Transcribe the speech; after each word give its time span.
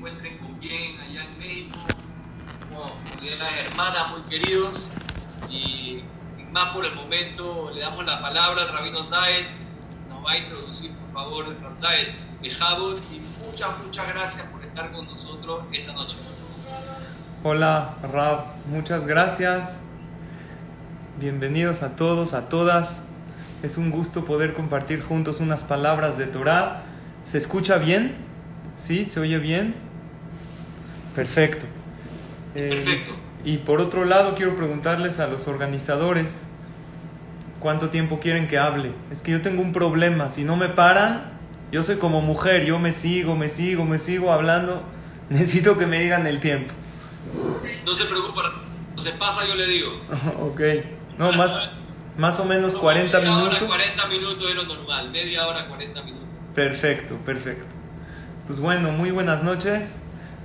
encuentren 0.00 0.38
con 0.38 0.58
bien 0.58 0.98
allá 0.98 1.24
en 1.24 1.38
México, 1.38 1.78
como 2.70 2.96
las 3.38 3.52
hermanas 3.66 4.10
muy 4.12 4.22
queridos. 4.30 4.92
Y 5.50 6.02
sin 6.24 6.50
más 6.52 6.70
por 6.70 6.86
el 6.86 6.94
momento, 6.94 7.70
le 7.74 7.82
damos 7.82 8.06
la 8.06 8.18
palabra 8.22 8.62
al 8.62 8.72
Rabino 8.72 9.02
Zaed. 9.02 9.44
Nos 10.08 10.24
va 10.24 10.32
a 10.32 10.38
introducir, 10.38 10.92
por 10.92 11.12
favor, 11.12 11.46
el 11.48 11.76
Zaed 11.76 12.14
Bejabot. 12.40 12.98
Y 13.12 13.20
muchas, 13.44 13.68
muchas 13.84 14.08
gracias 14.08 14.46
por 14.46 14.64
estar 14.64 14.90
con 14.90 15.04
nosotros 15.04 15.64
esta 15.70 15.92
noche. 15.92 16.16
Hola, 17.44 17.96
Rab. 18.10 18.46
Muchas 18.70 19.04
gracias. 19.04 19.80
Bienvenidos 21.18 21.82
a 21.82 21.94
todos, 21.96 22.32
a 22.32 22.48
todas. 22.48 23.02
Es 23.62 23.76
un 23.76 23.90
gusto 23.90 24.24
poder 24.24 24.54
compartir 24.54 25.02
juntos 25.02 25.40
unas 25.40 25.62
palabras 25.62 26.16
de 26.16 26.26
Torah. 26.26 26.84
¿Se 27.22 27.36
escucha 27.36 27.76
bien? 27.76 28.16
¿Sí? 28.76 29.04
¿Se 29.04 29.20
oye 29.20 29.36
bien? 29.36 29.89
Perfecto. 31.14 31.66
Eh, 32.54 32.70
Perfecto. 32.70 33.12
Y 33.44 33.58
por 33.58 33.80
otro 33.80 34.04
lado, 34.04 34.34
quiero 34.34 34.56
preguntarles 34.56 35.18
a 35.18 35.26
los 35.26 35.48
organizadores 35.48 36.44
cuánto 37.58 37.90
tiempo 37.90 38.20
quieren 38.20 38.48
que 38.48 38.58
hable. 38.58 38.92
Es 39.10 39.22
que 39.22 39.32
yo 39.32 39.42
tengo 39.42 39.62
un 39.62 39.72
problema. 39.72 40.30
Si 40.30 40.44
no 40.44 40.56
me 40.56 40.68
paran, 40.68 41.32
yo 41.72 41.82
soy 41.82 41.96
como 41.96 42.20
mujer, 42.20 42.64
yo 42.64 42.78
me 42.78 42.92
sigo, 42.92 43.36
me 43.36 43.48
sigo, 43.48 43.84
me 43.84 43.98
sigo 43.98 44.32
hablando. 44.32 44.82
Necesito 45.30 45.78
que 45.78 45.86
me 45.86 46.00
digan 46.00 46.26
el 46.26 46.40
tiempo. 46.40 46.74
No 47.86 47.94
se 47.94 48.04
preocupe, 48.04 48.40
se 48.96 49.10
pasa, 49.12 49.46
yo 49.46 49.54
le 49.54 49.66
digo. 49.66 50.00
ok. 50.40 50.60
No, 51.18 51.32
más, 51.32 51.70
más 52.18 52.40
o 52.40 52.44
menos 52.44 52.74
40 52.74 53.20
minutos. 53.20 53.62
Hora, 53.62 53.66
40 53.66 54.06
minutos 54.08 54.50
es 54.50 54.56
lo 54.56 54.64
normal, 54.64 55.10
media 55.10 55.46
hora, 55.46 55.66
40 55.66 56.02
minutos. 56.02 56.28
Perfecto, 56.54 57.14
perfecto. 57.24 57.66
Pues 58.46 58.58
bueno, 58.58 58.90
muy 58.90 59.10
buenas 59.10 59.42
noches. 59.42 60.00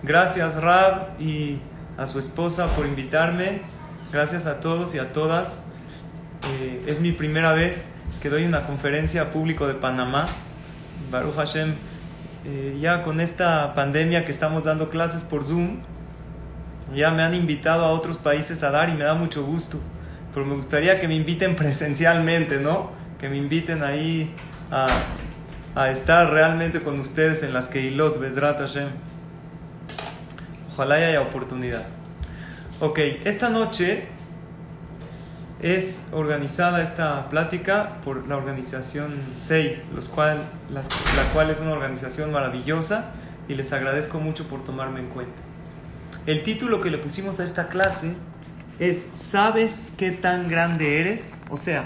Gracias 0.06 0.62
Rab 0.62 1.20
y 1.20 1.60
a 1.98 2.08
su 2.08 2.20
esposa 2.20 2.68
por 2.68 2.86
invitarme. 2.86 3.62
Gracias 4.12 4.46
a 4.46 4.60
todos 4.60 4.96
y 4.96 5.00
a 5.00 5.12
todas. 5.12 5.64
Eh, 6.62 6.84
es 6.88 7.02
mi 7.02 7.12
primera 7.12 7.54
vez 7.54 7.86
que 8.22 8.30
doy 8.30 8.46
una 8.46 8.66
conferencia 8.66 9.24
a 9.24 9.26
público 9.32 9.68
de 9.68 9.74
Panamá. 9.74 10.28
Baruch 11.12 11.36
Hashem, 11.36 11.74
eh, 12.46 12.78
ya 12.80 13.04
con 13.04 13.20
esta 13.20 13.74
pandemia 13.74 14.26
que 14.26 14.32
estamos 14.32 14.64
dando 14.64 14.90
clases 14.90 15.24
por 15.24 15.44
Zoom, 15.44 15.80
ya 16.96 17.12
me 17.12 17.24
han 17.24 17.34
invitado 17.34 17.84
a 17.84 17.90
otros 17.90 18.18
países 18.18 18.64
a 18.64 18.72
dar 18.72 18.90
y 18.90 18.94
me 18.94 19.04
da 19.04 19.16
mucho 19.16 19.44
gusto 19.44 19.80
pero 20.36 20.46
me 20.46 20.56
gustaría 20.56 21.00
que 21.00 21.08
me 21.08 21.16
inviten 21.16 21.56
presencialmente, 21.56 22.60
¿no? 22.60 22.92
Que 23.20 23.30
me 23.30 23.38
inviten 23.38 23.82
ahí 23.82 24.30
a, 24.70 24.86
a 25.74 25.90
estar 25.90 26.30
realmente 26.30 26.82
con 26.82 27.00
ustedes 27.00 27.42
en 27.42 27.54
las 27.54 27.70
Keilot, 27.70 28.20
Bezrat 28.20 28.60
Hashem. 28.60 28.90
Ojalá 30.76 30.96
haya 30.96 31.22
oportunidad. 31.22 31.84
Ok, 32.82 33.00
esta 33.24 33.50
noche 33.50 34.08
es 35.62 36.02
organizada 36.12 36.84
esta 36.84 37.30
plática 37.30 38.02
por 38.04 38.28
la 38.28 38.36
organización 38.36 39.14
SEI, 39.34 39.82
la 39.96 41.24
cual 41.34 41.50
es 41.50 41.62
una 41.62 41.72
organización 41.72 42.34
maravillosa 42.34 43.14
y 43.48 43.56
les 43.56 43.72
agradezco 43.72 44.20
mucho 44.20 44.50
por 44.50 44.66
tomarme 44.66 45.00
en 45.00 45.08
cuenta. 45.08 45.42
El 46.26 46.44
título 46.44 46.82
que 46.82 46.92
le 46.92 46.98
pusimos 46.98 47.40
a 47.40 47.46
esta 47.46 47.70
clase 47.70 48.14
es, 48.78 49.08
¿sabes 49.14 49.94
qué 49.96 50.12
tan 50.12 50.50
grande 50.50 51.00
eres? 51.00 51.40
O 51.50 51.56
sea, 51.56 51.86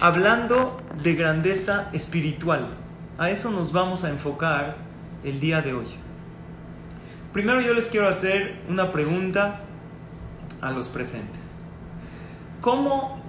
hablando 0.00 0.78
de 1.02 1.14
grandeza 1.14 1.90
espiritual, 1.92 2.68
a 3.18 3.28
eso 3.28 3.50
nos 3.50 3.70
vamos 3.70 4.02
a 4.02 4.08
enfocar 4.08 4.76
el 5.24 5.40
día 5.40 5.60
de 5.60 5.74
hoy. 5.74 6.03
Primero 7.34 7.60
yo 7.60 7.74
les 7.74 7.86
quiero 7.86 8.06
hacer 8.06 8.54
una 8.68 8.92
pregunta 8.92 9.62
a 10.60 10.70
los 10.70 10.86
presentes. 10.86 11.64
¿Cómo 12.60 13.20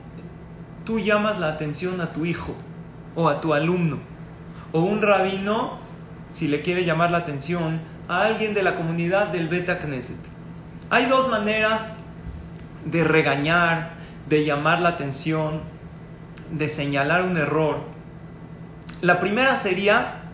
tú 0.85 0.99
llamas 0.99 1.39
la 1.39 1.47
atención 1.47 1.99
a 1.99 2.13
tu 2.13 2.23
hijo 2.23 2.53
o 3.15 3.29
a 3.29 3.41
tu 3.41 3.55
alumno 3.55 3.97
o 4.73 4.81
un 4.81 5.01
rabino 5.01 5.79
si 6.31 6.47
le 6.47 6.61
quiere 6.61 6.85
llamar 6.85 7.09
la 7.09 7.17
atención 7.17 7.81
a 8.07 8.21
alguien 8.21 8.53
de 8.53 8.61
la 8.61 8.75
comunidad 8.75 9.29
del 9.29 9.47
Beta 9.47 9.79
Knesset? 9.79 10.19
Hay 10.91 11.07
dos 11.07 11.27
maneras 11.27 11.93
de 12.85 13.03
regañar, 13.03 13.93
de 14.29 14.45
llamar 14.45 14.81
la 14.81 14.89
atención, 14.89 15.61
de 16.51 16.69
señalar 16.69 17.23
un 17.23 17.37
error. 17.37 17.79
La 19.01 19.19
primera 19.19 19.55
sería 19.55 20.24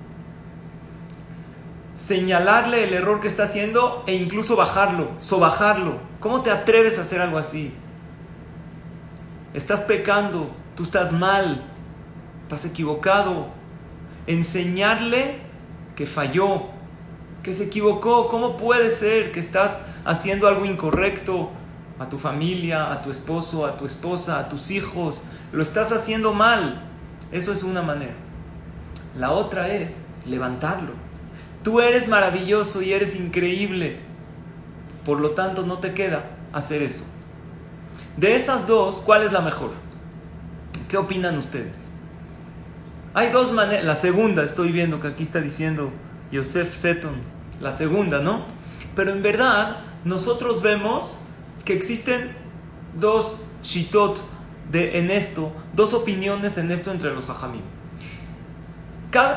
señalarle 2.02 2.84
el 2.86 2.94
error 2.94 3.20
que 3.20 3.28
está 3.28 3.44
haciendo 3.44 4.04
e 4.08 4.16
incluso 4.16 4.56
bajarlo, 4.56 5.10
sobajarlo. 5.20 5.98
¿Cómo 6.20 6.42
te 6.42 6.52
atreves 6.52 6.98
a 6.98 7.02
hacer 7.02 7.22
algo 7.22 7.38
así? 7.38 7.74
Estás 9.54 9.82
pecando, 9.82 10.50
tú 10.76 10.84
estás 10.84 11.12
mal, 11.12 11.64
estás 12.44 12.66
equivocado. 12.66 13.48
Enseñarle 14.28 15.40
que 15.96 16.06
falló, 16.06 16.68
que 17.44 17.54
se 17.54 17.66
equivocó. 17.66 18.28
¿Cómo 18.28 18.58
puede 18.58 18.90
ser 18.90 19.32
que 19.32 19.40
estás 19.40 19.80
haciendo 20.06 20.48
algo 20.48 20.66
incorrecto? 20.66 21.52
a 22.02 22.10
tu 22.10 22.18
familia, 22.18 22.92
a 22.92 23.04
tu 23.04 23.12
esposo, 23.12 23.64
a 23.64 23.78
tu 23.78 23.86
esposa, 23.86 24.40
a 24.40 24.50
tus 24.50 24.72
hijos. 24.72 25.24
Lo 25.52 25.62
estás 25.62 25.92
haciendo 25.92 26.34
mal. 26.34 26.82
Eso 27.32 27.52
es 27.52 27.62
una 27.62 27.84
manera. 27.84 28.16
La 29.16 29.32
otra 29.32 29.70
es 29.70 30.06
levantarlo. 30.26 30.94
Tú 31.64 31.80
eres 31.80 32.08
maravilloso 32.08 32.82
y 32.82 32.94
eres 32.94 33.16
increíble. 33.16 34.00
Por 35.06 35.20
lo 35.20 35.32
tanto, 35.32 35.64
no 35.64 35.78
te 35.78 35.94
queda 35.94 36.26
hacer 36.54 36.82
eso. 36.82 37.06
De 38.18 38.36
esas 38.36 38.68
dos, 38.68 39.00
¿cuál 39.00 39.24
es 39.24 39.32
la 39.32 39.42
mejor? 39.42 39.72
¿Qué 40.90 40.98
opinan 40.98 41.38
ustedes? 41.38 41.90
Hay 43.14 43.30
dos 43.30 43.52
maneras. 43.52 43.86
La 43.86 43.96
segunda, 43.96 44.44
estoy 44.44 44.72
viendo 44.72 45.02
que 45.02 45.08
aquí 45.08 45.24
está 45.24 45.40
diciendo 45.42 45.92
Joseph 46.34 46.74
Seton. 46.74 47.14
La 47.60 47.72
segunda, 47.72 48.20
¿no? 48.20 48.42
Pero 48.96 49.12
en 49.12 49.22
verdad, 49.22 49.78
nosotros 50.04 50.62
vemos 50.62 51.18
que 51.64 51.74
existen 51.74 52.36
dos 53.00 53.44
shitot 53.64 54.20
de, 54.72 54.98
en 55.00 55.12
esto, 55.12 55.52
dos 55.74 55.94
opiniones 55.94 56.58
en 56.58 56.72
esto 56.72 56.92
entre 56.92 57.14
los 57.14 57.30
hajamim. 57.30 57.62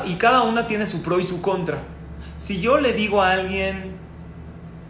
y 0.05 0.15
cada 0.15 0.41
una 0.43 0.67
tiene 0.67 0.85
su 0.85 1.03
pro 1.03 1.19
y 1.19 1.23
su 1.23 1.41
contra. 1.41 1.94
Si 2.37 2.61
yo 2.61 2.79
le 2.79 2.93
digo 2.93 3.21
a 3.21 3.31
alguien 3.31 3.93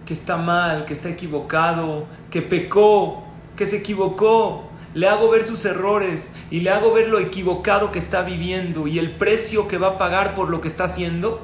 que 0.06 0.14
está 0.14 0.38
mal, 0.38 0.86
que 0.86 0.94
está 0.94 1.10
equivocado, 1.10 2.06
que 2.30 2.42
pecó, 2.42 3.24
que 3.56 3.66
se 3.66 3.78
equivocó, 3.78 4.70
le 4.94 5.08
hago 5.08 5.30
ver 5.30 5.44
sus 5.44 5.66
errores 5.66 6.32
y 6.50 6.62
le 6.62 6.70
hago 6.70 6.94
ver 6.94 7.10
lo 7.10 7.20
equivocado 7.20 7.92
que 7.92 8.00
está 8.00 8.22
viviendo 8.22 8.88
y 8.88 9.00
el 9.00 9.12
precio 9.12 9.68
que 9.68 9.78
va 9.78 9.90
a 9.90 9.98
pagar 9.98 10.36
por 10.36 10.50
lo 10.50 10.62
que 10.62 10.68
está 10.68 10.86
haciendo, 10.86 11.42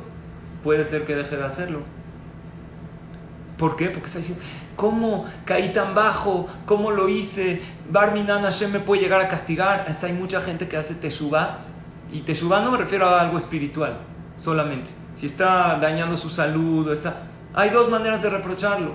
puede 0.64 0.84
ser 0.84 1.06
que 1.06 1.16
deje 1.16 1.38
de 1.38 1.44
hacerlo. 1.44 1.82
¿Por 3.58 3.76
qué? 3.76 3.90
Porque 3.90 4.08
está 4.08 4.20
diciendo, 4.20 4.44
¿Cómo 4.76 5.26
caí 5.46 5.74
tan 5.74 5.94
bajo? 5.94 6.48
¿Cómo 6.66 6.90
lo 6.90 7.08
hice? 7.08 7.62
Barminan 7.92 8.42
Hashem 8.42 8.72
me 8.72 8.80
puede 8.80 9.04
llegar 9.04 9.22
a 9.22 9.28
castigar. 9.28 9.96
Hay 10.02 10.14
mucha 10.14 10.42
gente 10.42 10.68
que 10.68 10.76
hace 10.76 10.96
teshuva. 10.96 11.60
Y 12.12 12.22
teshuva 12.22 12.62
no 12.62 12.72
me 12.72 12.78
refiero 12.78 13.08
a 13.08 13.22
algo 13.22 13.38
espiritual 13.38 13.98
solamente. 14.38 14.90
Si 15.16 15.26
está 15.26 15.78
dañando 15.80 16.18
su 16.18 16.30
salud, 16.30 16.92
está... 16.92 17.24
hay 17.54 17.70
dos 17.70 17.90
maneras 17.90 18.22
de 18.22 18.30
reprocharlo. 18.30 18.94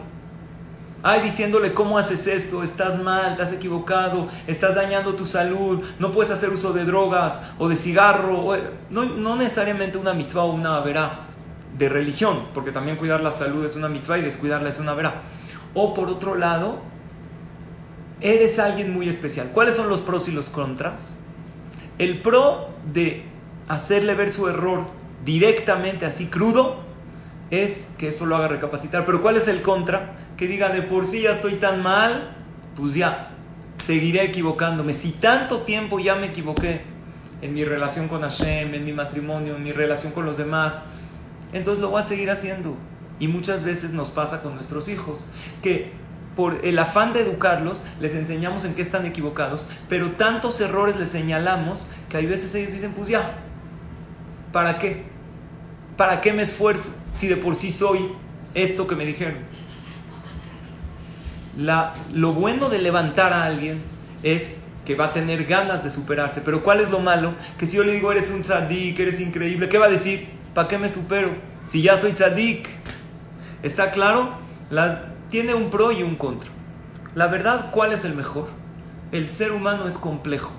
Hay 1.03 1.21
diciéndole 1.21 1.73
cómo 1.73 1.99
haces 1.99 2.27
eso, 2.27 2.65
estás 2.65 3.01
mal, 3.01 3.33
estás 3.33 3.53
equivocado, 3.53 4.29
estás 4.47 4.75
dañando 4.75 5.15
tu 5.15 5.25
salud, 5.25 5.85
no 5.99 6.11
puedes 6.11 6.33
hacer 6.33 6.51
uso 6.51 6.73
de 6.73 6.85
drogas 6.85 7.43
o 7.59 7.69
de 7.69 7.77
cigarro, 7.77 8.57
no, 8.91 9.05
no 9.05 9.37
necesariamente 9.37 9.99
una 9.99 10.15
mitzvah 10.15 10.45
o 10.45 10.53
una 10.53 10.81
verá 10.81 11.27
de 11.79 11.89
religión, 11.89 12.49
porque 12.55 12.73
también 12.73 12.97
cuidar 12.97 13.21
la 13.21 13.31
salud 13.31 13.65
es 13.65 13.77
una 13.77 13.89
mitzvah 13.89 14.19
y 14.19 14.23
descuidarla 14.23 14.69
es 14.69 14.81
una 14.81 14.95
verá. 14.95 15.23
O 15.75 15.95
por 15.95 16.09
otro 16.09 16.35
lado, 16.35 16.79
eres 18.21 18.59
alguien 18.59 18.93
muy 18.93 19.09
especial. 19.09 19.51
¿Cuáles 19.53 19.77
son 19.77 19.89
los 19.89 20.01
pros 20.01 20.29
y 20.29 20.33
los 20.33 20.49
contras? 20.49 21.19
El 21.99 22.21
pro 22.23 22.71
de 22.93 23.25
hacerle 23.69 24.15
ver 24.15 24.33
su 24.33 24.49
error 24.49 24.87
directamente 25.27 26.07
así 26.07 26.27
crudo 26.27 26.87
es 27.51 27.91
que 27.99 28.09
eso 28.09 28.25
lo 28.25 28.37
haga 28.37 28.49
recapacitar. 28.49 29.05
Pero 29.05 29.21
¿cuál 29.21 29.37
es 29.37 29.49
el 29.49 29.61
contra? 29.61 30.15
Que 30.39 30.47
diga 30.47 30.71
de 30.71 30.81
por 30.81 31.05
sí 31.05 31.23
ya 31.23 31.33
estoy 31.33 31.57
tan 31.57 31.83
mal, 31.83 32.31
pues 32.77 32.95
ya, 32.95 33.33
seguiré 33.85 34.25
equivocándome. 34.25 34.93
Si 34.95 35.13
tanto 35.13 35.61
tiempo 35.63 35.99
ya 35.99 36.15
me 36.15 36.29
equivoqué 36.29 36.81
en 37.43 37.53
mi 37.53 37.65
relación 37.65 38.09
con 38.09 38.23
Hashem, 38.23 38.75
en 38.75 38.85
mi 38.85 38.93
matrimonio, 38.93 39.57
en 39.57 39.65
mi 39.65 39.73
relación 39.73 40.13
con 40.13 40.25
los 40.25 40.39
demás, 40.39 40.83
entonces 41.53 41.83
lo 41.83 41.91
voy 41.91 42.01
a 42.01 42.05
seguir 42.05 42.31
haciendo. 42.31 42.75
Y 43.19 43.29
muchas 43.29 43.63
veces 43.63 43.93
nos 43.93 44.11
pasa 44.11 44.43
con 44.43 44.55
nuestros 44.55 44.89
hijos, 44.89 45.27
que 45.63 45.91
por 46.37 46.61
el 46.65 46.79
afán 46.79 47.15
de 47.15 47.23
educarlos, 47.23 47.83
les 47.99 48.15
enseñamos 48.15 48.67
en 48.67 48.75
qué 48.75 48.83
están 48.83 49.07
equivocados, 49.07 49.67
pero 49.89 50.11
tantos 50.13 50.61
errores 50.61 50.97
les 50.97 51.09
señalamos 51.09 51.87
que 52.11 52.19
hay 52.19 52.27
veces 52.27 52.55
ellos 52.55 52.73
dicen, 52.73 52.93
pues 52.93 53.09
ya, 53.09 53.39
¿para 54.53 54.79
qué? 54.79 55.16
¿Para 55.97 56.21
qué 56.21 56.33
me 56.33 56.43
esfuerzo 56.43 56.95
si 57.15 57.27
de 57.27 57.37
por 57.37 57.55
sí 57.55 57.71
soy 57.71 58.11
esto 58.55 58.87
que 58.87 58.95
me 58.95 59.07
dijeron? 59.07 59.39
Lo 62.13 62.33
bueno 62.33 62.69
de 62.69 62.79
levantar 62.79 63.33
a 63.33 63.45
alguien 63.45 63.81
es 64.23 64.59
que 64.85 64.95
va 64.95 65.07
a 65.07 65.13
tener 65.13 65.45
ganas 65.45 65.83
de 65.83 65.91
superarse. 65.91 66.41
Pero 66.43 66.63
¿cuál 66.63 66.81
es 66.81 66.91
lo 66.91 67.01
malo? 67.01 67.35
Que 67.59 67.67
si 67.67 67.77
yo 67.77 67.85
le 67.85 67.93
digo 67.93 68.13
eres 68.13 68.31
un 68.31 68.43
tzadik, 68.43 68.99
eres 68.99 69.21
increíble, 69.21 69.69
¿qué 69.69 69.79
va 69.79 69.87
a 69.87 69.91
decir? 69.91 70.27
¿Para 70.55 70.69
qué 70.69 70.79
me 70.79 70.89
supero? 70.89 71.31
Si 71.65 71.83
ya 71.83 71.97
soy 71.97 72.13
tzadik. 72.13 72.69
¿Está 73.63 73.91
claro? 73.91 74.31
La, 74.71 75.07
tiene 75.31 75.55
un 75.55 75.71
pro 75.71 75.93
y 75.93 76.03
un 76.03 76.15
contra. 76.15 76.51
La 77.15 77.27
verdad, 77.27 77.71
¿cuál 77.73 77.93
es 77.93 78.05
el 78.05 78.15
mejor? 78.15 78.49
El 79.11 79.29
ser 79.29 79.53
humano 79.53 79.89
es 79.89 79.99
complejo. 79.99 80.53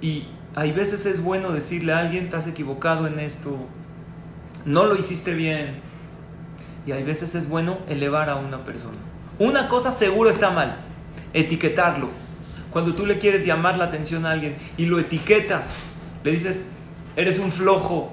Y 0.00 0.28
hay 0.54 0.72
veces 0.72 1.06
es 1.06 1.22
bueno 1.22 1.52
decirle 1.52 1.92
a 1.92 1.98
alguien, 1.98 2.30
has 2.34 2.46
equivocado 2.46 3.06
en 3.06 3.18
esto, 3.18 3.58
no 4.66 4.84
lo 4.84 4.96
hiciste 4.96 5.32
bien. 5.32 5.80
Y 6.86 6.92
hay 6.92 7.02
veces 7.02 7.34
es 7.34 7.48
bueno 7.48 7.78
elevar 7.88 8.28
a 8.28 8.36
una 8.36 8.64
persona. 8.64 8.98
Una 9.38 9.68
cosa 9.68 9.90
seguro 9.90 10.28
está 10.28 10.50
mal, 10.50 10.76
etiquetarlo. 11.32 12.10
Cuando 12.70 12.94
tú 12.94 13.06
le 13.06 13.18
quieres 13.18 13.46
llamar 13.46 13.78
la 13.78 13.84
atención 13.84 14.26
a 14.26 14.32
alguien 14.32 14.54
y 14.76 14.84
lo 14.84 14.98
etiquetas, 14.98 15.78
le 16.22 16.32
dices, 16.32 16.66
eres 17.16 17.38
un 17.38 17.50
flojo, 17.50 18.12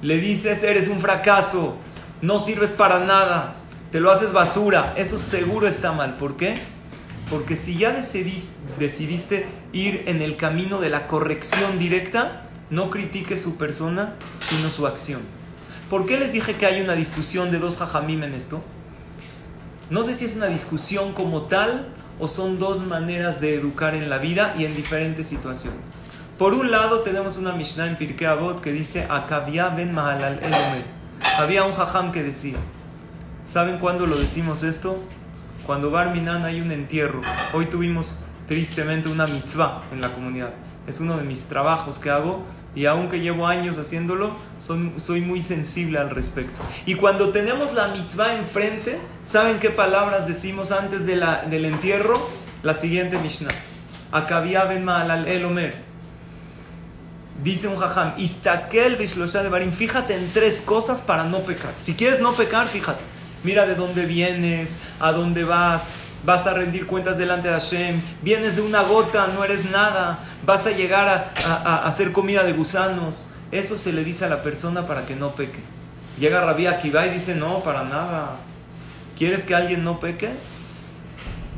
le 0.00 0.16
dices, 0.16 0.62
eres 0.62 0.88
un 0.88 1.00
fracaso, 1.00 1.76
no 2.22 2.40
sirves 2.40 2.70
para 2.70 3.00
nada, 3.00 3.56
te 3.90 4.00
lo 4.00 4.10
haces 4.10 4.32
basura, 4.32 4.94
eso 4.96 5.18
seguro 5.18 5.66
está 5.66 5.92
mal. 5.92 6.16
¿Por 6.16 6.36
qué? 6.36 6.56
Porque 7.28 7.56
si 7.56 7.76
ya 7.76 7.92
decidiste, 7.92 9.46
ir 9.72 10.04
en 10.06 10.22
el 10.22 10.36
camino 10.36 10.80
de 10.80 10.90
la 10.90 11.06
corrección 11.06 11.78
directa, 11.78 12.42
no 12.70 12.90
critiques 12.90 13.40
su 13.42 13.56
persona, 13.56 14.14
sino 14.40 14.68
su 14.68 14.86
acción. 14.86 15.39
¿Por 15.90 16.06
qué 16.06 16.18
les 16.20 16.32
dije 16.32 16.54
que 16.54 16.66
hay 16.66 16.80
una 16.80 16.92
discusión 16.92 17.50
de 17.50 17.58
dos 17.58 17.76
jajamim 17.76 18.22
en 18.22 18.34
esto? 18.34 18.62
No 19.90 20.04
sé 20.04 20.14
si 20.14 20.24
es 20.24 20.36
una 20.36 20.46
discusión 20.46 21.12
como 21.14 21.42
tal 21.42 21.88
o 22.20 22.28
son 22.28 22.60
dos 22.60 22.86
maneras 22.86 23.40
de 23.40 23.56
educar 23.56 23.96
en 23.96 24.08
la 24.08 24.18
vida 24.18 24.54
y 24.56 24.66
en 24.66 24.76
diferentes 24.76 25.26
situaciones. 25.26 25.80
Por 26.38 26.54
un 26.54 26.70
lado 26.70 27.00
tenemos 27.00 27.38
una 27.38 27.50
Mishnah 27.50 27.88
en 27.88 27.96
Pirkei 27.96 28.28
Avot 28.28 28.60
que 28.60 28.70
dice 28.70 29.08
ben 29.76 29.92
Mahalal 29.92 30.38
Había 31.38 31.64
un 31.64 31.74
jajam 31.74 32.12
que 32.12 32.22
decía, 32.22 32.58
¿Saben 33.44 33.78
cuándo 33.78 34.06
lo 34.06 34.16
decimos 34.16 34.62
esto? 34.62 34.96
Cuando 35.66 35.90
Barminan 35.90 36.44
hay 36.44 36.60
un 36.60 36.70
entierro. 36.70 37.20
Hoy 37.52 37.66
tuvimos 37.66 38.20
tristemente 38.46 39.10
una 39.10 39.26
mitzvah 39.26 39.82
en 39.90 40.00
la 40.00 40.12
comunidad. 40.12 40.52
Es 40.86 41.00
uno 41.00 41.16
de 41.16 41.24
mis 41.24 41.46
trabajos 41.46 41.98
que 41.98 42.10
hago 42.10 42.44
y 42.74 42.86
aunque 42.86 43.20
llevo 43.20 43.46
años 43.46 43.78
haciéndolo, 43.78 44.32
soy 44.60 45.20
muy 45.20 45.42
sensible 45.42 45.98
al 45.98 46.10
respecto. 46.10 46.60
Y 46.86 46.94
cuando 46.94 47.30
tenemos 47.30 47.74
la 47.74 47.88
mitzvah 47.88 48.36
enfrente, 48.36 48.98
¿saben 49.24 49.58
qué 49.58 49.70
palabras 49.70 50.26
decimos 50.26 50.70
antes 50.72 51.06
del 51.06 51.64
entierro? 51.64 52.14
La 52.62 52.74
siguiente 52.74 53.18
Mishnah. 53.18 53.50
Akabia 54.12 54.64
ben 54.64 54.84
Ma'alal 54.84 55.26
el 55.28 55.44
Omer. 55.44 55.74
Dice 57.42 57.68
un 57.68 57.76
jajam, 57.76 58.14
Istakel 58.18 58.98
de 58.98 59.48
Barim, 59.48 59.72
fíjate 59.72 60.14
en 60.14 60.30
tres 60.32 60.60
cosas 60.60 61.00
para 61.00 61.24
no 61.24 61.38
pecar. 61.40 61.72
Si 61.82 61.94
quieres 61.94 62.20
no 62.20 62.32
pecar, 62.34 62.68
fíjate 62.68 63.00
mira 63.42 63.66
de 63.66 63.74
dónde 63.74 64.06
vienes, 64.06 64.76
a 64.98 65.12
dónde 65.12 65.44
vas, 65.44 65.82
vas 66.24 66.46
a 66.46 66.54
rendir 66.54 66.86
cuentas 66.86 67.18
delante 67.18 67.48
de 67.48 67.54
Hashem, 67.54 68.00
vienes 68.22 68.56
de 68.56 68.62
una 68.62 68.82
gota, 68.82 69.28
no 69.28 69.44
eres 69.44 69.70
nada, 69.70 70.18
vas 70.44 70.66
a 70.66 70.70
llegar 70.70 71.32
a, 71.44 71.86
hacer 71.86 72.12
comida 72.12 72.42
de 72.42 72.52
gusanos. 72.52 73.26
Eso 73.50 73.76
se 73.76 73.92
le 73.92 74.04
dice 74.04 74.24
a 74.24 74.28
la 74.28 74.42
persona 74.42 74.86
para 74.86 75.06
que 75.06 75.16
no 75.16 75.34
peque. 75.34 75.60
Llega 76.18 76.40
Rabbi 76.40 76.66
Akiva 76.66 77.06
y 77.06 77.10
dice, 77.10 77.34
no, 77.34 77.60
para 77.60 77.82
nada. 77.82 78.36
¿Quieres 79.16 79.42
que 79.42 79.54
alguien 79.54 79.82
no 79.82 79.98
peque? 79.98 80.30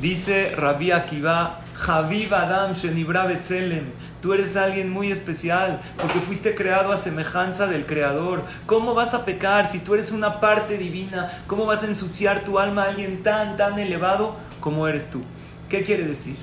Dice 0.00 0.55
Rabbi 0.56 0.91
Akiva, 0.91 1.61
Javib 1.76 2.32
Adam 2.35 2.73
Shenibra 2.73 3.26
Betzelem. 3.26 3.93
Tú 4.20 4.32
eres 4.32 4.56
alguien 4.56 4.91
muy 4.91 5.11
especial 5.11 5.81
porque 5.97 6.20
fuiste 6.20 6.55
creado 6.55 6.93
a 6.93 6.97
semejanza 6.97 7.67
del 7.67 7.87
Creador. 7.87 8.44
¿Cómo 8.67 8.94
vas 8.94 9.15
a 9.15 9.25
pecar 9.25 9.69
si 9.69 9.81
tú 9.81 9.94
eres 9.94 10.12
una 10.12 10.41
parte 10.41 10.79
divina? 10.79 11.43
¿Cómo 11.49 11.67
vas 11.67 11.82
a 11.82 11.88
ensuciar 11.88 12.44
tu 12.44 12.58
alma 12.58 12.85
a 12.85 12.88
alguien 12.91 13.23
tan, 13.23 13.56
tan 13.56 13.79
elevado 13.79 14.37
como 14.62 14.88
eres 14.88 15.11
tú? 15.11 15.23
¿Qué 15.69 15.82
quiere 15.82 16.06
decir? 16.06 16.37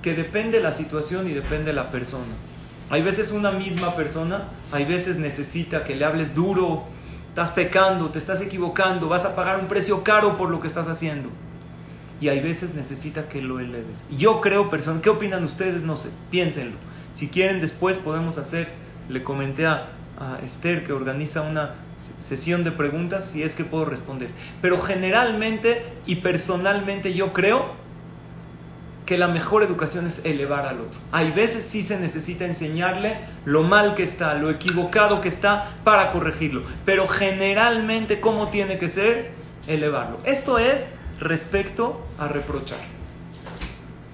Que 0.00 0.14
depende 0.14 0.60
la 0.60 0.70
situación 0.70 1.28
y 1.28 1.32
depende 1.32 1.72
la 1.72 1.90
persona. 1.90 2.32
Hay 2.90 3.02
veces 3.02 3.32
una 3.32 3.50
misma 3.50 3.96
persona, 3.96 4.44
hay 4.70 4.84
veces 4.84 5.16
necesita 5.16 5.82
que 5.82 5.96
le 5.96 6.04
hables 6.04 6.36
duro, 6.36 6.84
estás 7.28 7.50
pecando, 7.50 8.10
te 8.10 8.20
estás 8.20 8.40
equivocando, 8.40 9.08
vas 9.08 9.24
a 9.24 9.34
pagar 9.34 9.58
un 9.58 9.66
precio 9.66 10.04
caro 10.04 10.36
por 10.36 10.50
lo 10.50 10.60
que 10.60 10.68
estás 10.68 10.86
haciendo 10.86 11.28
y 12.22 12.28
hay 12.28 12.38
veces 12.38 12.74
necesita 12.74 13.28
que 13.28 13.42
lo 13.42 13.58
eleves. 13.58 14.04
Yo 14.16 14.40
creo, 14.40 14.70
personas, 14.70 15.02
¿qué 15.02 15.10
opinan 15.10 15.42
ustedes? 15.42 15.82
No 15.82 15.96
sé, 15.96 16.10
piénsenlo. 16.30 16.76
Si 17.12 17.26
quieren, 17.26 17.60
después 17.60 17.96
podemos 17.96 18.38
hacer, 18.38 18.68
le 19.08 19.24
comenté 19.24 19.66
a, 19.66 19.88
a 20.20 20.38
Esther 20.46 20.84
que 20.84 20.92
organiza 20.92 21.42
una 21.42 21.74
sesión 22.20 22.64
de 22.64 22.70
preguntas, 22.72 23.24
si 23.24 23.42
es 23.42 23.54
que 23.54 23.64
puedo 23.64 23.84
responder. 23.84 24.30
Pero 24.60 24.80
generalmente 24.80 25.84
y 26.06 26.16
personalmente 26.16 27.14
yo 27.14 27.32
creo 27.32 27.82
que 29.06 29.18
la 29.18 29.28
mejor 29.28 29.62
educación 29.62 30.06
es 30.06 30.24
elevar 30.24 30.66
al 30.66 30.80
otro. 30.80 31.00
Hay 31.10 31.32
veces 31.32 31.64
sí 31.64 31.82
se 31.82 31.98
necesita 31.98 32.44
enseñarle 32.44 33.18
lo 33.44 33.62
mal 33.62 33.94
que 33.94 34.02
está, 34.02 34.34
lo 34.34 34.48
equivocado 34.48 35.20
que 35.20 35.28
está 35.28 35.74
para 35.84 36.12
corregirlo. 36.12 36.62
Pero 36.84 37.08
generalmente, 37.08 38.20
¿cómo 38.20 38.48
tiene 38.48 38.78
que 38.78 38.88
ser? 38.88 39.32
Elevarlo. 39.66 40.18
Esto 40.24 40.58
es 40.58 40.92
respecto 41.20 42.06
a 42.18 42.28
reprochar. 42.28 42.78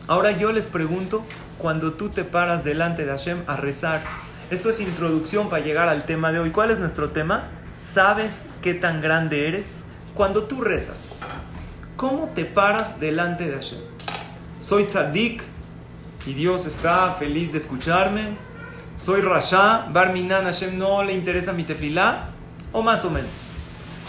Ahora 0.07 0.31
yo 0.33 0.53
les 0.53 0.67
pregunto, 0.67 1.23
cuando 1.59 1.93
tú 1.93 2.09
te 2.09 2.25
paras 2.25 2.65
delante 2.65 3.05
de 3.05 3.11
Hashem 3.11 3.43
a 3.47 3.57
rezar, 3.57 4.01
esto 4.51 4.71
es 4.71 4.81
introducción 4.81 5.51
para 5.51 5.63
llegar 5.63 5.89
al 5.89 6.07
tema 6.07 6.33
de 6.33 6.39
hoy. 6.39 6.51
¿Cuál 6.51 6.71
es 6.71 6.79
nuestro 6.79 7.11
tema? 7.11 7.51
¿Sabes 7.79 8.43
qué 8.61 8.75
tan 8.75 9.01
grande 9.01 9.47
eres? 9.47 9.85
Cuando 10.15 10.45
tú 10.45 10.61
rezas, 10.61 11.21
¿cómo 11.97 12.31
te 12.35 12.45
paras 12.45 12.99
delante 12.99 13.47
de 13.47 13.55
Hashem? 13.55 13.79
Soy 14.61 14.85
tzadik 14.85 15.43
y 16.27 16.35
Dios 16.35 16.67
está 16.67 17.15
feliz 17.15 17.53
de 17.53 17.59
escucharme. 17.59 18.37
Soy 18.97 19.21
Rasha, 19.21 19.87
Barminan 19.93 20.45
Hashem 20.45 20.77
no 20.77 21.05
le 21.05 21.13
interesa 21.13 21.53
mi 21.53 21.63
tefilá, 21.63 22.31
o 22.73 22.83
más 22.83 23.05
o 23.05 23.11
menos. 23.11 23.31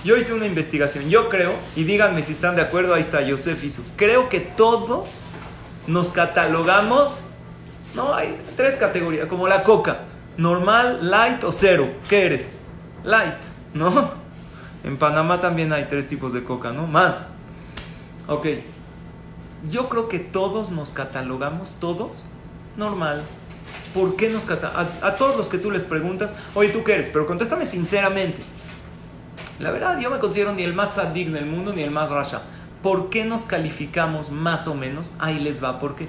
Yo 0.04 0.18
hice 0.18 0.34
una 0.34 0.48
investigación. 0.48 1.08
Yo 1.10 1.30
creo, 1.30 1.54
y 1.76 1.84
díganme 1.84 2.24
si 2.24 2.32
están 2.32 2.56
de 2.56 2.64
acuerdo, 2.64 2.96
ahí 2.96 3.02
está 3.02 3.22
Yosef 3.22 3.64
hizo. 3.64 3.84
Creo 3.96 4.30
que 4.30 4.40
todos 4.40 5.26
nos 5.86 6.12
catalogamos. 6.12 7.20
No, 7.94 8.16
hay 8.16 8.36
tres 8.58 8.76
categorías, 8.76 9.28
como 9.28 9.48
la 9.48 9.64
coca: 9.64 10.06
normal, 10.38 11.10
light 11.10 11.44
o 11.44 11.54
cero. 11.54 11.88
¿Qué 12.10 12.26
eres? 12.26 12.46
Light, 13.04 13.36
¿no? 13.74 14.12
En 14.84 14.98
Panamá 14.98 15.42
también 15.42 15.74
hay 15.74 15.86
tres 15.90 16.08
tipos 16.08 16.34
de 16.34 16.44
coca, 16.44 16.72
¿no? 16.72 16.88
Más. 16.88 17.28
Ok. 18.28 18.48
Yo 19.70 19.90
creo 19.90 20.08
que 20.08 20.20
todos 20.20 20.72
nos 20.72 20.94
catalogamos, 20.94 21.76
todos, 21.80 22.24
normal. 22.78 23.24
¿Por 23.94 24.16
qué 24.16 24.30
nos 24.30 24.44
catalogamos? 24.44 24.94
A, 25.02 25.16
todos 25.16 25.36
los 25.36 25.50
que 25.50 25.58
tú 25.58 25.70
les 25.70 25.84
preguntas, 25.84 26.34
oye, 26.56 26.70
¿tú 26.70 26.84
qué 26.84 26.94
eres? 26.94 27.10
Pero 27.10 27.28
contéstame 27.28 27.66
sinceramente. 27.66 28.42
La 29.60 29.72
verdad, 29.72 30.00
yo 30.00 30.10
me 30.10 30.20
considero 30.20 30.54
ni 30.54 30.64
el 30.64 30.74
más 30.74 30.92
tzadik 30.92 31.30
del 31.30 31.46
mundo 31.46 31.74
ni 31.74 31.82
el 31.82 31.92
más 31.92 32.10
rasha. 32.10 32.42
¿Por 32.82 33.10
qué 33.10 33.26
nos 33.26 33.44
calificamos 33.44 34.32
más 34.32 34.68
o 34.70 34.76
menos? 34.76 35.16
Ahí 35.20 35.40
les 35.40 35.62
va, 35.62 35.82
¿por 35.82 35.96
qué? 35.96 36.08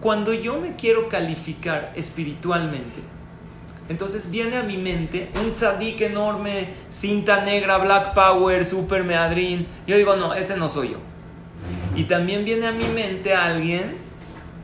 Cuando 0.00 0.32
yo 0.32 0.60
me 0.60 0.74
quiero 0.74 1.08
calificar 1.08 1.92
espiritualmente, 1.94 3.00
entonces 3.88 4.30
viene 4.30 4.56
a 4.56 4.62
mi 4.62 4.76
mente 4.76 5.28
un 5.42 5.54
tzadik 5.54 6.00
enorme, 6.00 6.68
cinta 6.90 7.44
negra, 7.44 7.78
black 7.78 8.14
power, 8.14 8.64
super 8.64 9.04
meadrin. 9.04 9.66
Yo 9.86 9.96
digo, 9.96 10.16
no, 10.16 10.34
ese 10.34 10.56
no 10.56 10.70
soy 10.70 10.90
yo. 10.90 10.98
Y 11.94 12.04
también 12.04 12.44
viene 12.44 12.66
a 12.66 12.72
mi 12.72 12.84
mente 12.84 13.34
alguien 13.34 13.96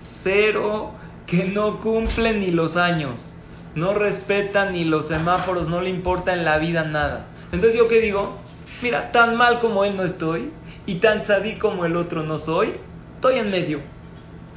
cero 0.02 0.92
que 1.26 1.44
no 1.44 1.80
cumple 1.80 2.32
ni 2.32 2.50
los 2.50 2.76
años, 2.76 3.34
no 3.74 3.92
respeta 3.92 4.70
ni 4.70 4.84
los 4.84 5.08
semáforos, 5.08 5.68
no 5.68 5.80
le 5.80 5.90
importa 5.90 6.32
en 6.32 6.44
la 6.44 6.58
vida 6.58 6.84
nada. 6.84 7.26
Entonces 7.52 7.78
yo 7.78 7.88
qué 7.88 8.00
digo, 8.00 8.38
mira, 8.82 9.12
tan 9.12 9.36
mal 9.36 9.58
como 9.58 9.84
él 9.84 9.96
no 9.96 10.04
estoy 10.04 10.50
y 10.86 10.96
tan 10.96 11.24
sadí 11.26 11.56
como 11.56 11.84
el 11.84 11.96
otro 11.96 12.22
no 12.22 12.38
soy, 12.38 12.72
estoy 13.16 13.38
en 13.38 13.50
medio. 13.50 13.80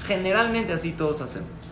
Generalmente 0.08 0.72
así 0.72 0.91
todos 0.91 1.22
hacemos. 1.22 1.71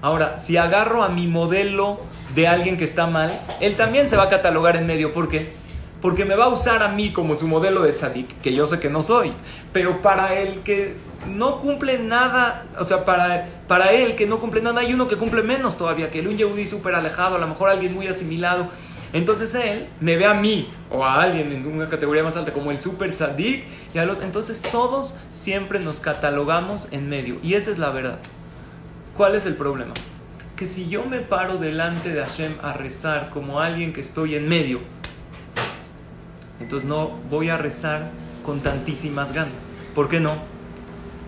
Ahora, 0.00 0.38
si 0.38 0.56
agarro 0.56 1.02
a 1.02 1.08
mi 1.08 1.26
modelo 1.26 1.98
de 2.34 2.46
alguien 2.46 2.76
que 2.76 2.84
está 2.84 3.06
mal, 3.06 3.30
él 3.60 3.74
también 3.74 4.08
se 4.08 4.16
va 4.16 4.24
a 4.24 4.28
catalogar 4.28 4.76
en 4.76 4.86
medio. 4.86 5.12
¿Por 5.12 5.28
qué? 5.28 5.52
Porque 6.00 6.24
me 6.24 6.36
va 6.36 6.44
a 6.44 6.48
usar 6.48 6.84
a 6.84 6.88
mí 6.88 7.10
como 7.10 7.34
su 7.34 7.48
modelo 7.48 7.82
de 7.82 7.92
tzadik, 7.92 8.40
que 8.40 8.54
yo 8.54 8.66
sé 8.68 8.78
que 8.78 8.88
no 8.88 9.02
soy. 9.02 9.32
Pero 9.72 10.00
para 10.00 10.34
el 10.34 10.60
que 10.60 10.94
no 11.26 11.58
cumple 11.60 11.98
nada, 11.98 12.66
o 12.78 12.84
sea, 12.84 13.04
para, 13.04 13.48
para 13.66 13.90
él 13.90 14.14
que 14.14 14.26
no 14.26 14.38
cumple 14.38 14.60
nada, 14.60 14.80
hay 14.80 14.94
uno 14.94 15.08
que 15.08 15.16
cumple 15.16 15.42
menos 15.42 15.76
todavía 15.76 16.10
que 16.10 16.20
él, 16.20 16.28
un 16.28 16.36
yehudi 16.36 16.66
súper 16.66 16.94
alejado, 16.94 17.34
a 17.34 17.38
lo 17.40 17.48
mejor 17.48 17.68
alguien 17.68 17.94
muy 17.94 18.06
asimilado 18.06 18.68
Entonces 19.12 19.52
él 19.56 19.88
me 20.00 20.16
ve 20.16 20.26
a 20.26 20.34
mí 20.34 20.70
o 20.90 21.04
a 21.04 21.20
alguien 21.20 21.50
en 21.50 21.66
una 21.66 21.88
categoría 21.88 22.22
más 22.22 22.36
alta 22.36 22.52
como 22.52 22.70
el 22.70 22.80
super 22.80 23.10
tzadik 23.10 23.64
y 23.92 23.98
al 23.98 24.10
otro. 24.10 24.24
Entonces 24.24 24.60
todos 24.60 25.16
siempre 25.32 25.80
nos 25.80 25.98
catalogamos 25.98 26.86
en 26.92 27.08
medio 27.08 27.38
y 27.42 27.54
esa 27.54 27.72
es 27.72 27.78
la 27.78 27.90
verdad. 27.90 28.18
¿Cuál 29.18 29.34
es 29.34 29.46
el 29.46 29.54
problema? 29.54 29.94
Que 30.54 30.64
si 30.64 30.88
yo 30.88 31.04
me 31.04 31.18
paro 31.18 31.56
delante 31.56 32.12
de 32.12 32.24
Hashem 32.24 32.54
a 32.62 32.72
rezar 32.72 33.30
como 33.30 33.58
alguien 33.58 33.92
que 33.92 34.00
estoy 34.00 34.36
en 34.36 34.48
medio, 34.48 34.78
entonces 36.60 36.88
no 36.88 37.18
voy 37.28 37.48
a 37.48 37.56
rezar 37.56 38.10
con 38.46 38.60
tantísimas 38.60 39.32
ganas. 39.32 39.72
¿Por 39.92 40.08
qué 40.08 40.20
no? 40.20 40.34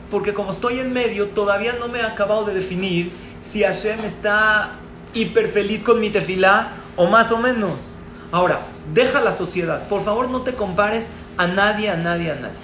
Porque 0.09 0.35
como 0.35 0.53
estoy 0.53 0.79
en 0.79 0.93
medio, 0.93 1.31
todavía 1.31 1.73
no 1.81 1.89
me 1.89 1.99
he 1.99 2.03
acabado 2.05 2.45
de 2.45 2.55
definir 2.55 3.11
si 3.43 3.65
Hashem 3.65 3.99
está 4.05 4.75
hiper 5.13 5.49
feliz 5.49 5.83
con 5.83 5.99
mi 5.99 6.11
tefilá 6.11 6.71
o 6.95 7.09
más 7.09 7.33
o 7.33 7.39
menos. 7.39 7.97
Ahora, 8.31 8.61
deja 8.95 9.21
la 9.21 9.33
sociedad. 9.33 9.89
Por 9.89 10.05
favor, 10.05 10.31
no 10.31 10.43
te 10.43 10.53
compares 10.53 11.07
a 11.37 11.49
nadie, 11.49 11.91
a 11.91 11.97
nadie, 11.97 12.31
a 12.31 12.37
nadie. 12.37 12.59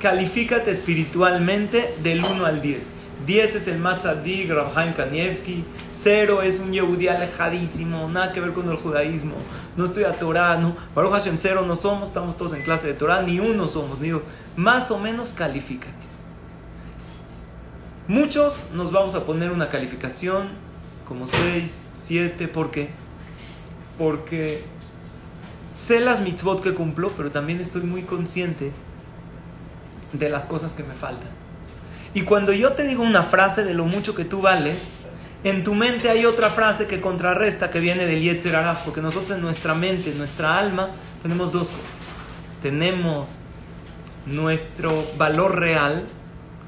Califícate 0.00 0.70
espiritualmente 0.70 1.94
del 2.02 2.24
1 2.24 2.46
al 2.46 2.62
10. 2.62 2.95
10 3.24 3.54
es 3.54 3.66
el 3.68 3.78
Matzadik, 3.78 4.50
Rabhaim 4.50 4.92
Kanievski. 4.92 5.64
0 5.94 6.42
es 6.42 6.60
un 6.60 6.72
Yehudí 6.72 7.08
alejadísimo, 7.08 8.08
nada 8.08 8.32
que 8.32 8.40
ver 8.40 8.52
con 8.52 8.68
el 8.68 8.76
judaísmo. 8.76 9.34
No 9.76 9.84
estoy 9.84 10.04
a 10.04 10.12
Torah, 10.12 10.56
no. 10.58 10.76
Baruch 10.94 11.12
Hashem, 11.12 11.38
0 11.38 11.64
no 11.66 11.76
somos, 11.76 12.10
estamos 12.10 12.36
todos 12.36 12.52
en 12.52 12.62
clase 12.62 12.88
de 12.88 12.94
Torah, 12.94 13.22
ni 13.22 13.40
uno 13.40 13.68
somos, 13.68 14.00
ni 14.00 14.10
dos. 14.10 14.22
Más 14.56 14.90
o 14.90 14.98
menos 14.98 15.32
califícate. 15.32 15.94
Muchos 18.08 18.66
nos 18.72 18.92
vamos 18.92 19.14
a 19.14 19.24
poner 19.24 19.50
una 19.50 19.68
calificación 19.68 20.48
como 21.08 21.26
6, 21.26 21.86
7, 21.92 22.48
¿por 22.48 22.70
qué? 22.70 22.90
Porque 23.98 24.62
sé 25.74 26.00
las 26.00 26.20
mitzvot 26.20 26.62
que 26.62 26.74
cumplo, 26.74 27.10
pero 27.16 27.30
también 27.30 27.60
estoy 27.60 27.82
muy 27.82 28.02
consciente 28.02 28.72
de 30.12 30.28
las 30.28 30.46
cosas 30.46 30.72
que 30.74 30.82
me 30.82 30.94
faltan. 30.94 31.45
Y 32.16 32.22
cuando 32.22 32.54
yo 32.54 32.72
te 32.72 32.84
digo 32.84 33.02
una 33.02 33.22
frase 33.22 33.62
de 33.62 33.74
lo 33.74 33.84
mucho 33.84 34.14
que 34.14 34.24
tú 34.24 34.40
vales, 34.40 34.78
en 35.44 35.62
tu 35.64 35.74
mente 35.74 36.08
hay 36.08 36.24
otra 36.24 36.48
frase 36.48 36.86
que 36.86 36.98
contrarresta 36.98 37.68
que 37.68 37.78
viene 37.78 38.06
del 38.06 38.22
Yetzer 38.22 38.56
porque 38.86 39.02
nosotros 39.02 39.32
en 39.32 39.42
nuestra 39.42 39.74
mente, 39.74 40.12
en 40.12 40.16
nuestra 40.16 40.58
alma, 40.58 40.88
tenemos 41.22 41.52
dos 41.52 41.68
cosas. 41.68 41.84
Tenemos 42.62 43.40
nuestro 44.24 45.06
valor 45.18 45.60
real, 45.60 46.06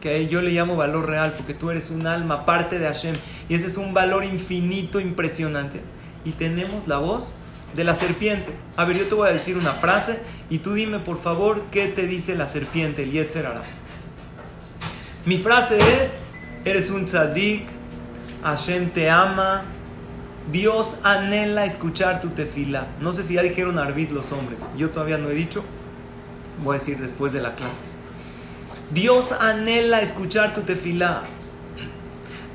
que 0.03 0.29
yo 0.29 0.43
le 0.43 0.51
llamo 0.51 0.77
valor 0.77 1.09
real 1.09 1.33
porque 1.35 1.55
tú 1.55 1.71
eres 1.71 1.91
un 1.91 2.07
alma, 2.07 2.45
parte 2.45 2.79
de 2.79 2.85
Hashem, 2.85 3.15
y 3.49 3.55
ese 3.55 3.69
es 3.69 3.79
un 3.79 3.95
valor 3.95 4.27
infinito, 4.27 5.01
impresionante. 5.01 5.81
Y 6.27 6.33
tenemos 6.33 6.87
la 6.87 6.99
voz 6.99 7.33
de 7.75 7.85
la 7.85 7.95
serpiente. 7.95 8.53
A 8.77 8.85
ver, 8.85 8.99
yo 8.99 9.07
te 9.07 9.15
voy 9.15 9.31
a 9.31 9.33
decir 9.33 9.57
una 9.57 9.73
frase 9.73 10.21
y 10.51 10.59
tú 10.59 10.75
dime 10.75 10.99
por 10.99 11.19
favor 11.19 11.63
qué 11.73 11.87
te 11.87 12.07
dice 12.07 12.35
la 12.35 12.47
serpiente, 12.47 13.05
el 13.05 13.13
Yetzer 13.13 13.47
mi 15.29 15.37
frase 15.37 15.77
es, 15.77 16.21
eres 16.65 16.89
un 16.89 17.05
tzadik, 17.05 17.67
Hashem 18.43 18.89
te 18.89 19.11
ama, 19.11 19.65
Dios 20.51 21.01
anhela 21.03 21.67
escuchar 21.67 22.23
tu 22.23 22.31
tefila. 22.31 22.87
No 23.03 23.13
sé 23.13 23.23
si 23.23 23.35
ya 23.35 23.43
dijeron 23.43 23.79
Arvid 23.79 24.11
los 24.11 24.33
hombres, 24.33 24.65
yo 24.79 24.89
todavía 24.89 25.19
no 25.19 25.29
he 25.29 25.35
dicho, 25.35 25.63
voy 26.65 26.77
a 26.77 26.79
decir 26.79 26.97
después 26.97 27.35
de 27.35 27.43
la 27.43 27.55
clase. 27.57 27.85
Dios 28.91 29.33
anhela 29.33 30.01
escuchar 30.01 30.55
tu 30.55 30.63
tefila. 30.63 31.25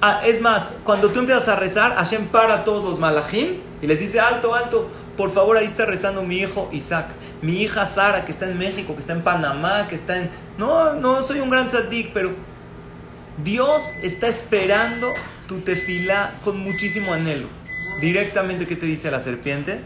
Ah, 0.01 0.21
es 0.25 0.41
más, 0.41 0.63
cuando 0.83 1.09
tú 1.09 1.19
empiezas 1.19 1.49
a 1.49 1.55
rezar, 1.55 1.93
Hashem 1.93 2.25
para 2.25 2.63
todos 2.63 2.83
los 2.83 2.97
malajim 2.97 3.57
y 3.83 3.85
les 3.85 3.99
dice, 3.99 4.19
alto, 4.19 4.55
alto, 4.55 4.89
por 5.15 5.29
favor, 5.29 5.57
ahí 5.57 5.65
está 5.65 5.85
rezando 5.85 6.23
mi 6.23 6.37
hijo 6.37 6.69
Isaac, 6.71 7.05
mi 7.43 7.61
hija 7.61 7.85
Sara, 7.85 8.25
que 8.25 8.31
está 8.31 8.49
en 8.49 8.57
México, 8.57 8.95
que 8.95 9.01
está 9.01 9.13
en 9.13 9.21
Panamá, 9.21 9.87
que 9.87 9.93
está 9.93 10.17
en... 10.17 10.31
No, 10.57 10.95
no 10.95 11.21
soy 11.21 11.39
un 11.39 11.51
gran 11.51 11.67
tzadik, 11.67 12.13
pero 12.13 12.31
Dios 13.37 13.93
está 14.03 14.27
esperando 14.27 15.11
tu 15.47 15.61
tefila 15.61 16.35
con 16.43 16.59
muchísimo 16.59 17.13
anhelo. 17.13 17.47
Directamente, 17.99 18.67
¿qué 18.67 18.75
te 18.75 18.85
dice 18.85 19.09
la 19.09 19.19
serpiente? 19.19 19.79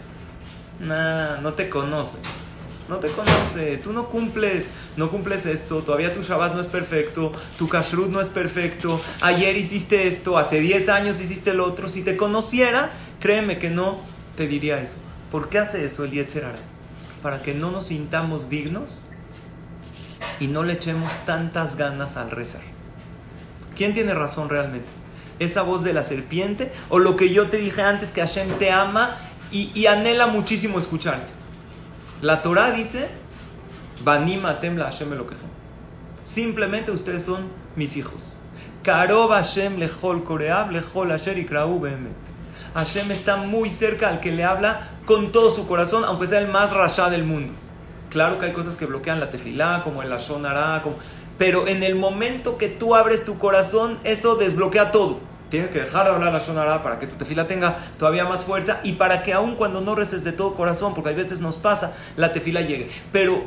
Nah, 0.79 1.37
no 1.37 1.53
te 1.53 1.69
conoce. 1.69 2.17
No 2.89 2.97
te 2.97 3.07
conoce. 3.09 3.77
Tú 3.77 3.93
no 3.93 4.09
cumples, 4.09 4.65
no 4.97 5.09
cumples 5.09 5.45
esto. 5.45 5.79
Todavía 5.79 6.13
tu 6.13 6.21
Shabbat 6.21 6.53
no 6.53 6.61
es 6.61 6.67
perfecto. 6.67 7.31
Tu 7.57 7.67
Kashrut 7.67 8.09
no 8.09 8.21
es 8.21 8.29
perfecto. 8.29 8.99
Ayer 9.21 9.55
hiciste 9.57 10.07
esto. 10.07 10.37
Hace 10.37 10.59
10 10.59 10.89
años 10.89 11.21
hiciste 11.21 11.51
el 11.51 11.59
otro. 11.59 11.89
Si 11.89 12.03
te 12.03 12.17
conociera, 12.17 12.89
créeme 13.19 13.59
que 13.59 13.69
no 13.69 13.99
te 14.35 14.47
diría 14.47 14.81
eso. 14.81 14.97
¿Por 15.31 15.49
qué 15.49 15.59
hace 15.59 15.85
eso 15.85 16.03
el 16.05 16.11
Yetzerara? 16.11 16.59
Para 17.21 17.41
que 17.41 17.53
no 17.53 17.71
nos 17.71 17.87
sintamos 17.87 18.49
dignos 18.49 19.07
y 20.39 20.47
no 20.47 20.63
le 20.63 20.73
echemos 20.73 21.11
tantas 21.25 21.75
ganas 21.75 22.15
al 22.15 22.31
rezar. 22.31 22.76
¿Quién 23.77 23.93
tiene 23.93 24.15
razón 24.15 24.49
realmente? 24.49 24.87
¿Esa 25.37 25.61
voz 25.61 25.83
de 25.83 25.93
la 25.93 26.01
serpiente 26.01 26.71
o 26.89 26.97
lo 26.97 27.15
que 27.15 27.29
yo 27.31 27.47
te 27.47 27.57
dije 27.57 27.83
antes 27.83 28.11
que 28.11 28.21
Hashem 28.21 28.49
te 28.57 28.71
ama 28.71 29.15
y, 29.51 29.85
anhela 29.85 30.25
muchísimo 30.25 30.79
escucharte? 30.79 31.31
La 32.21 32.41
Torah 32.41 32.71
dice, 32.71 33.07
Banima 34.03 34.59
tembla 34.59 34.85
Hashem 34.85 35.13
lo 35.13 35.27
Simplemente 36.23 36.89
ustedes 36.91 37.23
son 37.23 37.47
mis 37.75 37.95
hijos. 37.97 38.39
Karob 38.81 39.29
Hashem 39.29 39.77
lejol 39.77 40.23
koreab 40.23 40.71
lejol 40.71 41.11
asher 41.11 41.37
ikrau 41.37 41.79
behemet. 41.79 42.15
Hashem 42.73 43.11
está 43.11 43.37
muy 43.37 43.69
cerca 43.69 44.09
al 44.09 44.19
que 44.19 44.31
le 44.31 44.43
habla 44.43 44.89
con 45.05 45.31
todo 45.31 45.51
su 45.51 45.67
corazón, 45.67 46.03
aunque 46.03 46.25
sea 46.25 46.39
el 46.39 46.47
más 46.47 46.73
rasha 46.73 47.09
del 47.09 47.23
mundo. 47.23 47.53
Claro 48.09 48.39
que 48.39 48.47
hay 48.47 48.53
cosas 48.53 48.75
que 48.75 48.85
bloquean 48.85 49.19
la 49.19 49.29
tefilá, 49.29 49.81
como 49.83 50.01
el 50.01 50.11
ashon 50.11 50.43
como 50.81 50.95
pero 51.37 51.67
en 51.67 51.83
el 51.83 51.95
momento 51.95 52.57
que 52.57 52.67
tú 52.67 52.95
abres 52.95 53.25
tu 53.25 53.37
corazón, 53.37 53.97
eso 54.03 54.35
desbloquea 54.35 54.91
todo. 54.91 55.19
Tienes 55.49 55.69
que 55.69 55.79
dejar 55.79 56.05
de 56.05 56.13
hablar 56.13 56.33
la 56.33 56.39
Shonara 56.39 56.83
para 56.83 56.99
que 56.99 57.07
tu 57.07 57.15
tefila 57.15 57.47
tenga 57.47 57.77
todavía 57.97 58.25
más 58.25 58.43
fuerza 58.43 58.81
y 58.83 58.93
para 58.93 59.23
que 59.23 59.33
aun 59.33 59.55
cuando 59.55 59.79
no 59.79 59.95
reces 59.95 60.23
de 60.23 60.33
todo 60.33 60.55
corazón, 60.55 60.93
porque 60.93 61.11
a 61.11 61.13
veces 61.13 61.39
nos 61.39 61.57
pasa, 61.57 61.93
la 62.17 62.33
tefila 62.33 62.61
llegue. 62.61 62.89
Pero 63.13 63.43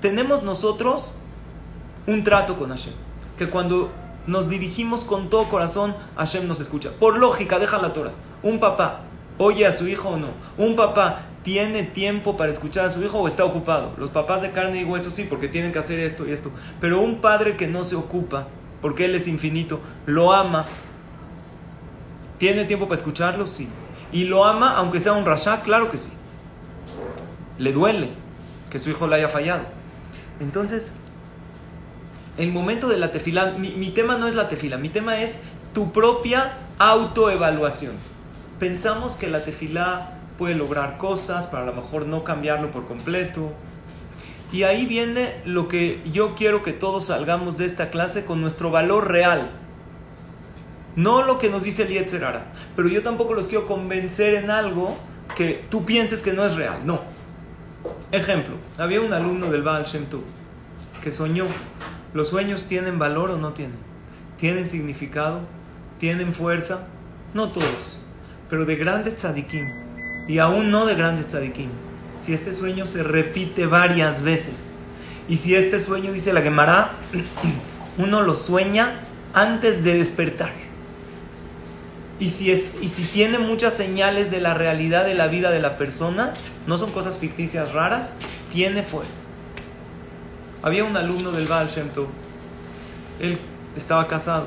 tenemos 0.00 0.42
nosotros 0.42 1.12
un 2.06 2.22
trato 2.22 2.56
con 2.56 2.70
Hashem, 2.70 2.92
que 3.36 3.48
cuando 3.48 3.90
nos 4.26 4.48
dirigimos 4.48 5.04
con 5.04 5.28
todo 5.28 5.44
corazón, 5.48 5.94
Hashem 6.16 6.46
nos 6.46 6.60
escucha. 6.60 6.90
Por 7.00 7.18
lógica, 7.18 7.58
deja 7.58 7.78
la 7.78 7.92
Torah. 7.92 8.12
Un 8.42 8.60
papá 8.60 9.00
oye 9.40 9.66
a 9.66 9.72
su 9.72 9.88
hijo 9.88 10.10
o 10.10 10.16
no. 10.16 10.28
Un 10.58 10.76
papá 10.76 11.22
tiene 11.42 11.82
tiempo 11.82 12.36
para 12.36 12.50
escuchar 12.50 12.84
a 12.86 12.90
su 12.90 13.02
hijo 13.02 13.18
o 13.18 13.28
está 13.28 13.44
ocupado. 13.44 13.94
Los 13.98 14.10
papás 14.10 14.42
de 14.42 14.50
carne 14.50 14.80
y 14.80 14.84
hueso 14.84 15.10
sí, 15.10 15.26
porque 15.28 15.48
tienen 15.48 15.72
que 15.72 15.78
hacer 15.78 15.98
esto 15.98 16.26
y 16.26 16.32
esto. 16.32 16.50
Pero 16.80 17.00
un 17.00 17.20
padre 17.20 17.56
que 17.56 17.66
no 17.66 17.84
se 17.84 17.96
ocupa, 17.96 18.48
porque 18.82 19.06
Él 19.06 19.14
es 19.14 19.26
infinito, 19.26 19.80
lo 20.06 20.32
ama, 20.32 20.66
¿tiene 22.38 22.64
tiempo 22.64 22.86
para 22.86 22.98
escucharlo? 22.98 23.46
Sí. 23.46 23.68
Y 24.12 24.24
lo 24.24 24.44
ama, 24.44 24.76
aunque 24.76 25.00
sea 25.00 25.12
un 25.12 25.24
rasha, 25.24 25.62
claro 25.62 25.90
que 25.90 25.98
sí. 25.98 26.10
Le 27.58 27.72
duele 27.72 28.10
que 28.70 28.78
su 28.78 28.90
hijo 28.90 29.06
le 29.06 29.16
haya 29.16 29.28
fallado. 29.28 29.62
Entonces, 30.40 30.94
el 32.38 32.52
momento 32.52 32.88
de 32.88 32.98
la 32.98 33.12
tefila, 33.12 33.52
mi, 33.58 33.70
mi 33.72 33.90
tema 33.90 34.16
no 34.16 34.26
es 34.26 34.34
la 34.34 34.48
tefila, 34.48 34.78
mi 34.78 34.88
tema 34.88 35.20
es 35.20 35.38
tu 35.72 35.92
propia 35.92 36.54
autoevaluación. 36.78 37.92
Pensamos 38.58 39.16
que 39.16 39.28
la 39.28 39.42
tefila 39.42 40.19
puede 40.40 40.54
lograr 40.54 40.96
cosas, 40.96 41.46
para 41.46 41.64
a 41.64 41.66
lo 41.66 41.74
mejor 41.74 42.06
no 42.06 42.24
cambiarlo 42.24 42.70
por 42.70 42.86
completo. 42.86 43.52
Y 44.50 44.62
ahí 44.62 44.86
viene 44.86 45.34
lo 45.44 45.68
que 45.68 46.00
yo 46.10 46.34
quiero 46.34 46.62
que 46.62 46.72
todos 46.72 47.04
salgamos 47.04 47.58
de 47.58 47.66
esta 47.66 47.90
clase 47.90 48.24
con 48.24 48.40
nuestro 48.40 48.70
valor 48.70 49.08
real. 49.08 49.50
No 50.96 51.22
lo 51.24 51.38
que 51.38 51.50
nos 51.50 51.64
dice 51.64 51.82
el 51.82 51.88
Yetzerara, 51.88 52.54
pero 52.74 52.88
yo 52.88 53.02
tampoco 53.02 53.34
los 53.34 53.48
quiero 53.48 53.66
convencer 53.66 54.32
en 54.32 54.50
algo 54.50 54.96
que 55.36 55.62
tú 55.68 55.84
pienses 55.84 56.22
que 56.22 56.32
no 56.32 56.42
es 56.46 56.56
real. 56.56 56.86
No. 56.86 57.02
Ejemplo, 58.10 58.54
había 58.78 59.02
un 59.02 59.12
alumno 59.12 59.50
del 59.50 59.62
Baal 59.62 59.84
Shem 59.84 60.06
que 61.02 61.12
soñó. 61.12 61.44
¿Los 62.14 62.28
sueños 62.28 62.64
tienen 62.64 62.98
valor 62.98 63.30
o 63.30 63.36
no 63.36 63.52
tienen? 63.52 63.76
¿Tienen 64.38 64.70
significado? 64.70 65.40
¿Tienen 65.98 66.32
fuerza? 66.32 66.86
No 67.34 67.52
todos, 67.52 68.00
pero 68.48 68.64
de 68.64 68.76
grandes 68.76 69.16
tzadikim 69.16 69.79
y 70.30 70.38
aún 70.38 70.70
no 70.70 70.86
de 70.86 70.94
grandes 70.94 71.26
tzadikim. 71.26 71.70
Si 72.20 72.32
este 72.32 72.52
sueño 72.52 72.86
se 72.86 73.02
repite 73.02 73.66
varias 73.66 74.22
veces 74.22 74.74
y 75.28 75.38
si 75.38 75.56
este 75.56 75.80
sueño, 75.80 76.12
dice 76.12 76.32
la 76.32 76.40
Gemara, 76.40 76.92
uno 77.98 78.22
lo 78.22 78.36
sueña 78.36 79.00
antes 79.34 79.82
de 79.82 79.98
despertar. 79.98 80.52
Y 82.20 82.30
si, 82.30 82.52
es, 82.52 82.68
y 82.80 82.86
si 82.86 83.02
tiene 83.02 83.38
muchas 83.38 83.74
señales 83.74 84.30
de 84.30 84.40
la 84.40 84.54
realidad 84.54 85.04
de 85.04 85.14
la 85.14 85.26
vida 85.26 85.50
de 85.50 85.58
la 85.58 85.76
persona, 85.76 86.32
no 86.68 86.78
son 86.78 86.92
cosas 86.92 87.18
ficticias 87.18 87.72
raras, 87.72 88.12
tiene 88.52 88.84
fuerza. 88.84 89.22
Había 90.62 90.84
un 90.84 90.96
alumno 90.96 91.32
del 91.32 91.48
Baal 91.48 91.66
Shem. 91.66 91.88
Él 93.18 93.36
estaba 93.76 94.06
casado. 94.06 94.46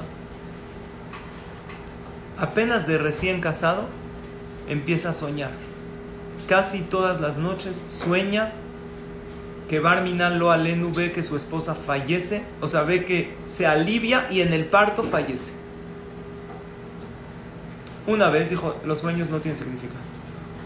Apenas 2.37 2.87
de 2.87 2.97
recién 2.97 3.41
casado, 3.41 3.89
empieza 4.69 5.09
a 5.09 5.13
soñar 5.13 5.51
casi 6.47 6.81
todas 6.81 7.21
las 7.21 7.37
noches 7.37 7.83
sueña 7.87 8.51
que 9.69 9.79
Barminan 9.79 10.39
lo 10.39 10.51
alenu 10.51 10.93
ve 10.93 11.11
que 11.11 11.23
su 11.23 11.35
esposa 11.35 11.73
fallece, 11.73 12.43
o 12.61 12.67
sea, 12.67 12.83
ve 12.83 13.05
que 13.05 13.33
se 13.45 13.65
alivia 13.65 14.27
y 14.29 14.41
en 14.41 14.53
el 14.53 14.65
parto 14.65 15.03
fallece. 15.03 15.53
Una 18.05 18.29
vez 18.29 18.49
dijo, 18.49 18.75
los 18.85 18.99
sueños 18.99 19.29
no 19.29 19.39
tienen 19.39 19.57
significado. 19.57 20.01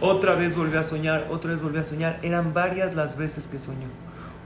Otra 0.02 0.36
vez 0.36 0.56
volvió 0.56 0.80
a 0.80 0.84
soñar, 0.84 1.28
otra 1.30 1.52
vez 1.52 1.62
volvió 1.62 1.82
a 1.82 1.84
soñar. 1.84 2.20
Eran 2.22 2.54
varias 2.54 2.96
las 2.96 3.18
veces 3.18 3.48
que 3.48 3.60
soñó. 3.60 3.88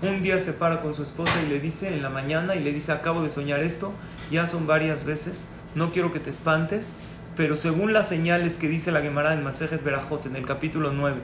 Un 0.02 0.22
día 0.22 0.40
se 0.40 0.54
para 0.54 0.82
con 0.82 0.94
su 0.94 1.04
esposa 1.04 1.34
y 1.46 1.50
le 1.50 1.60
dice 1.60 1.88
en 1.88 2.02
la 2.02 2.10
mañana 2.10 2.56
y 2.56 2.60
le 2.60 2.74
dice, 2.74 2.92
acabo 2.92 3.22
de 3.22 3.30
soñar 3.30 3.62
esto, 3.62 3.92
ya 4.32 4.48
son 4.48 4.66
varias 4.66 5.04
veces, 5.04 5.44
no 5.76 5.92
quiero 5.92 6.12
que 6.12 6.20
te 6.20 6.30
espantes, 6.30 6.94
pero 7.36 7.56
según 7.56 7.94
las 7.94 8.10
señales 8.10 8.58
que 8.58 8.68
dice 8.68 8.92
la 8.92 9.02
Gemara 9.02 9.34
en 9.34 9.44
Masejet 9.44 9.84
Berajot 9.84 10.26
en 10.26 10.36
el 10.36 10.46
capítulo 10.46 10.92
9, 10.92 11.18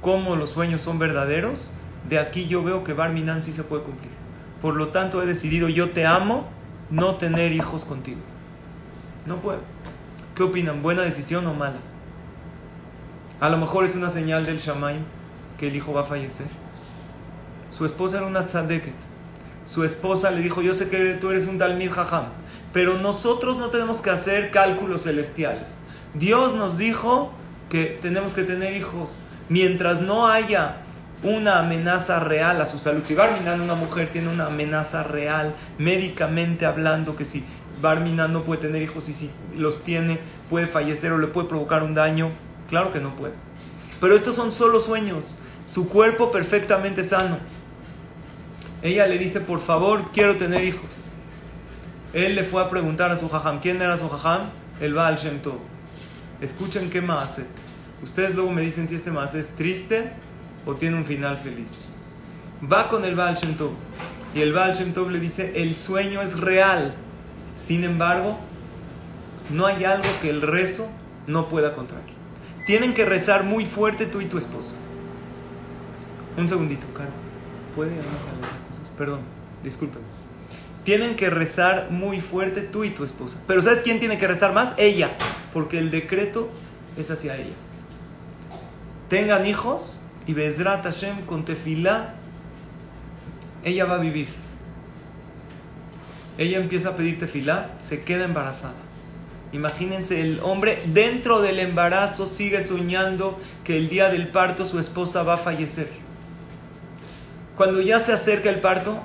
cómo 0.00 0.36
los 0.36 0.50
sueños 0.50 0.80
son 0.80 0.98
verdaderos, 0.98 1.72
de 2.08 2.18
aquí 2.18 2.46
yo 2.46 2.62
veo 2.62 2.84
que 2.84 2.92
Barminan 2.92 3.42
sí 3.42 3.52
se 3.52 3.64
puede 3.64 3.82
cumplir. 3.82 4.10
Por 4.60 4.76
lo 4.76 4.88
tanto 4.88 5.22
he 5.22 5.26
decidido, 5.26 5.68
yo 5.68 5.90
te 5.90 6.06
amo, 6.06 6.48
no 6.90 7.16
tener 7.16 7.52
hijos 7.52 7.84
contigo. 7.84 8.20
No 9.26 9.36
puedo. 9.36 9.60
¿Qué 10.34 10.42
opinan? 10.42 10.82
¿Buena 10.82 11.02
decisión 11.02 11.46
o 11.46 11.54
mala? 11.54 11.76
A 13.40 13.48
lo 13.48 13.58
mejor 13.58 13.84
es 13.84 13.94
una 13.94 14.08
señal 14.08 14.46
del 14.46 14.58
Shamaim 14.58 15.02
que 15.58 15.68
el 15.68 15.76
hijo 15.76 15.92
va 15.92 16.02
a 16.02 16.04
fallecer. 16.04 16.46
Su 17.70 17.84
esposa 17.84 18.18
era 18.18 18.26
una 18.26 18.46
tzadeket. 18.46 18.94
Su 19.66 19.84
esposa 19.84 20.30
le 20.30 20.40
dijo, 20.40 20.62
yo 20.62 20.74
sé 20.74 20.88
que 20.88 21.14
tú 21.14 21.30
eres 21.30 21.46
un 21.46 21.58
Dalmir 21.58 21.90
Jajam, 21.90 22.26
pero 22.72 22.98
nosotros 22.98 23.58
no 23.58 23.68
tenemos 23.68 24.00
que 24.00 24.10
hacer 24.10 24.50
cálculos 24.50 25.04
celestiales. 25.04 25.76
Dios 26.14 26.54
nos 26.54 26.78
dijo 26.78 27.32
que 27.70 27.98
tenemos 28.00 28.34
que 28.34 28.42
tener 28.42 28.74
hijos. 28.74 29.18
Mientras 29.48 30.00
no 30.00 30.28
haya 30.28 30.82
una 31.22 31.60
amenaza 31.60 32.20
real 32.20 32.60
a 32.60 32.66
su 32.66 32.78
salud. 32.78 33.02
Si 33.04 33.14
Barminan, 33.14 33.60
una 33.60 33.74
mujer, 33.74 34.08
tiene 34.10 34.28
una 34.28 34.46
amenaza 34.46 35.02
real, 35.02 35.54
médicamente 35.78 36.66
hablando, 36.66 37.16
que 37.16 37.24
si 37.24 37.44
Barminan 37.80 38.32
no 38.32 38.44
puede 38.44 38.62
tener 38.62 38.82
hijos 38.82 39.08
y 39.08 39.12
si 39.12 39.30
los 39.56 39.84
tiene 39.84 40.18
puede 40.50 40.66
fallecer 40.66 41.12
o 41.12 41.18
le 41.18 41.28
puede 41.28 41.48
provocar 41.48 41.82
un 41.82 41.94
daño, 41.94 42.30
claro 42.68 42.92
que 42.92 43.00
no 43.00 43.14
puede. 43.14 43.34
Pero 44.00 44.16
estos 44.16 44.34
son 44.34 44.50
solo 44.50 44.80
sueños, 44.80 45.36
su 45.66 45.88
cuerpo 45.88 46.32
perfectamente 46.32 47.04
sano. 47.04 47.38
Ella 48.82 49.06
le 49.06 49.16
dice, 49.16 49.40
por 49.40 49.60
favor, 49.60 50.10
quiero 50.12 50.36
tener 50.36 50.64
hijos. 50.64 50.90
Él 52.12 52.34
le 52.34 52.44
fue 52.44 52.62
a 52.62 52.68
preguntar 52.68 53.10
a 53.10 53.16
su 53.16 53.28
jajam, 53.28 53.60
¿quién 53.60 53.80
era 53.80 53.96
su 53.96 54.08
jajam? 54.08 54.50
El 54.80 54.94
Baal 54.94 55.16
Shem 55.16 55.40
Tov. 55.40 55.58
Escuchen 56.40 56.90
qué 56.90 57.02
hace. 57.08 57.46
Ustedes 58.02 58.34
luego 58.34 58.50
me 58.50 58.60
dicen 58.60 58.86
si 58.88 58.96
este 58.96 59.10
más 59.10 59.34
es 59.34 59.50
triste 59.50 60.12
o 60.66 60.74
tiene 60.74 60.96
un 60.96 61.04
final 61.04 61.38
feliz. 61.38 61.86
Va 62.70 62.88
con 62.88 63.04
el 63.04 63.14
Baal 63.14 63.36
Shem 63.36 63.54
Tov 63.54 63.72
y 64.34 64.40
el 64.40 64.52
Baal 64.52 64.74
Shem 64.74 64.92
Tov 64.92 65.10
le 65.10 65.20
dice, 65.20 65.52
el 65.62 65.74
sueño 65.74 66.20
es 66.20 66.38
real. 66.38 66.94
Sin 67.54 67.84
embargo, 67.84 68.38
no 69.50 69.66
hay 69.66 69.84
algo 69.84 70.08
que 70.20 70.30
el 70.30 70.42
rezo 70.42 70.88
no 71.26 71.48
pueda 71.48 71.74
contraer. 71.74 72.04
Tienen 72.66 72.94
que 72.94 73.04
rezar 73.04 73.44
muy 73.44 73.66
fuerte 73.66 74.06
tú 74.06 74.20
y 74.20 74.26
tu 74.26 74.38
esposa. 74.38 74.74
Un 76.36 76.48
segundito, 76.48 76.86
Caro. 76.94 77.10
¿Puede 77.74 77.90
hablar 77.90 78.04
cosas? 78.04 78.90
Perdón, 78.96 79.20
disculpen. 79.62 80.02
Tienen 80.84 81.16
que 81.16 81.30
rezar 81.30 81.88
muy 81.90 82.20
fuerte 82.20 82.60
tú 82.60 82.84
y 82.84 82.90
tu 82.90 83.04
esposa. 83.04 83.42
Pero 83.46 83.62
¿sabes 83.62 83.82
quién 83.82 84.00
tiene 84.00 84.18
que 84.18 84.26
rezar 84.26 84.52
más? 84.52 84.74
Ella. 84.76 85.10
Porque 85.52 85.78
el 85.78 85.90
decreto 85.90 86.50
es 86.96 87.10
hacia 87.10 87.36
ella. 87.36 87.54
Tengan 89.08 89.46
hijos 89.46 89.98
y 90.26 90.32
Bezrat 90.32 90.84
Hashem 90.84 91.22
con 91.26 91.44
tefilá, 91.44 92.14
ella 93.64 93.84
va 93.84 93.96
a 93.96 93.98
vivir. 93.98 94.28
Ella 96.38 96.58
empieza 96.58 96.90
a 96.90 96.96
pedir 96.96 97.18
tefilá, 97.18 97.70
se 97.78 98.02
queda 98.02 98.24
embarazada. 98.24 98.74
Imagínense, 99.52 100.22
el 100.22 100.40
hombre 100.42 100.82
dentro 100.86 101.42
del 101.42 101.58
embarazo 101.58 102.26
sigue 102.26 102.62
soñando 102.62 103.38
que 103.64 103.76
el 103.76 103.90
día 103.90 104.08
del 104.08 104.28
parto 104.28 104.64
su 104.64 104.78
esposa 104.78 105.22
va 105.22 105.34
a 105.34 105.38
fallecer. 105.38 105.90
Cuando 107.56 107.82
ya 107.82 107.98
se 107.98 108.14
acerca 108.14 108.48
el 108.48 108.60
parto, 108.60 109.02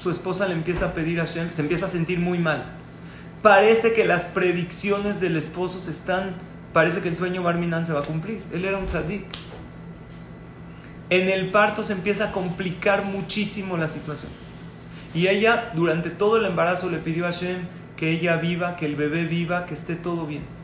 su 0.00 0.10
esposa 0.10 0.46
le 0.46 0.54
empieza 0.54 0.86
a 0.86 0.94
pedir 0.94 1.20
a 1.20 1.26
Hashem, 1.26 1.52
se 1.52 1.62
empieza 1.62 1.86
a 1.86 1.88
sentir 1.88 2.18
muy 2.18 2.38
mal. 2.38 2.64
Parece 3.42 3.92
que 3.92 4.04
las 4.04 4.24
predicciones 4.26 5.20
del 5.20 5.36
esposo 5.36 5.80
se 5.80 5.90
están, 5.90 6.34
parece 6.72 7.00
que 7.00 7.08
el 7.08 7.16
sueño 7.16 7.42
Barminan 7.42 7.86
se 7.86 7.92
va 7.92 8.00
a 8.00 8.04
cumplir. 8.04 8.42
Él 8.52 8.64
era 8.64 8.78
un 8.78 8.86
tzadik. 8.86 9.24
En 11.10 11.28
el 11.28 11.50
parto 11.50 11.82
se 11.82 11.92
empieza 11.92 12.28
a 12.28 12.32
complicar 12.32 13.04
muchísimo 13.04 13.76
la 13.76 13.88
situación. 13.88 14.30
Y 15.14 15.26
ella 15.26 15.72
durante 15.74 16.10
todo 16.10 16.36
el 16.36 16.46
embarazo 16.46 16.88
le 16.88 16.98
pidió 16.98 17.26
a 17.26 17.32
Hashem 17.32 17.66
que 17.96 18.10
ella 18.10 18.36
viva, 18.36 18.76
que 18.76 18.86
el 18.86 18.96
bebé 18.96 19.26
viva, 19.26 19.66
que 19.66 19.74
esté 19.74 19.96
todo 19.96 20.26
bien. 20.26 20.59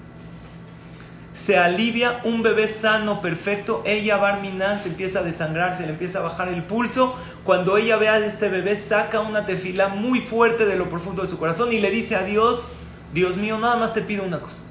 Se 1.37 1.59
alivia 1.59 2.23
un 2.25 2.43
bebé 2.43 2.67
sano, 2.67 3.21
perfecto. 3.21 3.83
Ella, 3.85 4.17
Barminan, 4.17 4.83
se 4.83 4.89
empieza 4.89 5.19
a 5.19 5.23
desangrar, 5.23 5.77
se 5.77 5.85
le 5.85 5.91
empieza 5.91 6.21
a 6.21 6.23
bajar 6.23 6.49
el 6.49 6.63
pulso. 6.63 7.15
Cuando 7.45 7.77
ella 7.77 7.99
ve 7.99 8.09
a 8.09 8.19
este 8.19 8.49
bebé, 8.49 8.75
saca 8.75 9.21
una 9.21 9.45
tefila 9.45 9.89
muy 9.89 10.23
fuerte 10.23 10.65
de 10.65 10.77
lo 10.77 10.89
profundo 10.89 11.23
de 11.23 11.29
su 11.29 11.39
corazón 11.39 11.75
y 11.75 11.79
le 11.79 11.91
dice 11.91 12.17
a 12.17 12.23
Dios: 12.23 12.67
Dios 13.13 13.37
mío, 13.37 13.59
nada 13.59 13.77
más 13.77 13.93
te 13.93 14.01
pido 14.01 14.25
una 14.25 14.41
cosa. 14.41 14.63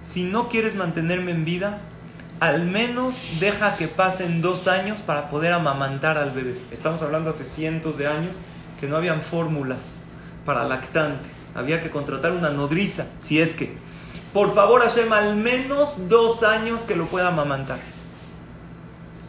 Si 0.00 0.22
no 0.22 0.48
quieres 0.48 0.76
mantenerme 0.76 1.32
en 1.32 1.44
vida, 1.44 1.80
al 2.40 2.64
menos 2.64 3.16
deja 3.40 3.76
que 3.76 3.86
pasen 3.86 4.40
dos 4.40 4.66
años 4.66 5.02
para 5.02 5.28
poder 5.28 5.52
amamantar 5.52 6.16
al 6.16 6.30
bebé. 6.30 6.56
Estamos 6.70 7.02
hablando 7.02 7.28
hace 7.28 7.44
cientos 7.44 7.98
de 7.98 8.06
años 8.06 8.38
que 8.80 8.86
no 8.86 8.96
habían 8.96 9.20
fórmulas 9.20 9.98
para 10.46 10.64
lactantes. 10.64 11.50
Había 11.54 11.82
que 11.82 11.90
contratar 11.90 12.32
una 12.32 12.48
nodriza, 12.48 13.08
si 13.20 13.42
es 13.42 13.52
que. 13.52 13.93
Por 14.34 14.52
favor, 14.52 14.82
Hashem, 14.82 15.12
al 15.12 15.36
menos 15.36 16.08
dos 16.08 16.42
años 16.42 16.82
que 16.82 16.96
lo 16.96 17.06
pueda 17.06 17.28
amamantar. 17.28 17.78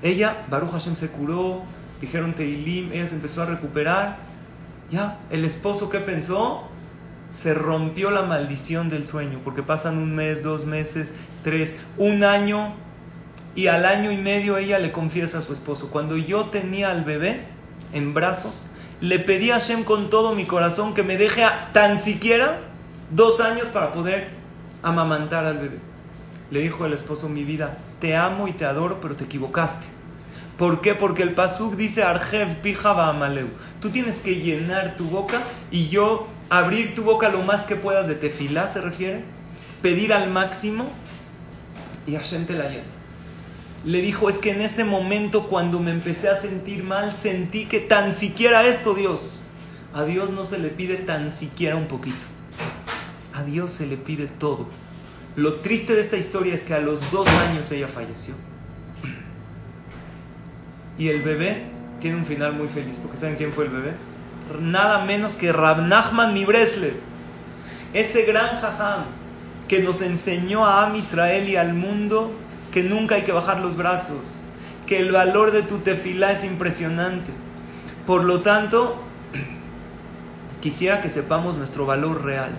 Ella, 0.02 0.46
Baruch 0.50 0.72
Hashem, 0.72 0.96
se 0.96 1.10
curó, 1.12 1.62
dijeron 2.02 2.34
Teilim, 2.34 2.92
ella 2.92 3.06
se 3.06 3.16
empezó 3.16 3.44
a 3.44 3.46
recuperar. 3.46 4.18
Ya, 4.90 5.20
el 5.30 5.46
esposo, 5.46 5.92
¿qué 5.92 6.00
pensó? 6.00 6.68
Se 7.30 7.54
rompió 7.54 8.10
la 8.10 8.24
maldición 8.24 8.90
del 8.90 9.08
sueño, 9.08 9.42
porque 9.44 9.62
pasan 9.62 10.00
un 10.00 10.16
mes, 10.16 10.42
dos 10.42 10.66
meses, 10.66 11.12
tres, 11.44 11.76
un 11.98 12.24
año, 12.24 12.74
y 13.54 13.68
al 13.68 13.86
año 13.86 14.12
y 14.12 14.18
medio 14.18 14.58
ella 14.58 14.80
le 14.80 14.92
confiesa 14.92 15.38
a 15.38 15.42
su 15.42 15.54
esposo, 15.54 15.92
cuando 15.92 16.18
yo 16.18 16.46
tenía 16.46 16.90
al 16.90 17.04
bebé 17.04 17.42
en 17.94 18.16
brazos, 18.16 18.68
le 19.02 19.20
pedí 19.20 19.52
a 19.52 19.60
Hashem 19.60 19.84
con 19.84 20.10
todo 20.10 20.34
mi 20.34 20.46
corazón 20.46 20.96
que 20.96 21.04
me 21.04 21.16
deje 21.16 21.44
tan 21.74 22.00
siquiera 22.00 22.62
dos 23.12 23.40
años 23.40 23.68
para 23.68 23.92
poder 23.92 24.35
amamantar 24.86 25.44
al 25.46 25.58
bebé. 25.58 25.80
Le 26.52 26.62
dijo 26.62 26.86
el 26.86 26.94
esposo, 26.94 27.28
mi 27.28 27.44
vida, 27.44 27.78
te 28.00 28.16
amo 28.16 28.48
y 28.48 28.54
te 28.54 28.66
adoro, 28.66 29.02
pero 29.02 29.16
te 29.16 29.26
equivocaste. 29.26 29.88
¿Por 30.58 30.80
qué? 30.80 30.96
Porque 30.96 31.24
el 31.24 31.32
pasuk 31.32 31.76
dice 31.76 32.04
Arjev 32.04 32.62
pijaba 32.62 33.10
amaleu. 33.10 33.50
Tú 33.82 33.90
tienes 33.90 34.20
que 34.20 34.36
llenar 34.36 34.96
tu 34.96 35.06
boca 35.10 35.42
y 35.70 35.90
yo 35.90 36.28
abrir 36.50 36.96
tu 36.96 37.04
boca 37.04 37.28
lo 37.28 37.42
más 37.42 37.66
que 37.66 37.76
puedas 37.76 38.08
de 38.08 38.16
tefilá, 38.16 38.68
se 38.68 38.80
refiere. 38.80 39.24
Pedir 39.82 40.14
al 40.14 40.30
máximo 40.30 40.86
y 42.08 42.16
Hashem 42.16 42.46
te 42.46 42.54
la 42.54 42.70
llena 42.70 42.96
le 43.86 44.02
dijo, 44.02 44.30
es 44.30 44.40
que 44.40 44.52
en 44.52 44.62
ese 44.62 44.84
momento 44.84 45.44
cuando 45.44 45.80
me 45.80 45.92
empecé 45.92 46.28
a 46.28 46.36
sentir 46.36 46.84
mal, 46.84 47.16
sentí 47.16 47.66
que 47.66 47.80
tan 47.80 48.16
siquiera 48.16 48.66
esto, 48.66 48.96
Dios, 48.96 49.44
a 49.94 50.04
Dios 50.04 50.32
no 50.32 50.44
se 50.44 50.58
le 50.58 50.70
pide 50.70 50.96
tan 50.96 51.30
siquiera 51.30 51.76
un 51.76 51.88
poquito. 51.88 52.35
A 53.36 53.44
Dios 53.44 53.72
se 53.74 53.86
le 53.86 53.98
pide 53.98 54.28
todo. 54.28 54.66
Lo 55.36 55.56
triste 55.56 55.94
de 55.94 56.00
esta 56.00 56.16
historia 56.16 56.54
es 56.54 56.64
que 56.64 56.74
a 56.74 56.80
los 56.80 57.12
dos 57.12 57.28
años 57.28 57.70
ella 57.72 57.90
falleció. 57.90 58.34
Y 60.98 61.10
el 61.10 61.22
bebé 61.22 61.64
tiene 62.00 62.16
un 62.16 62.26
final 62.26 62.54
muy 62.54 62.70
feliz, 62.70 62.98
porque 62.98 63.18
¿saben 63.18 63.36
quién 63.36 63.52
fue 63.52 63.66
el 63.66 63.72
bebé? 63.72 63.92
Nada 64.62 65.04
menos 65.04 65.36
que 65.36 65.52
Rab 65.52 65.82
Nachman 65.82 66.34
Mibresle, 66.34 66.94
ese 67.94 68.22
gran 68.22 68.58
jajam 68.62 69.04
que 69.68 69.84
nos 69.84 70.02
enseñó 70.02 70.66
a 70.66 70.86
Am 70.86 70.96
Israel 70.96 71.50
y 71.50 71.58
al 71.58 71.74
mundo 71.74 72.32
que 72.72 72.84
nunca 72.84 73.16
hay 73.16 73.24
que 73.24 73.34
bajar 73.34 73.60
los 73.60 73.76
brazos, 73.76 74.36
que 74.88 75.00
el 75.00 75.12
valor 75.12 75.52
de 75.52 75.64
tu 75.64 75.80
tefilá 75.80 76.32
es 76.32 76.46
impresionante. 76.46 77.32
Por 78.08 78.24
lo 78.24 78.40
tanto, 78.40 79.02
quisiera 80.62 81.02
que 81.02 81.10
sepamos 81.10 81.58
nuestro 81.58 81.86
valor 81.86 82.24
real. 82.24 82.52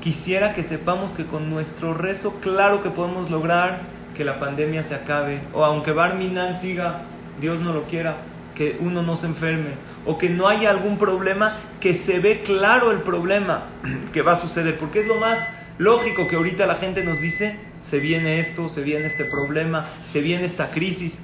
Quisiera 0.00 0.54
que 0.54 0.62
sepamos 0.62 1.10
que 1.10 1.26
con 1.26 1.50
nuestro 1.50 1.92
rezo, 1.92 2.34
claro 2.40 2.82
que 2.82 2.90
podemos 2.90 3.30
lograr 3.30 3.80
que 4.16 4.24
la 4.24 4.38
pandemia 4.38 4.82
se 4.82 4.94
acabe, 4.94 5.40
o 5.52 5.64
aunque 5.64 5.92
Barminan 5.92 6.56
siga, 6.56 7.02
Dios 7.40 7.60
no 7.60 7.72
lo 7.72 7.84
quiera, 7.84 8.16
que 8.54 8.76
uno 8.80 9.02
no 9.02 9.16
se 9.16 9.26
enferme, 9.26 9.70
o 10.06 10.16
que 10.16 10.30
no 10.30 10.48
haya 10.48 10.70
algún 10.70 10.98
problema, 10.98 11.56
que 11.80 11.94
se 11.94 12.20
ve 12.20 12.42
claro 12.42 12.90
el 12.92 12.98
problema 12.98 13.64
que 14.12 14.22
va 14.22 14.32
a 14.32 14.36
suceder, 14.36 14.78
porque 14.78 15.00
es 15.00 15.06
lo 15.06 15.16
más 15.16 15.38
lógico 15.78 16.28
que 16.28 16.36
ahorita 16.36 16.66
la 16.66 16.76
gente 16.76 17.04
nos 17.04 17.20
dice, 17.20 17.58
se 17.80 17.98
viene 17.98 18.38
esto, 18.38 18.68
se 18.68 18.82
viene 18.82 19.06
este 19.06 19.24
problema, 19.24 19.84
se 20.10 20.20
viene 20.20 20.44
esta 20.44 20.70
crisis. 20.70 21.20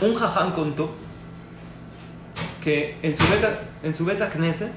Un 0.00 0.14
jaján 0.14 0.52
contó 0.52 0.94
que 2.62 2.96
en 3.02 3.14
su 3.14 3.22
beta, 3.28 3.60
en 3.82 3.94
su 3.94 4.04
beta 4.04 4.28
Knesset, 4.30 4.72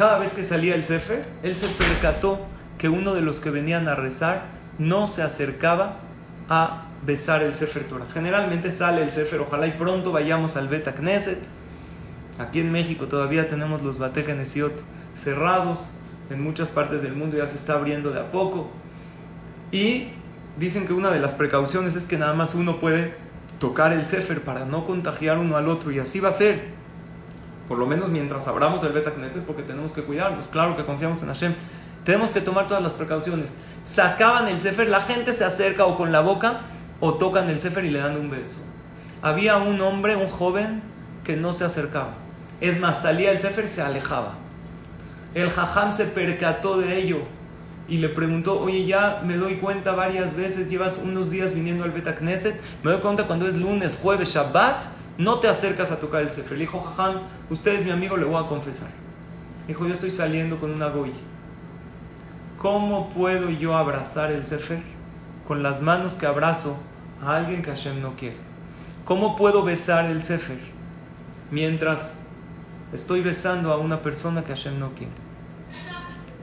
cada 0.00 0.18
vez 0.18 0.32
que 0.32 0.42
salía 0.42 0.74
el 0.74 0.82
Sefer, 0.82 1.26
él 1.42 1.54
se 1.54 1.68
percató 1.68 2.40
que 2.78 2.88
uno 2.88 3.12
de 3.12 3.20
los 3.20 3.38
que 3.40 3.50
venían 3.50 3.86
a 3.86 3.94
rezar 3.94 4.44
no 4.78 5.06
se 5.06 5.22
acercaba 5.22 5.98
a 6.48 6.86
besar 7.04 7.42
el 7.42 7.54
Sefer 7.54 7.86
Torah. 7.86 8.06
Generalmente 8.10 8.70
sale 8.70 9.02
el 9.02 9.12
Sefer, 9.12 9.40
ojalá 9.40 9.66
y 9.66 9.72
pronto 9.72 10.10
vayamos 10.10 10.56
al 10.56 10.68
Beta 10.68 10.94
Knesset. 10.94 11.40
Aquí 12.38 12.60
en 12.60 12.72
México 12.72 13.08
todavía 13.08 13.50
tenemos 13.50 13.82
los 13.82 13.98
Bate 13.98 14.24
cerrados, 15.14 15.90
en 16.30 16.42
muchas 16.42 16.70
partes 16.70 17.02
del 17.02 17.14
mundo 17.14 17.36
ya 17.36 17.46
se 17.46 17.56
está 17.56 17.74
abriendo 17.74 18.10
de 18.10 18.20
a 18.20 18.32
poco. 18.32 18.70
Y 19.70 20.08
dicen 20.58 20.86
que 20.86 20.94
una 20.94 21.10
de 21.10 21.20
las 21.20 21.34
precauciones 21.34 21.94
es 21.94 22.06
que 22.06 22.16
nada 22.16 22.32
más 22.32 22.54
uno 22.54 22.80
puede 22.80 23.12
tocar 23.58 23.92
el 23.92 24.06
Sefer 24.06 24.42
para 24.44 24.64
no 24.64 24.86
contagiar 24.86 25.36
uno 25.36 25.58
al 25.58 25.68
otro 25.68 25.90
y 25.90 25.98
así 25.98 26.20
va 26.20 26.30
a 26.30 26.32
ser. 26.32 26.79
Por 27.70 27.78
lo 27.78 27.86
menos 27.86 28.08
mientras 28.08 28.48
abramos 28.48 28.82
el 28.82 28.90
Beta 28.90 29.12
Knesset 29.12 29.44
porque 29.44 29.62
tenemos 29.62 29.92
que 29.92 30.02
cuidarnos. 30.02 30.48
Claro 30.48 30.76
que 30.76 30.84
confiamos 30.84 31.22
en 31.22 31.28
Hashem. 31.28 31.54
Tenemos 32.02 32.32
que 32.32 32.40
tomar 32.40 32.66
todas 32.66 32.82
las 32.82 32.92
precauciones. 32.92 33.52
Sacaban 33.84 34.48
el 34.48 34.60
Sefer, 34.60 34.88
la 34.88 35.02
gente 35.02 35.32
se 35.32 35.44
acerca 35.44 35.84
o 35.84 35.94
con 35.94 36.10
la 36.10 36.18
boca 36.18 36.62
o 36.98 37.14
tocan 37.14 37.48
el 37.48 37.60
Sefer 37.60 37.84
y 37.84 37.90
le 37.90 38.00
dan 38.00 38.16
un 38.16 38.28
beso. 38.28 38.64
Había 39.22 39.56
un 39.58 39.80
hombre, 39.82 40.16
un 40.16 40.26
joven, 40.26 40.82
que 41.22 41.36
no 41.36 41.52
se 41.52 41.64
acercaba. 41.64 42.14
Es 42.60 42.80
más, 42.80 43.02
salía 43.02 43.30
el 43.30 43.38
Sefer 43.38 43.66
y 43.66 43.68
se 43.68 43.82
alejaba. 43.82 44.34
El 45.36 45.48
Jajam 45.48 45.92
se 45.92 46.06
percató 46.06 46.76
de 46.76 46.98
ello 46.98 47.18
y 47.88 47.98
le 47.98 48.08
preguntó, 48.08 48.60
oye, 48.60 48.84
ya 48.84 49.22
me 49.24 49.36
doy 49.36 49.58
cuenta 49.58 49.92
varias 49.92 50.34
veces, 50.34 50.68
llevas 50.68 50.98
unos 50.98 51.30
días 51.30 51.54
viniendo 51.54 51.84
al 51.84 51.92
Beta 51.92 52.16
Knesset, 52.16 52.60
me 52.82 52.90
doy 52.90 53.00
cuenta 53.00 53.28
cuando 53.28 53.46
es 53.46 53.54
lunes, 53.54 53.96
jueves, 54.02 54.34
Shabbat, 54.34 54.86
no 55.18 55.38
te 55.38 55.48
acercas 55.48 55.90
a 55.92 55.98
tocar 55.98 56.22
el 56.22 56.30
Sefer. 56.30 56.52
Le 56.52 56.64
dijo, 56.64 56.80
Jajam, 56.80 57.20
usted 57.50 57.74
es 57.74 57.84
mi 57.84 57.90
amigo, 57.90 58.16
le 58.16 58.24
voy 58.24 58.42
a 58.42 58.48
confesar. 58.48 58.88
Dijo, 59.66 59.86
yo 59.86 59.92
estoy 59.92 60.10
saliendo 60.10 60.58
con 60.58 60.70
una 60.70 60.88
goy. 60.88 61.12
¿Cómo 62.58 63.10
puedo 63.10 63.50
yo 63.50 63.76
abrazar 63.76 64.30
el 64.30 64.46
Sefer? 64.46 64.82
Con 65.46 65.62
las 65.62 65.80
manos 65.80 66.16
que 66.16 66.26
abrazo 66.26 66.76
a 67.22 67.36
alguien 67.36 67.62
que 67.62 67.70
Hashem 67.70 68.00
no 68.00 68.16
quiere. 68.16 68.36
¿Cómo 69.04 69.36
puedo 69.36 69.62
besar 69.62 70.06
el 70.06 70.22
Sefer 70.24 70.58
mientras 71.50 72.18
estoy 72.92 73.20
besando 73.22 73.72
a 73.72 73.78
una 73.78 74.02
persona 74.02 74.42
que 74.42 74.54
Hashem 74.54 74.78
no 74.78 74.90
quiere? 74.90 75.12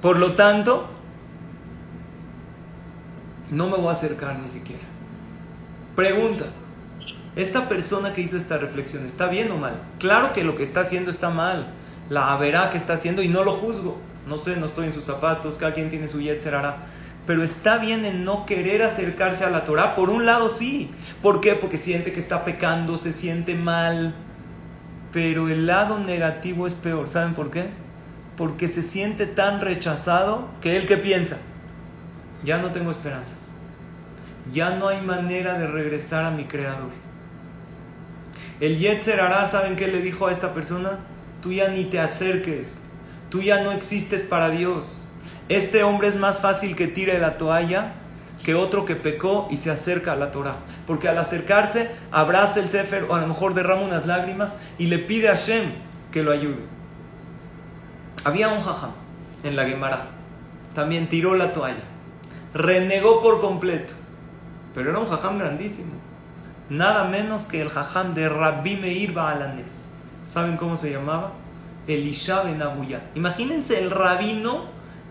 Por 0.02 0.18
lo 0.18 0.34
tanto, 0.34 0.88
no 3.50 3.68
me 3.68 3.78
voy 3.78 3.88
a 3.88 3.92
acercar 3.92 4.38
ni 4.40 4.50
siquiera. 4.50 4.84
Pregunta, 5.96 6.46
¿esta 7.38 7.70
persona 7.70 8.14
que 8.14 8.22
hizo 8.22 8.36
esta 8.36 8.58
reflexión 8.58 9.06
está 9.06 9.28
bien 9.28 9.52
o 9.52 9.58
mal? 9.58 9.76
Claro 10.00 10.34
que 10.34 10.44
lo 10.44 10.56
que 10.56 10.64
está 10.64 10.82
haciendo 10.82 11.10
está 11.10 11.30
mal, 11.30 11.68
la 12.10 12.36
verá 12.38 12.70
que 12.70 12.78
está 12.78 12.94
haciendo 12.94 13.22
y 13.22 13.30
no 13.30 13.44
lo 13.44 13.54
juzgo. 13.54 13.98
No 14.28 14.38
sé, 14.38 14.58
no 14.58 14.66
estoy 14.66 14.88
en 14.88 14.94
sus 14.94 15.06
zapatos, 15.06 15.56
cada 15.56 15.74
quien 15.74 15.90
tiene 15.90 16.08
su 16.08 16.20
yetzer 16.20 16.54
Pero 17.26 17.44
está 17.44 17.78
bien 17.78 18.04
en 18.04 18.26
no 18.26 18.46
querer 18.46 18.84
acercarse 18.84 19.46
a 19.46 19.50
la 19.50 19.64
Torah. 19.64 19.96
Por 19.96 20.10
un 20.10 20.26
lado 20.26 20.50
sí. 20.50 20.92
¿Por 21.22 21.40
qué? 21.40 21.56
Porque 21.56 21.78
siente 21.78 22.12
que 22.12 22.20
está 22.20 22.44
pecando, 22.44 22.98
se 22.98 23.14
siente 23.14 23.56
mal. 23.56 24.14
Pero 25.14 25.48
el 25.48 25.66
lado 25.66 25.98
negativo 26.00 26.68
es 26.68 26.74
peor. 26.74 27.08
¿Saben 27.08 27.36
por 27.36 27.52
qué? 27.52 27.68
Porque 28.36 28.68
se 28.68 28.82
siente 28.82 29.26
tan 29.26 29.62
rechazado 29.62 30.50
que 30.62 30.76
él 30.76 30.86
que 30.86 30.98
piensa, 30.98 31.38
ya 32.44 32.58
no 32.58 32.72
tengo 32.72 32.92
esperanzas. 32.92 33.56
Ya 34.54 34.72
no 34.72 34.90
hay 34.90 35.02
manera 35.02 35.54
de 35.58 35.68
regresar 35.68 36.26
a 36.26 36.32
mi 36.32 36.46
creador. 36.46 37.07
El 38.60 38.80
Yetzer 38.80 39.20
¿saben 39.48 39.76
qué 39.76 39.88
le 39.88 40.02
dijo 40.02 40.28
a 40.28 40.32
esta 40.32 40.54
persona? 40.54 41.00
Tú 41.42 41.52
ya 41.52 41.68
ni 41.68 41.86
te 41.86 42.00
acerques 42.00 42.78
Tú 43.30 43.42
ya 43.42 43.62
no 43.62 43.72
existes 43.72 44.24
para 44.24 44.50
Dios. 44.50 45.10
Este 45.50 45.84
hombre 45.84 46.08
es 46.08 46.16
más 46.16 46.40
fácil 46.40 46.76
que 46.76 46.88
tire 46.88 47.20
la 47.20 47.38
toalla 47.38 47.94
que 48.44 48.56
otro 48.56 48.86
que 48.86 48.96
pecó 48.96 49.48
y 49.50 49.58
se 49.58 49.72
acerca 49.72 50.14
a 50.14 50.16
la 50.16 50.32
Torah. 50.32 50.58
Porque 50.86 51.10
al 51.10 51.18
acercarse, 51.18 51.92
abraza 52.12 52.60
el 52.60 52.70
Sefer 52.70 53.06
o 53.10 53.16
a 53.16 53.22
lo 53.22 53.28
mejor 53.28 53.54
derrama 53.54 53.82
unas 53.82 54.06
lágrimas 54.06 54.54
y 54.78 54.86
le 54.88 55.00
pide 55.00 55.30
a 55.30 55.36
Shem 55.36 55.72
que 56.12 56.24
lo 56.24 56.32
ayude. 56.32 56.64
Había 58.24 58.50
un 58.50 58.62
jajam 58.62 58.92
en 59.44 59.56
la 59.56 59.66
Gemara. 59.66 60.08
También 60.74 61.08
tiró 61.08 61.34
la 61.36 61.52
toalla. 61.54 61.84
Renegó 62.54 63.22
por 63.22 63.42
completo. 63.42 63.94
Pero 64.74 64.92
era 64.92 65.00
un 65.00 65.08
jajam 65.08 65.38
grandísimo. 65.38 65.94
Nada 66.70 67.06
menos 67.06 67.48
que 67.48 67.62
el 67.62 67.70
jajam 67.70 68.14
de 68.14 68.28
Rabbi 68.30 68.76
Meir 68.76 69.14
Baalanes. 69.14 69.90
¿Saben 70.26 70.58
cómo 70.58 70.76
se 70.76 70.92
llamaba? 70.92 71.32
Elisha 71.88 72.44
ben 72.44 72.62
Abuya. 72.62 73.02
Imagínense 73.16 73.80
el 73.80 73.92
rabino 73.92 74.66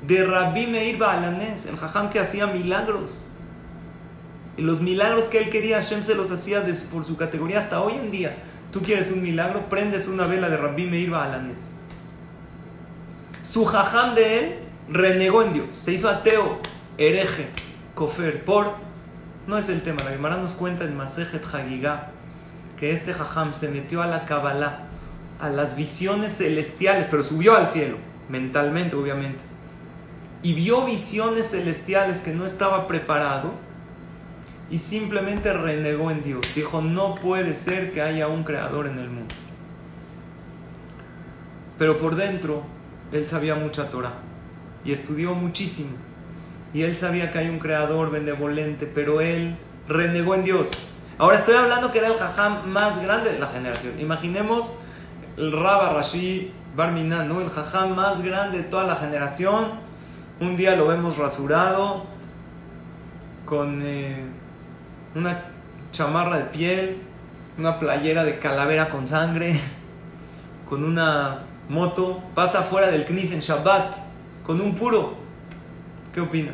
de 0.06 0.24
Rabbi 0.24 0.66
Meir 0.66 0.98
Baalanés, 0.98 1.66
el 1.66 1.76
jajam 1.76 2.10
que 2.10 2.20
hacía 2.20 2.46
milagros. 2.46 3.22
Y 4.56 4.62
los 4.62 4.80
milagros 4.80 5.24
que 5.24 5.38
él 5.38 5.50
quería, 5.50 5.80
Hashem 5.80 6.02
se 6.02 6.14
los 6.14 6.30
hacía 6.30 6.64
por 6.92 7.04
su 7.04 7.16
categoría 7.16 7.58
hasta 7.58 7.80
hoy 7.80 7.94
en 7.94 8.10
día. 8.10 8.36
Tú 8.72 8.82
quieres 8.82 9.10
un 9.10 9.22
milagro, 9.22 9.68
prendes 9.68 10.06
una 10.06 10.26
vela 10.26 10.48
de 10.48 10.56
Rabbi 10.56 10.86
Meir 10.86 11.10
Baalanés. 11.10 11.72
Su 13.42 13.64
jajam 13.64 14.14
de 14.14 14.38
él 14.38 14.58
renegó 14.88 15.42
en 15.42 15.52
Dios, 15.52 15.72
se 15.72 15.92
hizo 15.92 16.08
ateo, 16.08 16.60
hereje, 16.98 17.48
kofer, 17.94 18.44
por. 18.44 18.85
No 19.46 19.56
es 19.56 19.68
el 19.68 19.82
tema, 19.82 20.02
la 20.02 20.10
Gemara 20.10 20.38
nos 20.38 20.54
cuenta 20.54 20.84
en 20.84 20.96
Masejet 20.96 21.44
Hagigah 21.44 22.10
que 22.76 22.90
este 22.90 23.14
jajam 23.14 23.54
se 23.54 23.68
metió 23.68 24.02
a 24.02 24.06
la 24.06 24.24
Kabbalah 24.24 24.86
a 25.40 25.50
las 25.50 25.76
visiones 25.76 26.36
celestiales, 26.36 27.06
pero 27.10 27.22
subió 27.22 27.54
al 27.54 27.68
cielo, 27.68 27.96
mentalmente 28.28 28.96
obviamente, 28.96 29.42
y 30.42 30.54
vio 30.54 30.84
visiones 30.84 31.50
celestiales 31.50 32.20
que 32.20 32.32
no 32.32 32.44
estaba 32.44 32.88
preparado 32.88 33.52
y 34.70 34.78
simplemente 34.78 35.52
renegó 35.52 36.10
en 36.10 36.22
Dios. 36.22 36.40
Dijo, 36.54 36.80
no 36.80 37.14
puede 37.14 37.54
ser 37.54 37.92
que 37.92 38.02
haya 38.02 38.28
un 38.28 38.44
creador 38.44 38.86
en 38.86 38.98
el 38.98 39.08
mundo. 39.08 39.34
Pero 41.78 41.98
por 41.98 42.16
dentro, 42.16 42.64
él 43.12 43.26
sabía 43.26 43.54
mucha 43.54 43.90
Torah 43.90 44.14
y 44.84 44.92
estudió 44.92 45.34
muchísimo. 45.34 45.90
Y 46.76 46.82
él 46.82 46.94
sabía 46.94 47.30
que 47.30 47.38
hay 47.38 47.48
un 47.48 47.58
creador 47.58 48.10
benevolente, 48.10 48.84
pero 48.84 49.22
él 49.22 49.56
renegó 49.88 50.34
en 50.34 50.44
Dios. 50.44 50.68
Ahora 51.16 51.38
estoy 51.38 51.54
hablando 51.54 51.90
que 51.90 52.00
era 52.00 52.08
el 52.08 52.18
jajam 52.18 52.66
más 52.66 53.02
grande 53.02 53.32
de 53.32 53.38
la 53.38 53.46
generación. 53.46 53.98
Imaginemos 53.98 54.74
el 55.38 55.52
Rabba 55.52 55.94
Rashi 55.94 56.52
Barminan, 56.76 57.30
¿no? 57.30 57.40
el 57.40 57.48
jajam 57.48 57.94
más 57.94 58.22
grande 58.22 58.58
de 58.58 58.64
toda 58.64 58.84
la 58.84 58.94
generación. 58.94 59.68
Un 60.38 60.54
día 60.58 60.76
lo 60.76 60.86
vemos 60.86 61.16
rasurado, 61.16 62.04
con 63.46 63.80
eh, 63.82 64.26
una 65.14 65.44
chamarra 65.92 66.36
de 66.36 66.44
piel, 66.44 66.98
una 67.56 67.78
playera 67.78 68.22
de 68.22 68.38
calavera 68.38 68.90
con 68.90 69.08
sangre, 69.08 69.58
con 70.68 70.84
una 70.84 71.38
moto, 71.70 72.22
pasa 72.34 72.64
fuera 72.64 72.88
del 72.88 73.06
Knis 73.06 73.32
en 73.32 73.40
Shabbat, 73.40 73.94
con 74.44 74.60
un 74.60 74.74
puro. 74.74 75.14
¿Qué 76.12 76.20
opina? 76.20 76.52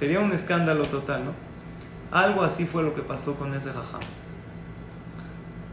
Sería 0.00 0.18
un 0.18 0.32
escándalo 0.32 0.86
total, 0.86 1.26
¿no? 1.26 1.32
Algo 2.10 2.42
así 2.42 2.64
fue 2.64 2.82
lo 2.82 2.94
que 2.94 3.02
pasó 3.02 3.34
con 3.34 3.54
ese 3.54 3.68
jajam. 3.68 4.00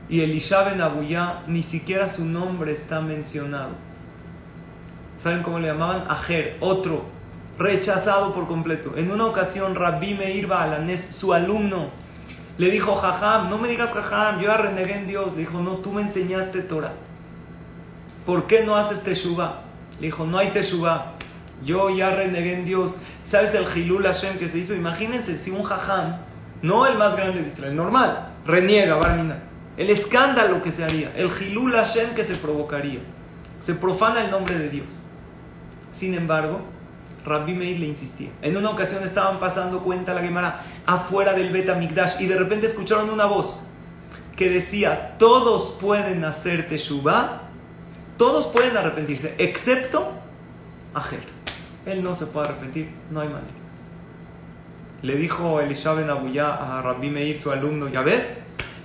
Y 0.09 0.19
Elisha 0.19 0.63
ben 0.63 0.81
Abuya, 0.81 1.43
ni 1.47 1.63
siquiera 1.63 2.09
su 2.09 2.25
nombre 2.25 2.73
está 2.73 2.99
mencionado. 2.99 3.69
¿Saben 5.17 5.43
cómo 5.43 5.59
le 5.59 5.67
llamaban? 5.67 6.03
Ajer, 6.09 6.57
otro, 6.59 7.05
rechazado 7.57 8.33
por 8.33 8.47
completo. 8.47 8.97
En 8.97 9.11
una 9.11 9.25
ocasión, 9.25 9.75
Rabbi 9.75 10.15
Meir 10.15 10.45
Baalanes, 10.45 11.05
su 11.05 11.33
alumno, 11.33 11.89
le 12.57 12.69
dijo, 12.69 12.95
Jajam, 12.95 13.49
no 13.49 13.57
me 13.57 13.69
digas 13.69 13.91
Jajam, 13.91 14.41
yo 14.41 14.47
ya 14.47 14.57
renegué 14.57 14.95
en 14.95 15.07
Dios. 15.07 15.31
Le 15.35 15.39
dijo, 15.39 15.61
no, 15.61 15.77
tú 15.77 15.93
me 15.93 16.01
enseñaste 16.01 16.59
Torah. 16.63 16.91
¿Por 18.25 18.45
qué 18.45 18.65
no 18.65 18.75
haces 18.75 19.03
Teshuvah? 19.03 19.61
Le 20.01 20.07
dijo, 20.07 20.25
no 20.25 20.37
hay 20.37 20.49
Teshuvah. 20.49 21.13
Yo 21.63 21.89
ya 21.89 22.11
renegué 22.11 22.53
en 22.53 22.65
Dios. 22.65 22.97
¿Sabes 23.23 23.53
el 23.53 23.65
Hilul 23.75 24.03
Hashem 24.03 24.37
que 24.37 24.47
se 24.47 24.59
hizo? 24.59 24.73
Imagínense 24.73 25.37
si 25.37 25.51
un 25.51 25.63
Jajam, 25.63 26.17
no 26.61 26.85
el 26.85 26.97
más 26.97 27.15
grande 27.15 27.41
de 27.41 27.47
Israel, 27.47 27.75
normal, 27.75 28.33
reniega, 28.45 28.95
Barmina 28.95 29.47
el 29.77 29.91
escándalo 29.91 30.61
que 30.61 30.71
se 30.71 30.83
haría, 30.83 31.13
el 31.15 31.29
Hilul 31.29 31.73
Hashem 31.73 32.15
que 32.15 32.23
se 32.23 32.35
provocaría. 32.35 32.99
Se 33.59 33.75
profana 33.75 34.23
el 34.25 34.31
nombre 34.31 34.57
de 34.57 34.69
Dios. 34.69 35.09
Sin 35.91 36.15
embargo, 36.15 36.61
Rabbi 37.23 37.53
Meir 37.53 37.79
le 37.79 37.87
insistía. 37.87 38.29
En 38.41 38.57
una 38.57 38.71
ocasión 38.71 39.03
estaban 39.03 39.39
pasando 39.39 39.83
cuenta 39.83 40.13
la 40.13 40.21
Gemara 40.21 40.63
afuera 40.85 41.33
del 41.33 41.51
Bet 41.51 41.75
Mikdash 41.75 42.19
y 42.21 42.25
de 42.25 42.37
repente 42.37 42.67
escucharon 42.67 43.09
una 43.09 43.25
voz 43.25 43.67
que 44.35 44.49
decía: 44.49 45.15
Todos 45.19 45.77
pueden 45.79 46.23
hacer 46.25 46.67
Teshuvah, 46.67 47.41
todos 48.17 48.47
pueden 48.47 48.77
arrepentirse, 48.77 49.35
excepto 49.37 50.13
Ajer. 50.93 51.36
Él 51.87 52.03
no 52.03 52.13
se 52.13 52.25
puede 52.25 52.49
arrepentir, 52.49 52.89
no 53.09 53.21
hay 53.21 53.29
manera. 53.29 53.47
Le 55.01 55.15
dijo 55.15 55.61
Elisha 55.61 55.93
Ben 55.93 56.09
Abuya 56.09 56.53
a 56.53 56.81
Rabbi 56.81 57.09
Meir, 57.09 57.37
su 57.37 57.49
alumno, 57.49 57.87
¿ya 57.87 58.01
ves? 58.01 58.39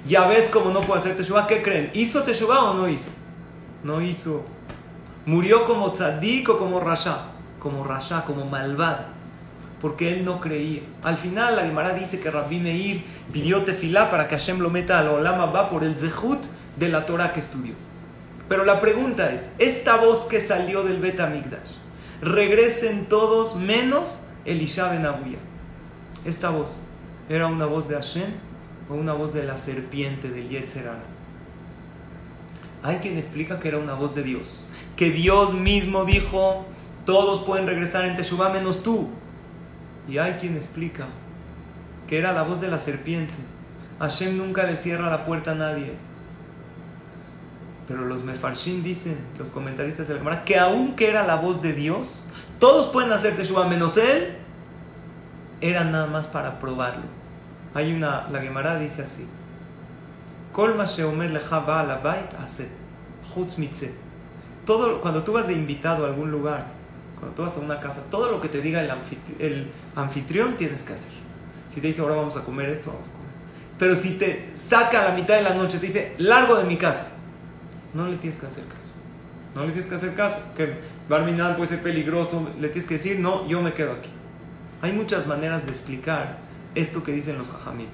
¿Ya 0.06 0.28
ves 0.28 0.48
cómo 0.52 0.70
no 0.70 0.82
puede 0.82 1.00
hacer 1.00 1.16
Teshuvah? 1.16 1.48
¿Qué 1.48 1.62
creen? 1.62 1.90
¿Hizo 1.94 2.22
Teshuvah 2.22 2.70
o 2.70 2.74
no 2.74 2.88
hizo? 2.88 3.10
No 3.82 4.00
hizo. 4.00 4.44
Murió 5.26 5.64
como 5.64 5.90
tzadik 5.90 6.48
o 6.48 6.58
como 6.58 6.78
rasha. 6.78 7.22
Como 7.58 7.82
rasha, 7.82 8.24
como 8.24 8.44
malvado. 8.44 9.06
Porque 9.80 10.12
él 10.12 10.24
no 10.24 10.40
creía. 10.40 10.82
Al 11.02 11.16
final 11.16 11.56
la 11.56 11.62
Gemara 11.62 11.94
dice 11.94 12.20
que 12.20 12.30
Rabbi 12.30 12.60
Meir 12.60 13.04
pidió 13.32 13.62
tefilá 13.62 14.12
para 14.12 14.28
que 14.28 14.36
Hashem 14.36 14.60
lo 14.60 14.70
meta 14.70 15.00
al 15.00 15.08
Olama 15.08 15.46
va 15.46 15.70
por 15.70 15.82
el 15.82 15.98
zehut 15.98 16.40
de 16.76 16.88
la 16.88 17.04
Torah 17.04 17.32
que 17.32 17.40
estudió. 17.40 17.74
Pero 18.48 18.64
la 18.64 18.80
pregunta 18.80 19.32
es, 19.32 19.54
esta 19.58 19.96
voz 19.96 20.24
que 20.24 20.40
salió 20.40 20.84
del 20.84 21.00
Bet 21.00 21.18
Amigdash, 21.18 21.81
regresen 22.22 23.06
todos 23.06 23.56
menos 23.56 24.28
Elisha 24.44 24.88
Ben 24.90 25.04
Abuya. 25.04 25.38
Esta 26.24 26.50
voz, 26.50 26.80
¿era 27.28 27.48
una 27.48 27.66
voz 27.66 27.88
de 27.88 27.96
Hashem 27.96 28.30
o 28.88 28.94
una 28.94 29.12
voz 29.12 29.34
de 29.34 29.44
la 29.44 29.58
serpiente 29.58 30.30
del 30.30 30.48
Yetzerara? 30.48 31.02
Hay 32.84 32.98
quien 32.98 33.18
explica 33.18 33.58
que 33.58 33.68
era 33.68 33.78
una 33.78 33.94
voz 33.94 34.14
de 34.14 34.22
Dios, 34.22 34.66
que 34.96 35.10
Dios 35.10 35.52
mismo 35.52 36.04
dijo, 36.04 36.64
todos 37.04 37.42
pueden 37.42 37.66
regresar 37.66 38.04
en 38.04 38.16
Teshuvah 38.16 38.52
menos 38.52 38.82
tú. 38.82 39.08
Y 40.08 40.18
hay 40.18 40.34
quien 40.34 40.56
explica 40.56 41.06
que 42.06 42.18
era 42.18 42.32
la 42.32 42.42
voz 42.42 42.60
de 42.60 42.68
la 42.68 42.78
serpiente. 42.78 43.34
Hashem 43.98 44.36
nunca 44.36 44.64
le 44.64 44.76
cierra 44.76 45.10
la 45.10 45.24
puerta 45.24 45.52
a 45.52 45.54
nadie. 45.54 45.92
Pero 47.88 48.04
los 48.04 48.22
mefarshim 48.22 48.82
dicen, 48.82 49.18
los 49.38 49.50
comentaristas 49.50 50.08
de 50.08 50.14
la 50.14 50.20
Gemara, 50.20 50.44
que 50.44 50.58
aunque 50.58 51.08
era 51.08 51.26
la 51.26 51.36
voz 51.36 51.62
de 51.62 51.72
Dios, 51.72 52.26
todos 52.58 52.86
pueden 52.86 53.12
hacer 53.12 53.34
Teshuvah 53.34 53.66
menos 53.66 53.96
él, 53.96 54.36
era 55.60 55.84
nada 55.84 56.06
más 56.06 56.26
para 56.26 56.58
probarlo. 56.58 57.04
Hay 57.74 57.92
una, 57.92 58.28
la 58.30 58.40
Gemara 58.40 58.78
dice 58.78 59.02
así: 59.02 59.26
Todo, 64.66 65.00
cuando 65.00 65.24
tú 65.24 65.32
vas 65.32 65.46
de 65.48 65.54
invitado 65.54 66.04
a 66.04 66.08
algún 66.08 66.30
lugar, 66.30 66.66
cuando 67.18 67.34
tú 67.34 67.42
vas 67.42 67.56
a 67.56 67.60
una 67.60 67.80
casa, 67.80 68.00
todo 68.10 68.30
lo 68.30 68.40
que 68.40 68.48
te 68.48 68.60
diga 68.60 68.80
el, 68.80 68.90
el 69.38 69.70
anfitrión 69.96 70.56
tienes 70.56 70.82
que 70.82 70.92
hacer. 70.92 71.12
Si 71.72 71.80
te 71.80 71.86
dice 71.86 72.02
ahora 72.02 72.16
vamos 72.16 72.36
a 72.36 72.44
comer 72.44 72.68
esto, 72.68 72.90
vamos 72.90 73.06
a 73.06 73.10
comer. 73.10 73.28
Pero 73.78 73.96
si 73.96 74.18
te 74.18 74.50
saca 74.54 75.02
a 75.02 75.08
la 75.08 75.14
mitad 75.14 75.36
de 75.36 75.42
la 75.42 75.54
noche, 75.54 75.78
te 75.78 75.86
dice 75.86 76.14
largo 76.18 76.56
de 76.56 76.64
mi 76.64 76.76
casa, 76.76 77.11
no 77.94 78.08
le 78.08 78.16
tienes 78.16 78.38
que 78.38 78.46
hacer 78.46 78.64
caso. 78.64 78.88
No 79.54 79.62
le 79.62 79.72
tienes 79.72 79.88
que 79.88 79.94
hacer 79.94 80.14
caso. 80.14 80.40
Que 80.56 80.74
Barminal 81.08 81.56
puede 81.56 81.68
ser 81.68 81.82
peligroso, 81.82 82.48
le 82.60 82.68
tienes 82.68 82.88
que 82.88 82.94
decir, 82.94 83.18
no, 83.18 83.46
yo 83.46 83.60
me 83.60 83.72
quedo 83.72 83.92
aquí. 83.92 84.10
Hay 84.80 84.92
muchas 84.92 85.26
maneras 85.26 85.64
de 85.64 85.70
explicar 85.70 86.38
esto 86.74 87.04
que 87.04 87.12
dicen 87.12 87.38
los 87.38 87.50
jajamim. 87.50 87.88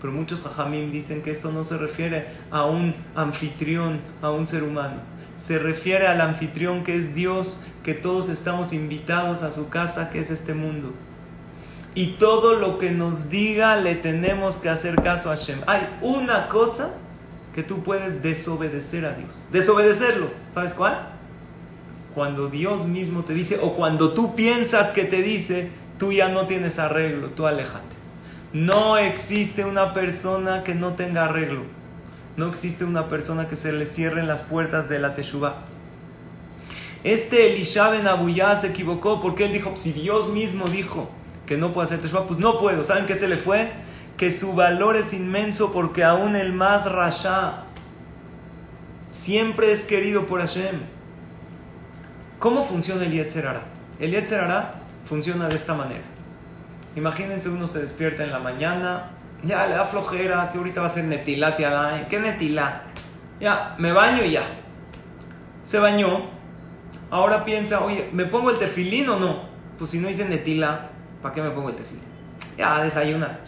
Pero 0.00 0.12
muchos 0.12 0.42
jajamim 0.42 0.90
dicen 0.90 1.22
que 1.22 1.30
esto 1.30 1.50
no 1.50 1.64
se 1.64 1.78
refiere 1.78 2.26
a 2.50 2.64
un 2.64 2.94
anfitrión, 3.14 4.00
a 4.20 4.30
un 4.30 4.46
ser 4.46 4.64
humano. 4.64 4.96
Se 5.36 5.58
refiere 5.58 6.06
al 6.06 6.20
anfitrión 6.20 6.84
que 6.84 6.96
es 6.96 7.14
Dios, 7.14 7.64
que 7.82 7.94
todos 7.94 8.28
estamos 8.28 8.72
invitados 8.72 9.42
a 9.42 9.50
su 9.50 9.68
casa, 9.68 10.10
que 10.10 10.20
es 10.20 10.30
este 10.30 10.54
mundo. 10.54 10.92
Y 11.94 12.12
todo 12.12 12.54
lo 12.54 12.78
que 12.78 12.90
nos 12.90 13.28
diga 13.28 13.76
le 13.76 13.94
tenemos 13.94 14.56
que 14.56 14.68
hacer 14.68 14.96
caso 14.96 15.30
a 15.30 15.36
Hashem. 15.36 15.60
Hay 15.66 15.86
una 16.00 16.48
cosa 16.48 16.94
que 17.54 17.62
tú 17.62 17.82
puedes 17.82 18.22
desobedecer 18.22 19.04
a 19.04 19.12
Dios. 19.12 19.42
Desobedecerlo. 19.50 20.30
¿Sabes 20.50 20.74
cuál? 20.74 21.08
Cuando 22.14 22.48
Dios 22.48 22.86
mismo 22.86 23.24
te 23.24 23.34
dice, 23.34 23.58
o 23.62 23.74
cuando 23.74 24.12
tú 24.12 24.34
piensas 24.34 24.90
que 24.90 25.04
te 25.04 25.22
dice, 25.22 25.70
tú 25.98 26.12
ya 26.12 26.28
no 26.28 26.46
tienes 26.46 26.78
arreglo, 26.78 27.28
tú 27.28 27.46
aléjate. 27.46 27.96
No 28.52 28.98
existe 28.98 29.64
una 29.64 29.94
persona 29.94 30.62
que 30.62 30.74
no 30.74 30.92
tenga 30.94 31.24
arreglo. 31.24 31.62
No 32.36 32.48
existe 32.48 32.84
una 32.84 33.08
persona 33.08 33.48
que 33.48 33.56
se 33.56 33.72
le 33.72 33.86
cierren 33.86 34.26
las 34.26 34.42
puertas 34.42 34.88
de 34.88 34.98
la 34.98 35.14
Teshuvah. 35.14 35.56
Este 37.04 37.52
Elisha 37.52 37.90
Ben 37.90 38.06
se 38.60 38.68
equivocó 38.68 39.20
porque 39.20 39.46
él 39.46 39.52
dijo, 39.52 39.72
si 39.76 39.92
Dios 39.92 40.28
mismo 40.28 40.66
dijo 40.66 41.10
que 41.46 41.56
no 41.56 41.72
puede 41.72 41.86
hacer 41.86 42.00
Teshuvah, 42.00 42.26
pues 42.26 42.38
no 42.38 42.58
puedo. 42.58 42.84
¿Saben 42.84 43.06
qué 43.06 43.16
se 43.16 43.28
le 43.28 43.36
fue? 43.36 43.70
Que 44.22 44.30
su 44.30 44.54
valor 44.54 44.94
es 44.94 45.14
inmenso 45.14 45.72
porque 45.72 46.04
aún 46.04 46.36
el 46.36 46.52
más 46.52 46.86
rasha 46.92 47.64
siempre 49.10 49.72
es 49.72 49.82
querido 49.82 50.28
por 50.28 50.38
Hashem. 50.38 50.78
¿Cómo 52.38 52.64
funciona 52.64 53.04
el 53.04 53.10
Yetzerara? 53.10 53.64
El 53.98 54.12
Yetzerara 54.12 54.74
funciona 55.06 55.48
de 55.48 55.56
esta 55.56 55.74
manera. 55.74 56.04
Imagínense 56.94 57.48
uno 57.48 57.66
se 57.66 57.80
despierta 57.80 58.22
en 58.22 58.30
la 58.30 58.38
mañana, 58.38 59.10
ya 59.42 59.66
le 59.66 59.74
da 59.74 59.86
flojera, 59.86 60.48
que 60.52 60.58
ahorita 60.58 60.82
va 60.82 60.86
a 60.86 60.90
ser 60.90 61.02
netilá, 61.02 61.56
¿qué 62.08 62.20
netilá? 62.20 62.82
Ya, 63.40 63.74
me 63.78 63.90
baño 63.90 64.22
y 64.24 64.30
ya. 64.30 64.44
Se 65.64 65.80
bañó, 65.80 66.26
ahora 67.10 67.44
piensa, 67.44 67.82
oye, 67.82 68.08
¿me 68.12 68.26
pongo 68.26 68.50
el 68.50 68.58
tefilín 68.58 69.08
o 69.08 69.18
no? 69.18 69.40
Pues 69.80 69.90
si 69.90 69.98
no 69.98 70.08
hice 70.08 70.28
netilá, 70.28 70.90
¿para 71.20 71.34
qué 71.34 71.42
me 71.42 71.50
pongo 71.50 71.70
el 71.70 71.74
tefilín? 71.74 72.04
Ya, 72.56 72.84
desayunar. 72.84 73.41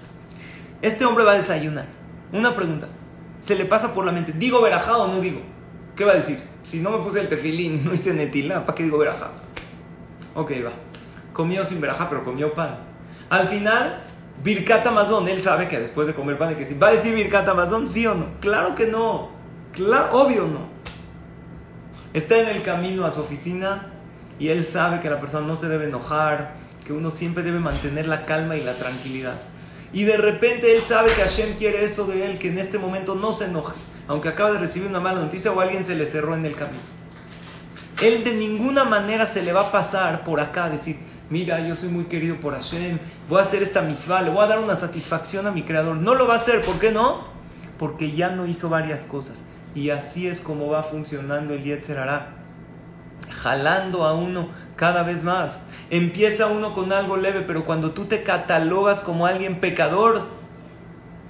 Este 0.84 1.06
hombre 1.06 1.24
va 1.24 1.32
a 1.32 1.36
desayunar. 1.36 1.86
Una 2.30 2.54
pregunta. 2.54 2.88
Se 3.40 3.54
le 3.54 3.64
pasa 3.64 3.94
por 3.94 4.04
la 4.04 4.12
mente, 4.12 4.34
¿digo 4.36 4.60
verajá 4.60 4.98
o 4.98 5.08
no 5.08 5.18
digo? 5.18 5.40
¿Qué 5.96 6.04
va 6.04 6.12
a 6.12 6.16
decir? 6.16 6.38
Si 6.62 6.80
no 6.80 6.90
me 6.90 6.98
puse 6.98 7.20
el 7.20 7.28
tefilín 7.28 7.82
no 7.86 7.94
hice 7.94 8.12
netilá, 8.12 8.66
¿para 8.66 8.76
qué 8.76 8.82
digo 8.82 8.98
verajá? 8.98 9.30
Ok, 10.34 10.52
va. 10.62 10.72
Comió 11.32 11.64
sin 11.64 11.80
verajá, 11.80 12.10
pero 12.10 12.22
comió 12.22 12.52
pan. 12.52 12.80
Al 13.30 13.48
final, 13.48 14.02
Birkat 14.42 14.86
Amazon, 14.86 15.26
él 15.26 15.40
sabe 15.40 15.68
que 15.68 15.80
después 15.80 16.06
de 16.06 16.12
comer 16.12 16.36
pan 16.36 16.50
hay 16.50 16.56
que 16.56 16.64
decir, 16.64 16.82
¿va 16.82 16.88
a 16.88 16.92
decir 16.92 17.14
Birkat 17.14 17.48
Amazon 17.48 17.88
sí 17.88 18.06
o 18.06 18.14
no? 18.14 18.26
Claro 18.42 18.74
que 18.74 18.86
no. 18.86 19.30
Claro, 19.72 20.10
obvio 20.12 20.46
no. 20.46 20.68
Está 22.12 22.36
en 22.36 22.48
el 22.48 22.60
camino 22.60 23.06
a 23.06 23.10
su 23.10 23.20
oficina 23.20 23.86
y 24.38 24.48
él 24.48 24.66
sabe 24.66 25.00
que 25.00 25.08
la 25.08 25.18
persona 25.18 25.46
no 25.46 25.56
se 25.56 25.66
debe 25.66 25.86
enojar, 25.86 26.56
que 26.84 26.92
uno 26.92 27.10
siempre 27.10 27.42
debe 27.42 27.58
mantener 27.58 28.06
la 28.06 28.26
calma 28.26 28.56
y 28.56 28.62
la 28.62 28.74
tranquilidad. 28.74 29.40
Y 29.94 30.02
de 30.02 30.16
repente 30.16 30.74
él 30.74 30.82
sabe 30.82 31.12
que 31.14 31.22
Hashem 31.22 31.54
quiere 31.56 31.84
eso 31.84 32.04
de 32.04 32.26
él, 32.26 32.38
que 32.38 32.48
en 32.48 32.58
este 32.58 32.78
momento 32.78 33.14
no 33.14 33.32
se 33.32 33.44
enoje, 33.44 33.74
aunque 34.08 34.28
acaba 34.28 34.50
de 34.50 34.58
recibir 34.58 34.88
una 34.88 34.98
mala 34.98 35.20
noticia 35.20 35.52
o 35.52 35.60
alguien 35.60 35.84
se 35.84 35.94
le 35.94 36.04
cerró 36.04 36.34
en 36.34 36.44
el 36.44 36.56
camino. 36.56 36.82
Él 38.02 38.24
de 38.24 38.34
ninguna 38.34 38.82
manera 38.82 39.24
se 39.24 39.42
le 39.42 39.52
va 39.52 39.68
a 39.68 39.72
pasar 39.72 40.24
por 40.24 40.40
acá, 40.40 40.68
decir, 40.68 40.98
mira, 41.30 41.60
yo 41.60 41.76
soy 41.76 41.90
muy 41.90 42.06
querido 42.06 42.36
por 42.36 42.54
Hashem, 42.54 42.98
voy 43.28 43.38
a 43.38 43.42
hacer 43.42 43.62
esta 43.62 43.82
mitzvah, 43.82 44.22
le 44.22 44.30
voy 44.30 44.42
a 44.42 44.48
dar 44.48 44.58
una 44.58 44.74
satisfacción 44.74 45.46
a 45.46 45.52
mi 45.52 45.62
creador. 45.62 45.96
No 45.96 46.16
lo 46.16 46.26
va 46.26 46.34
a 46.34 46.38
hacer, 46.38 46.60
¿por 46.62 46.80
qué 46.80 46.90
no? 46.90 47.28
Porque 47.78 48.10
ya 48.10 48.30
no 48.30 48.46
hizo 48.46 48.68
varias 48.68 49.02
cosas. 49.02 49.42
Y 49.76 49.90
así 49.90 50.26
es 50.26 50.40
como 50.40 50.68
va 50.68 50.82
funcionando 50.82 51.54
el 51.54 51.62
Yetzer 51.62 51.98
jalando 53.30 54.04
a 54.04 54.12
uno 54.14 54.48
cada 54.76 55.02
vez 55.02 55.24
más. 55.24 55.62
Empieza 55.90 56.46
uno 56.46 56.74
con 56.74 56.92
algo 56.92 57.16
leve, 57.16 57.42
pero 57.42 57.64
cuando 57.64 57.92
tú 57.92 58.06
te 58.06 58.22
catalogas 58.22 59.02
como 59.02 59.26
alguien 59.26 59.60
pecador, 59.60 60.22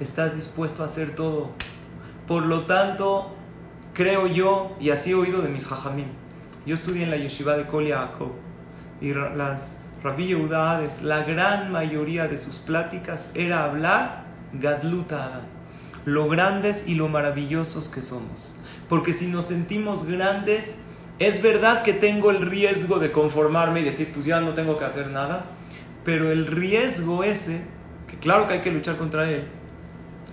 estás 0.00 0.34
dispuesto 0.34 0.82
a 0.82 0.86
hacer 0.86 1.14
todo. 1.14 1.50
Por 2.26 2.46
lo 2.46 2.62
tanto, 2.62 3.34
creo 3.92 4.26
yo, 4.26 4.76
y 4.80 4.90
así 4.90 5.10
he 5.10 5.14
oído 5.14 5.42
de 5.42 5.48
mis 5.48 5.66
jajamim, 5.66 6.08
yo 6.66 6.74
estudié 6.74 7.02
en 7.04 7.10
la 7.10 7.16
yeshiva 7.16 7.56
de 7.56 7.66
Kol 7.66 7.86
y 9.00 9.12
las 9.12 9.76
Rabbi 10.02 10.34
la 11.02 11.22
gran 11.22 11.72
mayoría 11.72 12.28
de 12.28 12.36
sus 12.38 12.58
pláticas 12.58 13.30
era 13.34 13.64
hablar 13.64 14.24
Gadluta 14.52 15.24
Adam, 15.24 15.44
lo 16.04 16.28
grandes 16.28 16.86
y 16.86 16.94
lo 16.94 17.08
maravillosos 17.08 17.88
que 17.88 18.02
somos. 18.02 18.52
Porque 18.88 19.12
si 19.12 19.26
nos 19.26 19.46
sentimos 19.46 20.06
grandes, 20.06 20.76
es 21.18 21.42
verdad 21.42 21.82
que 21.82 21.92
tengo 21.92 22.30
el 22.30 22.42
riesgo 22.42 22.98
de 22.98 23.12
conformarme 23.12 23.80
y 23.80 23.84
decir, 23.84 24.10
pues 24.12 24.26
ya 24.26 24.40
no 24.40 24.54
tengo 24.54 24.78
que 24.78 24.84
hacer 24.84 25.10
nada, 25.10 25.44
pero 26.04 26.30
el 26.32 26.46
riesgo 26.46 27.22
ese, 27.22 27.62
que 28.08 28.16
claro 28.16 28.48
que 28.48 28.54
hay 28.54 28.60
que 28.60 28.72
luchar 28.72 28.96
contra 28.96 29.30
él, 29.30 29.44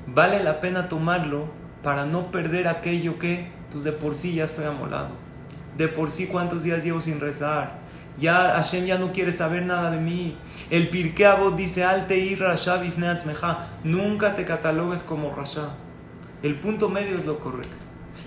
vale 0.08 0.44
la 0.44 0.60
pena 0.60 0.89
tomarlo 0.89 1.50
para 1.84 2.06
no 2.06 2.32
perder 2.32 2.67
aquello 2.67 3.20
que, 3.20 3.52
pues 3.72 3.84
de 3.84 3.91
por 3.91 4.15
sí 4.15 4.36
ya 4.36 4.44
estoy 4.44 4.65
amolado. 4.65 5.10
De 5.78 5.88
por 5.88 6.10
sí 6.10 6.28
cuántos 6.28 6.63
días 6.63 6.84
llevo 6.84 7.00
sin 7.00 7.20
rezar. 7.20 7.80
Ya 8.20 8.56
Hashem 8.56 8.86
ya 8.86 8.98
no 8.98 9.13
quiere 9.13 9.32
saber 9.32 9.63
nada 9.63 9.89
de 9.89 9.98
mí. 9.98 10.36
El 10.70 10.89
Pirkei 10.89 11.28
dice, 11.56 11.86
Alte 11.86 12.17
ir 12.17 12.41
Rasha 12.41 12.82
Nunca 13.84 14.36
te 14.36 14.44
catalogues 14.44 15.04
como 15.04 15.34
Rasha. 15.34 15.70
El 16.44 16.56
punto 16.56 16.89
medio 16.89 17.17
es 17.17 17.26
lo 17.26 17.39
correcto. 17.39 17.81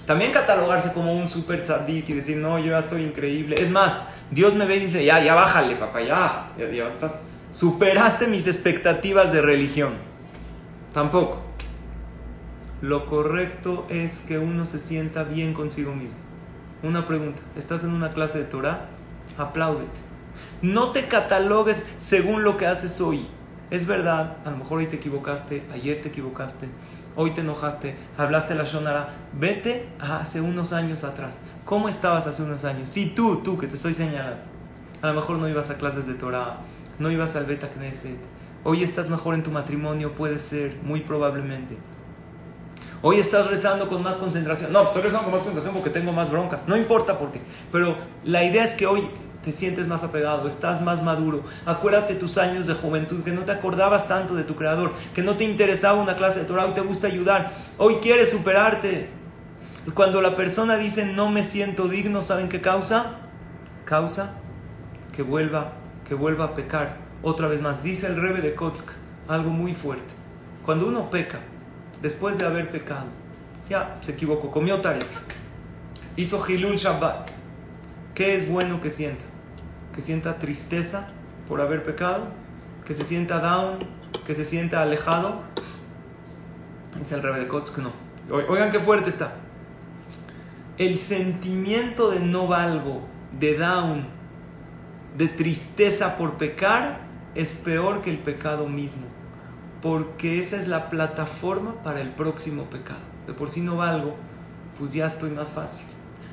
También 0.07 0.33
catalogarse 0.33 0.93
como 0.93 1.15
un 1.15 1.29
super 1.29 1.63
tzadik 1.63 2.09
y 2.11 2.15
decir, 2.15 2.37
no, 2.37 2.59
yo 2.59 2.73
ya 2.73 2.81
estoy 2.81 3.05
increíble. 3.05 3.57
Es 3.59 3.71
más, 3.71 4.01
Dios 4.31 4.55
me 4.55 4.67
ve 4.67 4.77
y 4.77 4.87
dice, 4.87 5.05
ya, 5.05 5.23
ya 5.23 5.35
bájale, 5.35 5.77
papá, 5.77 6.03
ya, 6.03 6.53
ya, 6.59 6.93
superaste 7.51 8.27
mis 8.27 8.47
expectativas 8.47 9.33
de 9.33 9.41
religión. 9.41 9.95
Tampoco. 10.93 11.43
Lo 12.81 13.07
correcto 13.07 13.87
es 13.89 14.21
que 14.21 14.39
uno 14.39 14.67
se 14.67 14.79
sienta 14.79 15.25
bien 15.25 15.55
consigo 15.55 15.95
mismo. 15.95 16.19
Una 16.83 17.07
pregunta, 17.07 17.41
¿estás 17.57 17.85
en 17.85 17.91
una 17.91 18.11
clase 18.11 18.39
de 18.39 18.45
Torah? 18.45 18.89
Apláudete. 19.39 20.01
No 20.61 20.91
te 20.91 21.07
catalogues 21.07 21.87
según 21.97 22.45
lo 22.45 22.59
que 22.59 22.67
haces 22.67 23.01
hoy. 23.01 23.27
Es 23.71 23.87
verdad, 23.87 24.37
a 24.45 24.51
lo 24.51 24.59
mejor 24.59 24.79
hoy 24.79 24.87
te 24.87 24.97
equivocaste, 24.97 25.63
ayer 25.73 26.03
te 26.03 26.09
equivocaste, 26.09 26.69
hoy 27.17 27.31
te 27.31 27.41
enojaste, 27.41 27.97
hablaste 28.17 28.55
la 28.55 28.65
shonara. 28.65 29.15
Vete 29.33 29.89
a 30.01 30.21
hace 30.21 30.41
unos 30.41 30.73
años 30.73 31.05
atrás. 31.05 31.39
¿Cómo 31.65 31.89
estabas 31.89 32.27
hace 32.27 32.43
unos 32.43 32.65
años? 32.65 32.89
Sí, 32.89 33.13
tú, 33.15 33.43
tú, 33.43 33.59
que 33.59 33.67
te 33.67 33.77
estoy 33.77 33.95
señalando. 33.95 34.43
A 35.03 35.09
lo 35.09 35.15
mejor 35.15 35.39
no 35.39 35.49
ibas 35.49 35.71
a 35.71 35.77
clases 35.77 36.07
de 36.07 36.15
Torah, 36.15 36.59
no 36.99 37.11
ibas 37.11 37.37
al 37.37 37.47
Beta 37.47 37.69
Knesset. 37.69 38.19
Hoy 38.65 38.83
estás 38.83 39.11
mejor 39.11 39.35
en 39.35 39.43
tu 39.43 39.51
matrimonio, 39.51 40.15
puede 40.15 40.39
ser, 40.39 40.77
muy 40.83 41.01
probablemente. 41.01 41.77
Hoy 43.03 43.19
estás 43.19 43.49
rezando 43.49 43.89
con 43.89 44.03
más 44.03 44.17
concentración. 44.17 44.73
No, 44.73 44.79
pues 44.79 44.93
estoy 44.93 45.03
rezando 45.03 45.25
con 45.25 45.33
más 45.35 45.43
concentración 45.43 45.75
porque 45.75 45.91
tengo 45.91 46.13
más 46.13 46.31
broncas. 46.31 46.67
No 46.67 46.75
importa 46.75 47.19
por 47.19 47.31
qué. 47.31 47.41
Pero 47.71 47.95
la 48.25 48.43
idea 48.45 48.65
es 48.65 48.75
que 48.75 48.87
hoy 48.87 49.07
te 49.45 49.53
sientes 49.53 49.87
más 49.87 50.03
apegado, 50.03 50.49
estás 50.49 50.81
más 50.81 51.03
maduro. 51.03 51.45
Acuérdate 51.67 52.15
tus 52.15 52.39
años 52.39 52.67
de 52.67 52.75
juventud, 52.75 53.23
que 53.23 53.33
no 53.33 53.43
te 53.43 53.53
acordabas 53.53 54.09
tanto 54.09 54.35
de 54.35 54.45
tu 54.45 54.57
creador, 54.57 54.93
que 55.15 55.23
no 55.23 55.35
te 55.35 55.45
interesaba 55.45 56.01
una 56.01 56.17
clase 56.17 56.41
de 56.41 56.45
Torah, 56.47 56.65
hoy 56.65 56.73
te 56.73 56.81
gusta 56.81 57.07
ayudar. 57.07 57.53
Hoy 57.77 57.97
quieres 57.97 58.31
superarte. 58.31 59.09
Cuando 59.93 60.23
la 60.23 60.35
persona 60.35 60.77
dice 60.77 61.05
no 61.05 61.29
me 61.29 61.45
siento 61.45 61.89
digno, 61.89 62.23
¿saben 62.23 62.49
qué 62.49 62.63
causa? 62.63 63.19
Causa 63.85 64.35
que 65.15 65.23
vuelva, 65.23 65.73
que 66.09 66.15
vuelva 66.15 66.47
a 66.47 66.55
pecar. 66.55 66.97
Otra 67.23 67.49
vez 67.49 67.61
más, 67.61 67.83
dice 67.83 68.07
el 68.07 68.21
Rebe 68.21 68.41
de 68.41 68.55
Kotsk, 68.55 68.91
algo 69.29 69.51
muy 69.51 69.75
fuerte. 69.75 70.15
Cuando 70.65 70.87
uno 70.87 71.11
peca, 71.11 71.39
después 72.01 72.39
de 72.39 72.47
haber 72.47 72.71
pecado, 72.71 73.07
ya 73.69 73.99
se 74.01 74.13
equivocó, 74.13 74.51
comió 74.51 74.81
taref, 74.81 75.07
hizo 76.17 76.43
Hilul 76.47 76.77
Shabbat, 76.77 77.29
¿qué 78.15 78.37
es 78.37 78.49
bueno 78.49 78.81
que 78.81 78.91
sienta? 78.91 79.25
Que 79.95 80.01
sienta 80.01 80.39
tristeza 80.39 81.09
por 81.49 81.61
haber 81.61 81.83
pecado, 81.83 82.27
que 82.85 82.95
se 82.95 83.05
sienta 83.05 83.39
down, 83.39 83.79
que 84.27 84.35
se 84.35 84.45
sienta 84.45 84.83
alejado. 84.83 85.43
Dice 86.99 87.15
el 87.15 87.23
Rebe 87.23 87.41
de 87.41 87.49
Kotsk, 87.49 87.79
no. 87.79 87.93
Oigan 88.31 88.71
qué 88.71 88.81
fuerte 88.81 89.11
está. 89.11 89.35
El 90.79 90.99
sentimiento 90.99 92.11
de 92.11 92.21
no 92.21 92.49
valgo, 92.49 93.03
de 93.39 93.57
down, 93.57 94.07
de 95.17 95.29
tristeza 95.29 96.17
por 96.17 96.35
pecar, 96.35 97.01
es 97.35 97.53
peor 97.53 98.03
que 98.03 98.11
el 98.11 98.19
pecado 98.19 98.69
mismo 98.69 99.15
porque 99.85 100.39
esa 100.39 100.57
es 100.57 100.67
la 100.67 100.89
plataforma 100.89 101.83
para 101.83 102.01
el 102.01 102.09
próximo 102.09 102.65
pecado. 102.71 103.03
De 103.27 103.35
por 103.35 103.51
sí 103.51 103.61
no 103.61 103.77
valgo, 103.77 104.17
pues 104.79 104.95
ya 104.95 105.05
estoy 105.05 105.29
más 105.29 105.51
fácil. 105.51 105.89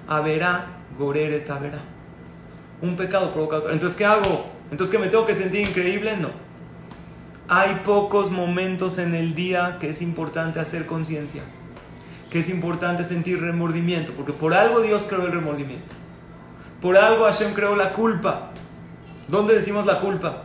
Averá, 0.07 0.67
gorere 0.97 1.41
taverá. 1.41 1.81
Un 2.81 2.95
pecado 2.95 3.31
provoca 3.31 3.57
otro. 3.57 3.71
Entonces, 3.71 3.97
¿qué 3.97 4.05
hago? 4.05 4.45
Entonces, 4.71 4.95
¿que 4.95 4.99
me 4.99 5.09
tengo 5.09 5.25
que 5.25 5.35
sentir 5.35 5.67
increíble? 5.67 6.17
No. 6.17 6.29
Hay 7.47 7.81
pocos 7.85 8.31
momentos 8.31 8.97
en 8.97 9.13
el 9.13 9.35
día 9.35 9.77
que 9.79 9.89
es 9.89 10.01
importante 10.01 10.59
hacer 10.59 10.85
conciencia, 10.85 11.43
que 12.29 12.39
es 12.39 12.49
importante 12.49 13.03
sentir 13.03 13.41
remordimiento, 13.41 14.13
porque 14.13 14.31
por 14.31 14.53
algo 14.53 14.81
Dios 14.81 15.05
creó 15.07 15.25
el 15.25 15.31
remordimiento. 15.31 15.93
Por 16.81 16.97
algo 16.97 17.25
Hashem 17.25 17.53
creó 17.53 17.75
la 17.75 17.93
culpa. 17.93 18.51
¿Dónde 19.27 19.53
decimos 19.53 19.85
la 19.85 19.99
culpa? 19.99 20.43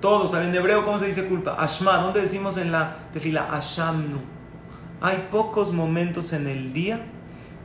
Todos 0.00 0.34
en 0.34 0.54
hebreo 0.54 0.84
cómo 0.84 0.98
se 0.98 1.06
dice 1.06 1.26
culpa. 1.26 1.56
Ashma, 1.58 1.98
¿dónde 1.98 2.20
decimos 2.20 2.58
en 2.58 2.72
la 2.72 2.96
tefila? 3.12 3.48
Ashamnu. 3.50 4.18
Hay 5.00 5.28
pocos 5.30 5.72
momentos 5.72 6.32
en 6.32 6.46
el 6.46 6.72
día 6.72 7.00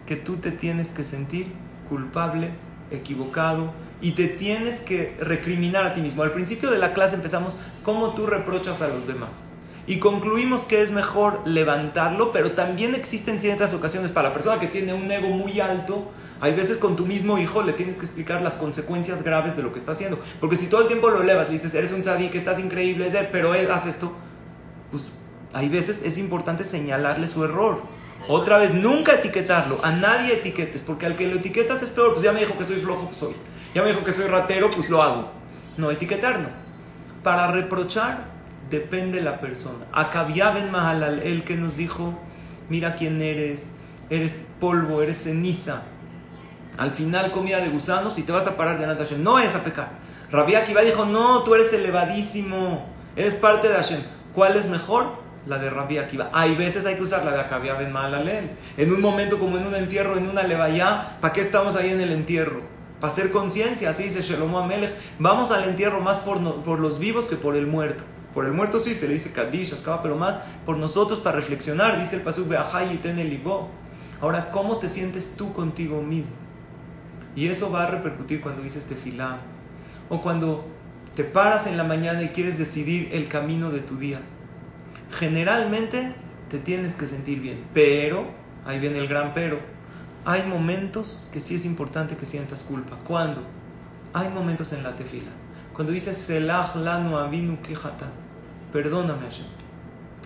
que 0.05 0.15
tú 0.15 0.37
te 0.37 0.51
tienes 0.51 0.91
que 0.91 1.03
sentir 1.03 1.53
culpable, 1.87 2.51
equivocado 2.91 3.71
y 4.01 4.11
te 4.11 4.27
tienes 4.27 4.79
que 4.79 5.15
recriminar 5.19 5.85
a 5.85 5.93
ti 5.93 6.01
mismo. 6.01 6.23
Al 6.23 6.31
principio 6.31 6.71
de 6.71 6.77
la 6.77 6.93
clase 6.93 7.15
empezamos 7.15 7.57
cómo 7.83 8.13
tú 8.13 8.25
reprochas 8.25 8.81
a 8.81 8.87
los 8.87 9.07
demás. 9.07 9.45
Y 9.87 9.97
concluimos 9.97 10.65
que 10.65 10.81
es 10.81 10.91
mejor 10.91 11.41
levantarlo, 11.45 12.31
pero 12.31 12.51
también 12.51 12.93
existen 12.93 13.39
ciertas 13.39 13.73
ocasiones 13.73 14.11
para 14.11 14.29
la 14.29 14.33
persona 14.33 14.59
que 14.59 14.67
tiene 14.67 14.93
un 14.93 15.09
ego 15.11 15.29
muy 15.29 15.59
alto 15.59 16.09
hay 16.41 16.53
veces 16.53 16.77
con 16.77 16.95
tu 16.95 17.05
mismo 17.05 17.37
hijo 17.37 17.63
le 17.63 17.73
tienes 17.73 17.97
que 17.97 18.05
explicar 18.05 18.41
las 18.41 18.55
consecuencias 18.55 19.23
graves 19.23 19.57
de 19.57 19.63
lo 19.63 19.73
que 19.73 19.79
está 19.79 19.91
haciendo. 19.91 20.19
Porque 20.39 20.55
si 20.55 20.67
todo 20.67 20.81
el 20.81 20.87
tiempo 20.87 21.09
lo 21.09 21.21
elevas, 21.21 21.47
le 21.47 21.53
dices, 21.53 21.73
eres 21.73 21.91
un 21.91 22.01
que 22.01 22.37
estás 22.37 22.59
increíble, 22.59 23.11
pero 23.31 23.53
él 23.53 23.69
hace 23.71 23.89
esto, 23.89 24.13
pues 24.89 25.09
hay 25.53 25.67
veces 25.67 26.03
es 26.03 26.17
importante 26.17 26.63
señalarle 26.63 27.27
su 27.27 27.43
error. 27.43 27.81
Otra 28.27 28.57
vez, 28.57 28.73
nunca 28.73 29.13
etiquetarlo, 29.13 29.83
a 29.83 29.91
nadie 29.91 30.33
etiquetes, 30.33 30.81
porque 30.81 31.05
al 31.05 31.15
que 31.15 31.27
lo 31.27 31.37
etiquetas 31.37 31.81
es 31.81 31.89
peor, 31.89 32.11
pues 32.11 32.23
ya 32.23 32.31
me 32.31 32.41
dijo 32.41 32.57
que 32.57 32.65
soy 32.65 32.77
flojo, 32.77 33.05
pues 33.05 33.17
soy. 33.17 33.33
Ya 33.73 33.81
me 33.81 33.89
dijo 33.89 34.03
que 34.03 34.11
soy 34.11 34.27
ratero, 34.27 34.69
pues 34.71 34.89
lo 34.89 35.01
hago. 35.01 35.31
No, 35.77 35.89
etiquetar 35.89 36.39
no. 36.39 36.49
Para 37.23 37.47
reprochar 37.51 38.25
depende 38.69 39.21
la 39.21 39.39
persona. 39.39 39.85
Acabía 39.91 40.51
Ben 40.51 40.71
Mahalal, 40.71 41.19
el 41.19 41.43
que 41.43 41.55
nos 41.55 41.77
dijo, 41.77 42.13
mira 42.69 42.95
quién 42.95 43.21
eres, 43.21 43.69
eres 44.09 44.45
polvo, 44.59 45.01
eres 45.01 45.23
ceniza 45.23 45.83
al 46.79 46.91
final 46.91 47.31
comida 47.31 47.59
de 47.59 47.67
gusanos 47.67 48.17
y 48.17 48.23
te 48.23 48.31
vas 48.31 48.47
a 48.47 48.55
parar 48.55 48.79
de 48.79 48.85
Hashem. 48.85 49.21
No 49.21 49.37
es 49.37 49.53
a 49.53 49.63
pecar. 49.63 49.89
Rabbi 50.31 50.55
Akiva 50.55 50.81
dijo, 50.81 51.05
no, 51.05 51.43
tú 51.43 51.53
eres 51.53 51.73
elevadísimo, 51.73 52.85
eres 53.17 53.35
parte 53.35 53.67
de 53.67 53.75
Hashem. 53.75 53.99
¿Cuál 54.33 54.55
es 54.55 54.67
mejor? 54.67 55.07
La 55.49 55.57
de 55.57 55.71
Rabbi 55.71 55.97
Akiva. 55.97 56.29
Hay 56.31 56.55
veces 56.55 56.85
hay 56.85 56.93
que 56.93 57.01
usar 57.01 57.25
la 57.25 57.31
de 57.31 57.39
Akavia 57.39 57.73
Ben 57.73 57.91
Malalel. 57.91 58.51
En 58.77 58.93
un 58.93 59.01
momento 59.01 59.39
como 59.39 59.57
en 59.57 59.65
un 59.65 59.73
entierro, 59.73 60.15
en 60.15 60.29
una 60.29 60.43
levaya, 60.43 61.17
¿para 61.19 61.33
qué 61.33 61.41
estamos 61.41 61.75
ahí 61.75 61.89
en 61.89 61.99
el 61.99 62.11
entierro? 62.11 62.61
Para 63.01 63.11
hacer 63.11 63.31
conciencia, 63.31 63.89
así 63.89 64.03
dice 64.03 64.21
Shelomo 64.21 64.59
Amelech. 64.59 64.93
Vamos 65.17 65.49
al 65.49 65.63
entierro 65.63 66.01
más 66.01 66.19
por, 66.19 66.39
por 66.63 66.79
los 66.79 66.99
vivos 66.99 67.27
que 67.27 67.35
por 67.35 67.55
el 67.55 67.65
muerto. 67.65 68.03
Por 68.31 68.45
el 68.45 68.51
muerto 68.51 68.79
sí 68.79 68.93
se 68.93 69.07
le 69.07 69.13
dice 69.13 69.31
Kadish, 69.31 69.73
pero 70.03 70.15
más 70.15 70.37
por 70.67 70.77
nosotros 70.77 71.19
para 71.19 71.37
reflexionar. 71.37 71.99
Dice 71.99 72.17
el 72.17 72.21
Pasuk 72.21 72.47
Be'ahai 72.47 72.93
y 72.93 72.97
ten 72.97 73.17
el 73.17 73.41
Ahora, 74.21 74.51
¿cómo 74.51 74.77
te 74.77 74.87
sientes 74.87 75.33
tú 75.35 75.51
contigo 75.51 76.03
mismo? 76.03 76.31
Y 77.35 77.47
eso 77.47 77.71
va 77.71 77.85
a 77.85 77.87
repercutir 77.87 78.39
cuando 78.39 78.61
dices 78.61 78.83
tefilá 78.83 79.39
o 80.09 80.21
cuando 80.21 80.67
te 81.15 81.23
paras 81.23 81.65
en 81.65 81.75
la 81.75 81.83
mañana 81.83 82.21
y 82.21 82.27
quieres 82.27 82.59
decidir 82.59 83.09
el 83.13 83.27
camino 83.27 83.71
de 83.71 83.79
tu 83.79 83.97
día. 83.97 84.21
Generalmente 85.11 86.13
te 86.49 86.59
tienes 86.59 86.95
que 86.95 87.07
sentir 87.07 87.39
bien, 87.39 87.63
pero, 87.73 88.27
ahí 88.65 88.79
viene 88.79 88.99
el 88.99 89.07
gran 89.07 89.33
pero, 89.33 89.59
hay 90.25 90.43
momentos 90.43 91.29
que 91.31 91.39
sí 91.39 91.55
es 91.55 91.65
importante 91.65 92.15
que 92.15 92.25
sientas 92.25 92.63
culpa. 92.63 92.97
¿Cuándo? 93.07 93.41
Hay 94.13 94.29
momentos 94.29 94.73
en 94.73 94.83
la 94.83 94.95
tefila. 94.95 95.31
Cuando 95.73 95.93
dices 95.93 96.17
Selah 96.17 96.73
lanu 96.75 97.17
avinu 97.17 97.61
kejata, 97.61 98.07
perdóname 98.73 99.23
Hashem. 99.23 99.45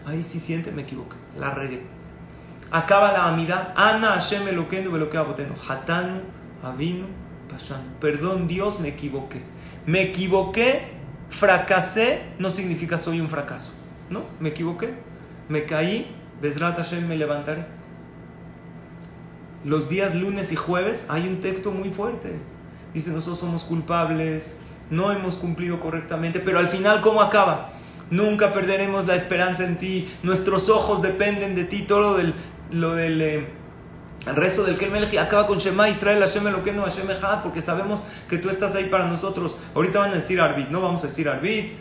Ahí 0.06 0.24
sí 0.24 0.40
siente, 0.40 0.72
me 0.72 0.82
equivoqué, 0.82 1.16
la 1.40 1.52
regué. 1.52 1.84
Acaba 2.72 3.12
la 3.12 3.28
amida, 3.28 3.74
Ana 3.78 4.14
Hashem 4.14 4.48
eloquenu 4.48 4.92
veloquea 4.92 5.22
boteno, 5.22 5.54
hatanu 5.68 6.22
Avinu 6.64 7.06
Pashan. 7.50 7.84
Perdón, 8.00 8.48
Dios, 8.48 8.80
me 8.80 8.88
equivoqué. 8.90 9.42
Me 9.86 10.02
equivoqué, 10.02 10.88
fracasé, 11.30 12.22
no 12.40 12.50
significa 12.50 12.98
soy 12.98 13.20
un 13.20 13.30
fracaso. 13.30 13.74
No, 14.14 14.24
me 14.40 14.50
equivoqué. 14.50 14.94
Me 15.50 15.66
caí, 15.66 16.16
Besrat 16.40 16.78
Hashem 16.78 17.08
me 17.08 17.18
levantaré. 17.18 17.66
Los 19.66 19.90
días 19.90 20.14
lunes 20.14 20.52
y 20.52 20.56
jueves 20.56 21.08
hay 21.10 21.28
un 21.28 21.42
texto 21.42 21.72
muy 21.72 21.92
fuerte. 21.92 22.40
Dice, 22.94 23.10
nosotros 23.10 23.40
somos 23.40 23.64
culpables, 23.64 24.58
no 24.92 25.12
hemos 25.12 25.38
cumplido 25.38 25.80
correctamente, 25.80 26.40
pero 26.40 26.60
al 26.60 26.68
final, 26.68 27.02
¿cómo 27.02 27.22
acaba? 27.22 27.72
Nunca 28.12 28.54
perderemos 28.54 29.08
la 29.08 29.16
esperanza 29.16 29.66
en 29.66 29.80
ti, 29.80 30.08
nuestros 30.22 30.70
ojos 30.70 31.02
dependen 31.02 31.56
de 31.56 31.64
ti, 31.64 31.82
todo 31.82 32.02
lo 32.02 32.18
del, 32.18 32.36
lo 32.72 32.94
del 32.94 33.22
eh, 33.22 33.48
el 34.28 34.36
resto 34.36 34.64
del 34.64 34.78
Kelmelech 34.78 35.18
acaba 35.18 35.48
con 35.48 35.58
Shema 35.58 35.90
Israel, 35.90 36.20
Hashem 36.20 36.48
Eloqueno, 36.48 36.84
Hashem 36.84 37.10
Echad, 37.10 37.42
porque 37.42 37.62
sabemos 37.62 38.04
que 38.30 38.38
tú 38.38 38.50
estás 38.50 38.76
ahí 38.76 38.86
para 38.86 39.08
nosotros. 39.08 39.58
Ahorita 39.74 40.00
van 40.00 40.12
a 40.12 40.16
decir 40.16 40.40
Arbit, 40.40 40.70
no 40.70 40.82
vamos 40.82 41.04
a 41.04 41.08
decir 41.08 41.28
Arbit, 41.28 41.74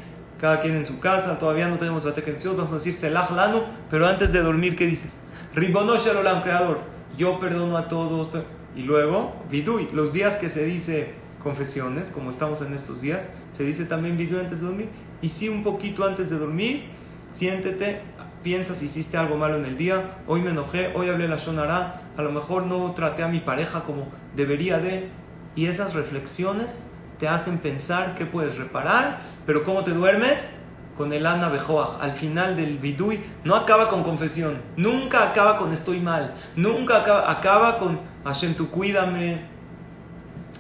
cada 0.43 0.59
quien 0.59 0.75
en 0.75 0.85
su 0.85 0.99
casa, 0.99 1.39
todavía 1.39 1.69
no 1.69 1.79
tenemos 1.79 2.05
la 2.05 2.11
vamos 2.11 2.71
a 2.73 2.75
decir 2.75 2.93
Selah 2.93 3.31
Lano, 3.31 3.63
pero 3.89 4.09
antes 4.09 4.33
de 4.33 4.43
dormir, 4.43 4.75
¿qué 4.75 4.87
dices? 4.87 5.13
Ribonosh 5.55 6.09
Olam, 6.09 6.43
Creador, 6.43 6.81
yo 7.17 7.39
perdono 7.39 7.77
a 7.77 7.87
todos. 7.87 8.29
Y 8.75 8.83
luego, 8.83 9.37
Vidui, 9.49 9.89
los 9.93 10.13
días 10.13 10.39
que 10.39 10.49
se 10.49 10.65
dice 10.65 11.15
confesiones, 11.45 12.11
como 12.11 12.31
estamos 12.31 12.61
en 12.61 12.75
estos 12.75 13.01
días, 13.01 13.29
se 13.53 13.63
dice 13.63 13.85
también 13.85 14.17
Vidui 14.17 14.41
antes 14.41 14.61
de 14.61 14.67
dormir. 14.67 14.89
Y 15.21 15.29
sí, 15.29 15.49
un 15.49 15.63
poquito 15.63 16.05
antes 16.05 16.29
de 16.29 16.39
dormir, 16.39 16.87
siéntete, 17.33 18.01
piensa 18.43 18.75
si 18.75 18.87
hiciste 18.87 19.17
algo 19.17 19.37
malo 19.37 19.59
en 19.59 19.65
el 19.65 19.77
día, 19.77 20.19
hoy 20.27 20.41
me 20.41 20.51
enojé, 20.51 20.91
hoy 20.97 21.09
hablé 21.09 21.29
la 21.29 21.37
Shonara, 21.37 22.11
a 22.17 22.23
lo 22.23 22.33
mejor 22.33 22.67
no 22.67 22.91
traté 22.95 23.23
a 23.23 23.29
mi 23.29 23.39
pareja 23.39 23.85
como 23.85 24.09
debería 24.35 24.81
de. 24.81 25.09
Y 25.55 25.67
esas 25.67 25.95
reflexiones 25.95 26.83
te 27.23 27.29
hacen 27.29 27.59
pensar 27.59 28.17
qué 28.17 28.27
puedes 28.27 28.59
reparar, 28.59 29.21
pero 29.47 29.63
¿cómo 29.63 29.85
te 29.85 29.93
duermes? 29.93 30.55
Con 30.97 31.13
el 31.13 31.25
Ana 31.25 31.51
Bejoach. 31.51 32.01
Al 32.01 32.17
final 32.17 32.57
del 32.57 32.79
Bidui 32.79 33.21
no 33.45 33.55
acaba 33.55 33.89
con 33.89 34.03
confesión, 34.03 34.61
nunca 34.77 35.31
acaba 35.31 35.57
con 35.57 35.73
estoy 35.73 36.01
mal, 36.01 36.35
nunca 36.57 36.97
acaba, 36.97 37.31
acaba 37.31 37.79
con 37.79 38.01
Hashem, 38.25 38.55
tú 38.55 38.71
cuídame, 38.71 39.41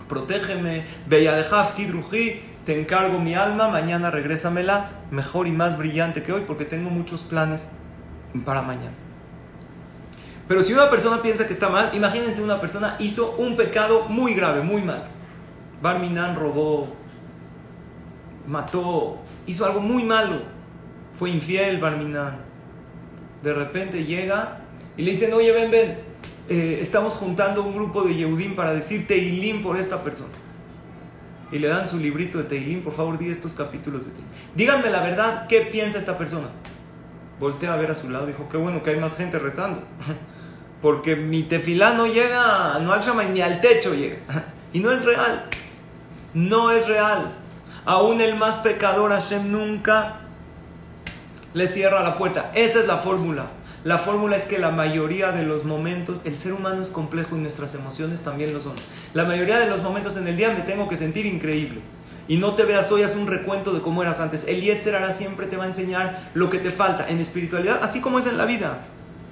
protégeme, 0.08 0.84
Beyadejaf, 1.08 1.74
Tidruji, 1.74 2.40
te 2.64 2.80
encargo 2.80 3.18
mi 3.18 3.34
alma, 3.34 3.66
mañana 3.66 4.12
regrésamela 4.12 4.90
mejor 5.10 5.48
y 5.48 5.50
más 5.50 5.76
brillante 5.76 6.22
que 6.22 6.32
hoy 6.32 6.44
porque 6.46 6.64
tengo 6.64 6.90
muchos 6.90 7.22
planes 7.22 7.70
para 8.44 8.62
mañana. 8.62 8.94
Pero 10.46 10.62
si 10.62 10.72
una 10.74 10.88
persona 10.88 11.20
piensa 11.22 11.44
que 11.44 11.54
está 11.54 11.68
mal, 11.68 11.90
imagínense 11.92 12.40
una 12.40 12.60
persona 12.60 12.94
hizo 13.00 13.32
un 13.32 13.56
pecado 13.56 14.04
muy 14.04 14.34
grave, 14.34 14.60
muy 14.60 14.82
mal. 14.82 15.08
Barminan 15.82 16.36
robó, 16.36 16.94
mató, 18.46 19.18
hizo 19.46 19.66
algo 19.66 19.80
muy 19.80 20.04
malo. 20.04 20.36
Fue 21.18 21.30
infiel 21.30 21.78
Barminan. 21.78 22.38
De 23.42 23.52
repente 23.52 24.04
llega 24.04 24.60
y 24.96 25.02
le 25.02 25.10
dicen, 25.10 25.32
oye, 25.32 25.50
ven, 25.50 25.70
ven, 25.70 25.98
eh, 26.48 26.78
estamos 26.80 27.14
juntando 27.14 27.64
un 27.64 27.74
grupo 27.74 28.02
de 28.02 28.14
Yehudim 28.14 28.54
para 28.54 28.72
decir 28.72 29.08
Teilim 29.08 29.62
por 29.62 29.76
esta 29.76 30.04
persona. 30.04 30.30
Y 31.50 31.58
le 31.58 31.68
dan 31.68 31.86
su 31.88 31.98
librito 31.98 32.38
de 32.38 32.44
Teilim, 32.44 32.82
por 32.82 32.92
favor, 32.92 33.18
di 33.18 33.28
estos 33.28 33.52
capítulos 33.52 34.04
de 34.04 34.12
Teilim. 34.12 34.28
Díganme 34.54 34.88
la 34.88 35.02
verdad, 35.02 35.46
¿qué 35.48 35.62
piensa 35.62 35.98
esta 35.98 36.16
persona? 36.16 36.46
Voltea 37.40 37.74
a 37.74 37.76
ver 37.76 37.90
a 37.90 37.94
su 37.94 38.08
lado, 38.08 38.26
dijo, 38.26 38.48
qué 38.48 38.56
bueno 38.56 38.82
que 38.84 38.90
hay 38.90 39.00
más 39.00 39.16
gente 39.16 39.38
rezando. 39.38 39.82
Porque 40.80 41.16
mi 41.16 41.42
tefilá 41.42 41.94
no 41.94 42.06
llega, 42.06 42.78
no 42.80 42.92
al 42.92 43.34
ni 43.34 43.40
al 43.40 43.60
techo 43.60 43.94
llega. 43.94 44.18
Y 44.74 44.80
no 44.80 44.90
es 44.90 45.04
real. 45.04 45.50
No 46.34 46.70
es 46.70 46.86
real. 46.86 47.32
Aún 47.84 48.20
el 48.20 48.36
más 48.36 48.56
pecador, 48.56 49.10
Hashem 49.10 49.50
nunca 49.50 50.20
le 51.54 51.66
cierra 51.66 52.02
la 52.02 52.16
puerta. 52.16 52.50
Esa 52.54 52.80
es 52.80 52.86
la 52.86 52.98
fórmula. 52.98 53.46
La 53.84 53.98
fórmula 53.98 54.36
es 54.36 54.44
que 54.44 54.60
la 54.60 54.70
mayoría 54.70 55.32
de 55.32 55.42
los 55.42 55.64
momentos, 55.64 56.20
el 56.24 56.36
ser 56.36 56.52
humano 56.52 56.80
es 56.80 56.90
complejo 56.90 57.36
y 57.36 57.40
nuestras 57.40 57.74
emociones 57.74 58.20
también 58.20 58.52
lo 58.52 58.60
son. 58.60 58.74
La 59.12 59.24
mayoría 59.24 59.58
de 59.58 59.68
los 59.68 59.82
momentos 59.82 60.16
en 60.16 60.28
el 60.28 60.36
día 60.36 60.50
me 60.50 60.60
tengo 60.60 60.88
que 60.88 60.96
sentir 60.96 61.26
increíble. 61.26 61.80
Y 62.28 62.36
no 62.36 62.54
te 62.54 62.62
veas 62.62 62.92
hoy, 62.92 63.02
haz 63.02 63.16
un 63.16 63.26
recuento 63.26 63.72
de 63.72 63.80
cómo 63.80 64.00
eras 64.02 64.20
antes. 64.20 64.46
El 64.46 64.60
Yetzer 64.60 65.12
siempre 65.12 65.46
te 65.48 65.56
va 65.56 65.64
a 65.64 65.66
enseñar 65.66 66.30
lo 66.34 66.48
que 66.48 66.60
te 66.60 66.70
falta 66.70 67.08
en 67.08 67.18
espiritualidad, 67.18 67.80
así 67.82 68.00
como 68.00 68.20
es 68.20 68.26
en 68.26 68.38
la 68.38 68.44
vida. 68.44 68.84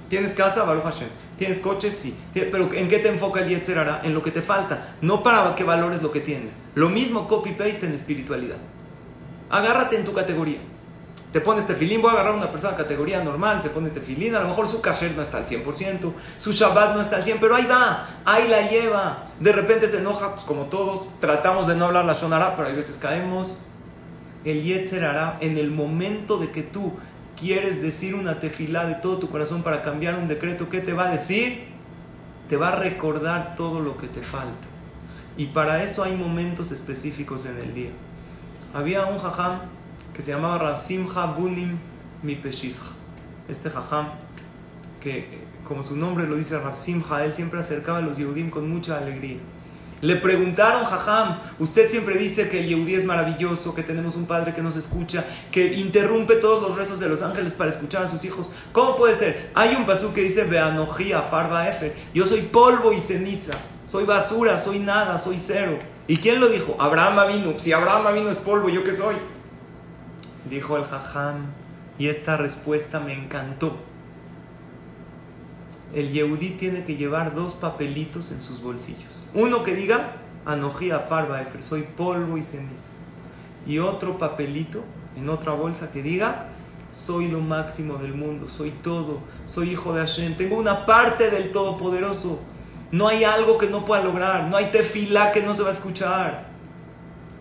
¿Tienes 0.09 0.33
casa? 0.33 0.63
Baruch 0.63 0.83
Hashem. 0.83 1.07
¿Tienes 1.41 1.57
coches? 1.57 1.95
Sí. 1.95 2.15
Pero 2.35 2.71
¿en 2.71 2.87
qué 2.87 2.99
te 2.99 3.09
enfoca 3.09 3.39
el 3.39 3.49
Yetzer 3.49 4.01
En 4.03 4.13
lo 4.13 4.21
que 4.21 4.29
te 4.29 4.43
falta. 4.43 4.93
No 5.01 5.23
para 5.23 5.55
que 5.55 5.63
valores 5.63 6.03
lo 6.03 6.11
que 6.11 6.19
tienes. 6.19 6.55
Lo 6.75 6.87
mismo 6.87 7.27
copy-paste 7.27 7.87
en 7.87 7.93
espiritualidad. 7.93 8.57
Agárrate 9.49 9.95
en 9.95 10.05
tu 10.05 10.13
categoría. 10.13 10.59
Te 11.33 11.41
pones 11.41 11.65
tefilín, 11.65 11.99
voy 11.99 12.11
a 12.11 12.13
agarrar 12.13 12.33
a 12.33 12.37
una 12.37 12.51
persona 12.51 12.73
de 12.73 12.83
categoría 12.83 13.23
normal, 13.23 13.63
se 13.63 13.71
pone 13.71 13.89
tefilín, 13.89 14.35
a 14.35 14.41
lo 14.41 14.49
mejor 14.49 14.67
su 14.67 14.81
kasher 14.81 15.15
no 15.15 15.23
está 15.23 15.37
al 15.37 15.47
100%, 15.47 16.13
su 16.37 16.51
Shabbat 16.51 16.93
no 16.93 17.01
está 17.01 17.15
al 17.15 17.23
100%, 17.23 17.37
pero 17.41 17.55
ahí 17.55 17.65
va, 17.65 18.07
ahí 18.23 18.47
la 18.47 18.69
lleva. 18.69 19.29
De 19.39 19.51
repente 19.51 19.87
se 19.87 19.97
enoja, 19.97 20.33
pues 20.33 20.45
como 20.45 20.65
todos, 20.65 21.07
tratamos 21.19 21.65
de 21.65 21.75
no 21.75 21.85
hablar 21.85 22.05
la 22.05 22.13
Shonara, 22.13 22.55
pero 22.55 22.67
hay 22.67 22.75
veces 22.75 22.99
caemos. 22.99 23.57
El 24.45 24.61
Yetzer 24.61 25.05
hará 25.05 25.39
en 25.41 25.57
el 25.57 25.71
momento 25.71 26.37
de 26.37 26.51
que 26.51 26.61
tú 26.61 26.93
quieres 27.41 27.81
decir 27.81 28.13
una 28.13 28.39
tefilá 28.39 28.85
de 28.85 28.93
todo 28.93 29.17
tu 29.17 29.27
corazón 29.27 29.63
para 29.63 29.81
cambiar 29.81 30.13
un 30.13 30.27
decreto, 30.27 30.69
¿qué 30.69 30.79
te 30.79 30.93
va 30.93 31.07
a 31.07 31.11
decir? 31.11 31.63
Te 32.47 32.55
va 32.55 32.69
a 32.69 32.75
recordar 32.75 33.55
todo 33.55 33.79
lo 33.79 33.97
que 33.97 34.07
te 34.07 34.21
falta. 34.21 34.67
Y 35.37 35.47
para 35.47 35.83
eso 35.83 36.03
hay 36.03 36.15
momentos 36.15 36.71
específicos 36.71 37.47
en 37.47 37.57
el 37.57 37.73
día. 37.73 37.89
Había 38.75 39.07
un 39.07 39.17
jajam 39.17 39.61
que 40.13 40.21
se 40.21 40.31
llamaba 40.31 40.59
Rav 40.59 40.79
Simcha 40.79 41.25
Bunim 41.25 41.77
Mipeshisha. 42.21 42.83
Este 43.49 43.71
jajam, 43.71 44.09
que 45.01 45.41
como 45.67 45.81
su 45.81 45.97
nombre 45.97 46.27
lo 46.27 46.35
dice 46.35 46.59
Rav 46.59 46.77
Simcha, 46.77 47.25
él 47.25 47.33
siempre 47.33 47.59
acercaba 47.59 47.97
a 47.97 48.01
los 48.01 48.17
Yehudim 48.17 48.51
con 48.51 48.69
mucha 48.69 48.99
alegría. 48.99 49.39
Le 50.01 50.15
preguntaron, 50.15 50.83
Jajam, 50.83 51.39
usted 51.59 51.87
siempre 51.87 52.15
dice 52.17 52.49
que 52.49 52.59
el 52.59 52.67
Yehudí 52.67 52.95
es 52.95 53.05
maravilloso, 53.05 53.75
que 53.75 53.83
tenemos 53.83 54.15
un 54.15 54.25
padre 54.25 54.53
que 54.53 54.63
nos 54.63 54.75
escucha, 54.75 55.25
que 55.51 55.75
interrumpe 55.75 56.35
todos 56.37 56.67
los 56.67 56.75
rezos 56.75 56.99
de 56.99 57.07
los 57.07 57.21
ángeles 57.21 57.53
para 57.53 57.69
escuchar 57.69 58.03
a 58.03 58.07
sus 58.07 58.25
hijos. 58.25 58.49
¿Cómo 58.71 58.97
puede 58.97 59.15
ser? 59.15 59.51
Hay 59.53 59.75
un 59.75 59.85
pasú 59.85 60.11
que 60.11 60.21
dice, 60.21 60.43
Beanojía, 60.43 61.21
Farba 61.21 61.69
Efer, 61.69 61.95
yo 62.15 62.25
soy 62.25 62.41
polvo 62.41 62.91
y 62.91 62.99
ceniza, 62.99 63.53
soy 63.87 64.05
basura, 64.05 64.57
soy 64.57 64.79
nada, 64.79 65.19
soy 65.19 65.37
cero. 65.39 65.77
¿Y 66.07 66.17
quién 66.17 66.39
lo 66.39 66.49
dijo? 66.49 66.75
Abraham 66.79 67.31
vino. 67.31 67.53
Si 67.59 67.71
Abraham 67.71 68.13
vino 68.15 68.29
es 68.29 68.37
polvo, 68.37 68.69
¿yo 68.69 68.83
qué 68.83 68.95
soy? 68.95 69.15
Dijo 70.49 70.77
el 70.77 70.83
Jajam, 70.83 71.45
y 71.99 72.07
esta 72.07 72.37
respuesta 72.37 72.99
me 72.99 73.13
encantó. 73.13 73.90
El 75.93 76.11
Yehudí 76.11 76.51
tiene 76.51 76.83
que 76.83 76.95
llevar 76.95 77.35
dos 77.35 77.53
papelitos 77.55 78.31
en 78.31 78.41
sus 78.41 78.61
bolsillos. 78.61 79.29
Uno 79.33 79.63
que 79.63 79.75
diga, 79.75 80.13
Anojía 80.45 80.99
Farba 81.01 81.41
Efer, 81.41 81.61
soy 81.61 81.83
polvo 81.83 82.37
y 82.37 82.43
ceniza. 82.43 82.91
Y 83.67 83.79
otro 83.79 84.17
papelito 84.17 84.83
en 85.17 85.29
otra 85.29 85.53
bolsa 85.53 85.91
que 85.91 86.01
diga, 86.01 86.47
soy 86.91 87.27
lo 87.27 87.39
máximo 87.39 87.97
del 87.97 88.13
mundo, 88.13 88.47
soy 88.47 88.71
todo, 88.71 89.19
soy 89.45 89.71
hijo 89.71 89.93
de 89.93 90.01
Hashem, 90.01 90.35
tengo 90.35 90.57
una 90.57 90.85
parte 90.85 91.29
del 91.29 91.51
Todopoderoso. 91.51 92.41
No 92.91 93.07
hay 93.07 93.23
algo 93.23 93.57
que 93.57 93.67
no 93.67 93.85
pueda 93.85 94.03
lograr, 94.03 94.47
no 94.47 94.57
hay 94.57 94.65
tefilá 94.65 95.31
que 95.31 95.41
no 95.41 95.55
se 95.55 95.63
va 95.63 95.69
a 95.69 95.73
escuchar. 95.73 96.45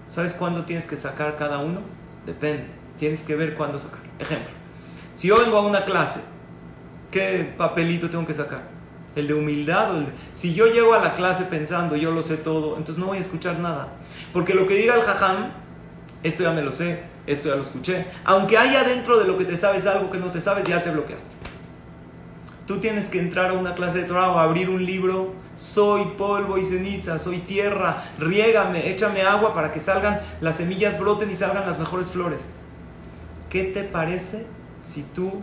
¿Sabes 0.09 0.33
cuándo 0.33 0.65
tienes 0.65 0.87
que 0.87 0.97
sacar 0.97 1.37
cada 1.37 1.59
uno? 1.59 1.81
Depende. 2.27 2.67
Tienes 2.99 3.23
que 3.23 3.35
ver 3.35 3.55
cuándo 3.55 3.79
sacar. 3.79 4.01
Ejemplo, 4.19 4.51
si 5.15 5.29
yo 5.29 5.37
vengo 5.39 5.57
a 5.57 5.67
una 5.67 5.85
clase, 5.85 6.21
¿qué 7.11 7.53
papelito 7.57 8.11
tengo 8.11 8.27
que 8.27 8.35
sacar? 8.35 8.63
¿El 9.17 9.27
de 9.27 9.35
humildad? 9.35 9.97
El 9.97 10.07
Si 10.33 10.55
yo 10.55 10.67
llego 10.67 10.95
a 10.95 11.01
la 11.01 11.15
clase 11.15 11.45
pensando, 11.45 11.97
yo 11.97 12.13
lo 12.13 12.23
sé 12.23 12.37
todo, 12.37 12.77
entonces 12.77 12.99
no 12.99 13.07
voy 13.07 13.19
a 13.19 13.21
escuchar 13.21 13.59
nada. 13.59 13.89
Porque 14.33 14.55
lo 14.55 14.67
que 14.67 14.75
diga 14.75 14.95
el 14.95 15.03
jajam, 15.03 15.51
esto 16.23 16.43
ya 16.43 16.53
me 16.53 16.63
lo 16.63 16.71
sé, 16.71 17.03
esto 17.27 17.49
ya 17.49 17.57
lo 17.57 17.63
escuché. 17.63 18.07
Aunque 18.25 18.57
haya 18.57 18.85
dentro 18.85 19.19
de 19.19 19.27
lo 19.27 19.37
que 19.37 19.45
te 19.45 19.57
sabes 19.57 19.87
algo 19.87 20.11
que 20.11 20.19
no 20.19 20.27
te 20.27 20.41
sabes, 20.41 20.65
ya 20.65 20.83
te 20.83 20.91
bloqueaste. 20.91 21.37
Tú 22.67 22.79
tienes 22.79 23.09
que 23.09 23.19
entrar 23.19 23.51
a 23.51 23.55
una 23.55 23.75
clase 23.75 23.99
de 23.99 24.05
Torah 24.05 24.31
o 24.31 24.39
abrir 24.39 24.71
un 24.71 24.85
libro. 24.87 25.35
Soy 25.57 26.05
polvo 26.17 26.57
y 26.57 26.65
ceniza, 26.65 27.19
soy 27.19 27.39
tierra, 27.39 28.05
riégame, 28.19 28.89
échame 28.89 29.23
agua 29.23 29.53
para 29.53 29.73
que 29.73 29.81
salgan 29.81 30.21
las 30.41 30.57
semillas, 30.57 30.99
broten 30.99 31.31
y 31.31 31.35
salgan 31.35 31.67
las 31.67 31.79
mejores 31.79 32.11
flores. 32.11 32.55
¿Qué 33.51 33.65
te 33.65 33.83
parece 33.83 34.47
si 34.85 35.03
tú 35.03 35.43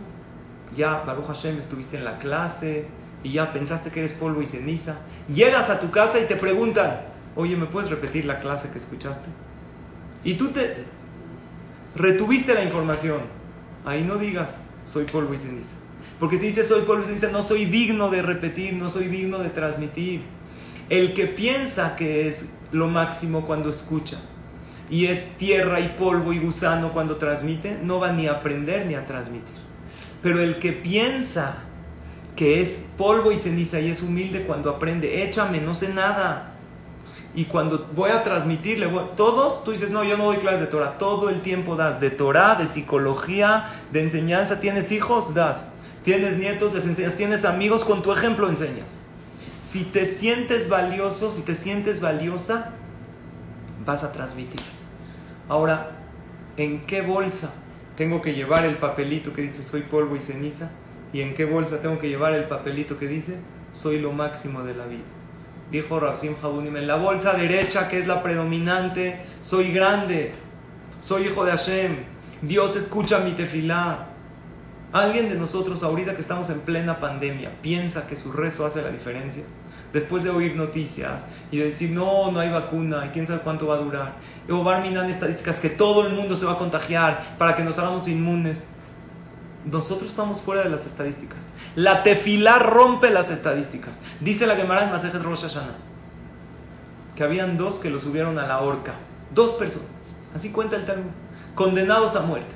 ya, 0.78 1.02
Baruch 1.06 1.26
Hashem, 1.26 1.58
estuviste 1.58 1.98
en 1.98 2.04
la 2.04 2.16
clase 2.16 2.86
y 3.22 3.32
ya 3.32 3.52
pensaste 3.52 3.90
que 3.90 4.00
eres 4.00 4.12
polvo 4.12 4.40
y 4.40 4.46
ceniza? 4.46 4.96
Llegas 5.28 5.68
a 5.68 5.80
tu 5.80 5.90
casa 5.90 6.18
y 6.18 6.24
te 6.24 6.36
preguntan, 6.36 7.00
oye, 7.36 7.56
¿me 7.56 7.66
puedes 7.66 7.90
repetir 7.90 8.24
la 8.24 8.40
clase 8.40 8.70
que 8.70 8.78
escuchaste? 8.78 9.28
Y 10.24 10.34
tú 10.34 10.48
te 10.48 10.84
retuviste 11.94 12.54
la 12.54 12.62
información. 12.62 13.20
Ahí 13.84 14.02
no 14.02 14.16
digas, 14.16 14.62
soy 14.86 15.04
polvo 15.04 15.34
y 15.34 15.38
ceniza. 15.38 15.74
Porque 16.18 16.36
si 16.36 16.46
dices 16.46 16.66
soy 16.66 16.82
polvo 16.82 17.02
y 17.02 17.06
ceniza, 17.06 17.28
no 17.28 17.42
soy 17.42 17.66
digno 17.66 18.08
de 18.08 18.22
repetir, 18.22 18.72
no 18.72 18.88
soy 18.88 19.08
digno 19.08 19.38
de 19.38 19.50
transmitir. 19.50 20.22
El 20.88 21.12
que 21.12 21.26
piensa 21.26 21.96
que 21.96 22.26
es 22.26 22.46
lo 22.72 22.88
máximo 22.88 23.46
cuando 23.46 23.68
escucha 23.68 24.18
y 24.90 25.06
es 25.06 25.36
tierra 25.36 25.80
y 25.80 25.88
polvo 25.88 26.32
y 26.32 26.38
gusano 26.38 26.92
cuando 26.92 27.16
transmite, 27.16 27.78
no 27.82 28.00
va 28.00 28.12
ni 28.12 28.26
a 28.26 28.32
aprender 28.32 28.86
ni 28.86 28.94
a 28.94 29.04
transmitir. 29.04 29.67
Pero 30.22 30.40
el 30.40 30.58
que 30.58 30.72
piensa 30.72 31.62
que 32.38 32.60
es 32.60 32.84
polvo 32.96 33.32
y 33.32 33.36
ceniza 33.36 33.80
y 33.80 33.90
es 33.90 34.02
humilde 34.02 34.44
cuando 34.46 34.70
aprende, 34.70 35.24
échame, 35.24 35.60
no 35.60 35.74
sé 35.74 35.92
nada. 35.92 36.54
Y 37.34 37.44
cuando 37.44 37.88
voy 37.94 38.10
a 38.10 38.22
transmitirle, 38.22 38.88
todos, 39.16 39.64
tú 39.64 39.72
dices, 39.72 39.90
no, 39.90 40.04
yo 40.04 40.16
no 40.16 40.26
doy 40.26 40.38
clases 40.38 40.60
de 40.60 40.66
Torah, 40.66 40.98
todo 40.98 41.30
el 41.30 41.40
tiempo 41.40 41.76
das, 41.76 42.00
de 42.00 42.10
Torah, 42.10 42.54
de 42.54 42.66
psicología, 42.66 43.70
de 43.92 44.02
enseñanza, 44.02 44.60
tienes 44.60 44.92
hijos, 44.92 45.34
das, 45.34 45.68
tienes 46.04 46.36
nietos, 46.38 46.72
les 46.72 46.84
enseñas, 46.84 47.14
tienes 47.14 47.44
amigos, 47.44 47.84
con 47.84 48.02
tu 48.02 48.12
ejemplo 48.12 48.48
enseñas. 48.48 49.06
Si 49.60 49.84
te 49.84 50.06
sientes 50.06 50.68
valioso, 50.68 51.30
si 51.30 51.42
te 51.42 51.54
sientes 51.54 52.00
valiosa, 52.00 52.70
vas 53.84 54.04
a 54.04 54.12
transmitir. 54.12 54.60
Ahora, 55.48 55.90
¿en 56.56 56.80
qué 56.86 57.02
bolsa 57.02 57.50
tengo 57.98 58.22
que 58.22 58.32
llevar 58.32 58.64
el 58.64 58.76
papelito 58.76 59.32
que 59.32 59.42
dice 59.42 59.64
soy 59.64 59.82
polvo 59.82 60.14
y 60.14 60.20
ceniza? 60.20 60.70
¿Y 61.12 61.20
en 61.20 61.34
qué 61.34 61.44
bolsa 61.44 61.82
tengo 61.82 61.98
que 61.98 62.08
llevar 62.08 62.32
el 62.32 62.44
papelito 62.44 62.96
que 62.96 63.08
dice 63.08 63.40
soy 63.72 63.98
lo 63.98 64.12
máximo 64.12 64.62
de 64.62 64.74
la 64.74 64.86
vida? 64.86 65.02
Dijo 65.72 65.98
Rabsim 65.98 66.36
Habunim, 66.40 66.76
en 66.76 66.86
la 66.86 66.94
bolsa 66.94 67.32
derecha, 67.32 67.88
que 67.88 67.98
es 67.98 68.06
la 68.06 68.22
predominante, 68.22 69.20
soy 69.42 69.72
grande, 69.72 70.32
soy 71.00 71.26
hijo 71.26 71.44
de 71.44 71.50
Hashem, 71.50 71.96
Dios 72.40 72.76
escucha 72.76 73.18
mi 73.18 73.32
tefilá. 73.32 74.06
¿Alguien 74.92 75.28
de 75.28 75.34
nosotros 75.34 75.82
ahorita 75.82 76.14
que 76.14 76.20
estamos 76.20 76.48
en 76.50 76.60
plena 76.60 77.00
pandemia 77.00 77.50
piensa 77.60 78.06
que 78.06 78.14
su 78.14 78.32
rezo 78.32 78.64
hace 78.64 78.80
la 78.80 78.90
diferencia? 78.90 79.42
Después 79.92 80.22
de 80.24 80.30
oír 80.30 80.56
noticias 80.56 81.24
y 81.50 81.58
de 81.58 81.66
decir, 81.66 81.90
no, 81.90 82.30
no 82.30 82.40
hay 82.40 82.50
vacuna 82.50 83.06
y 83.06 83.08
quién 83.10 83.26
sabe 83.26 83.40
cuánto 83.40 83.66
va 83.66 83.74
a 83.74 83.78
durar. 83.78 84.16
O 84.50 84.62
Barminan 84.62 85.08
estadísticas 85.08 85.60
que 85.60 85.70
todo 85.70 86.06
el 86.06 86.12
mundo 86.12 86.36
se 86.36 86.46
va 86.46 86.52
a 86.52 86.58
contagiar 86.58 87.36
para 87.38 87.54
que 87.54 87.64
nos 87.64 87.78
hagamos 87.78 88.08
inmunes. 88.08 88.64
Nosotros 89.64 90.10
estamos 90.10 90.40
fuera 90.40 90.62
de 90.62 90.70
las 90.70 90.86
estadísticas. 90.86 91.50
La 91.74 92.02
tefilá 92.02 92.58
rompe 92.58 93.10
las 93.10 93.30
estadísticas. 93.30 93.98
Dice 94.20 94.46
la 94.46 94.56
Gemara 94.56 94.84
en 94.84 94.90
Masejet 94.90 95.22
Rosh 95.22 95.42
Hashanah 95.42 95.88
que 97.18 97.24
habían 97.24 97.56
dos 97.56 97.80
que 97.80 97.90
lo 97.90 97.98
subieron 97.98 98.38
a 98.38 98.46
la 98.46 98.60
horca. 98.60 98.94
Dos 99.34 99.50
personas. 99.54 99.90
Así 100.32 100.52
cuenta 100.52 100.76
el 100.76 100.84
Talmud. 100.84 101.10
Condenados 101.56 102.14
a 102.14 102.20
muerte. 102.20 102.54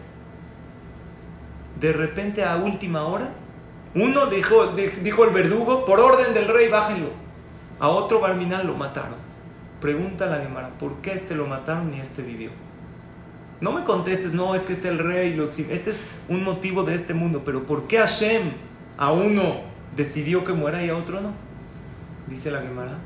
De 1.81 1.93
repente, 1.93 2.45
a 2.45 2.55
última 2.55 3.03
hora, 3.03 3.31
uno 3.95 4.27
dijo, 4.27 4.75
dijo 5.03 5.25
el 5.25 5.31
verdugo, 5.31 5.85
por 5.85 6.01
orden 6.01 6.33
del 6.35 6.49
rey, 6.49 6.69
bájenlo. 6.69 7.09
A 7.79 7.89
otro 7.89 8.21
Barminal 8.21 8.67
lo 8.67 8.75
mataron. 8.75 9.17
Pregunta 9.81 10.27
la 10.27 10.39
Gemara, 10.39 10.71
¿por 10.79 10.97
qué 10.97 11.13
este 11.13 11.35
lo 11.35 11.47
mataron 11.47 11.93
y 11.93 12.01
este 12.01 12.23
vivió? 12.23 12.51
No 13.61 13.73
me 13.73 13.85
contestes, 13.85 14.33
no, 14.33 14.55
es 14.55 14.65
que 14.65 14.73
este 14.73 14.89
el 14.89 14.99
rey 14.99 15.35
lo 15.35 15.45
exhibe. 15.45 15.75
Este 15.75 15.91
es 15.91 16.01
un 16.29 16.43
motivo 16.43 16.85
de 16.85 16.95
este 16.95 17.15
mundo, 17.15 17.43
pero 17.45 17.65
¿por 17.65 17.87
qué 17.87 17.99
Hashem 17.99 18.43
a 18.97 19.13
uno 19.13 19.61
decidió 19.97 20.45
que 20.45 20.53
muera 20.53 20.85
y 20.85 20.89
a 20.89 20.97
otro 20.97 21.21
no? 21.21 21.33
Dice 22.29 22.51
la 22.51 22.61
Gemara. 22.61 22.99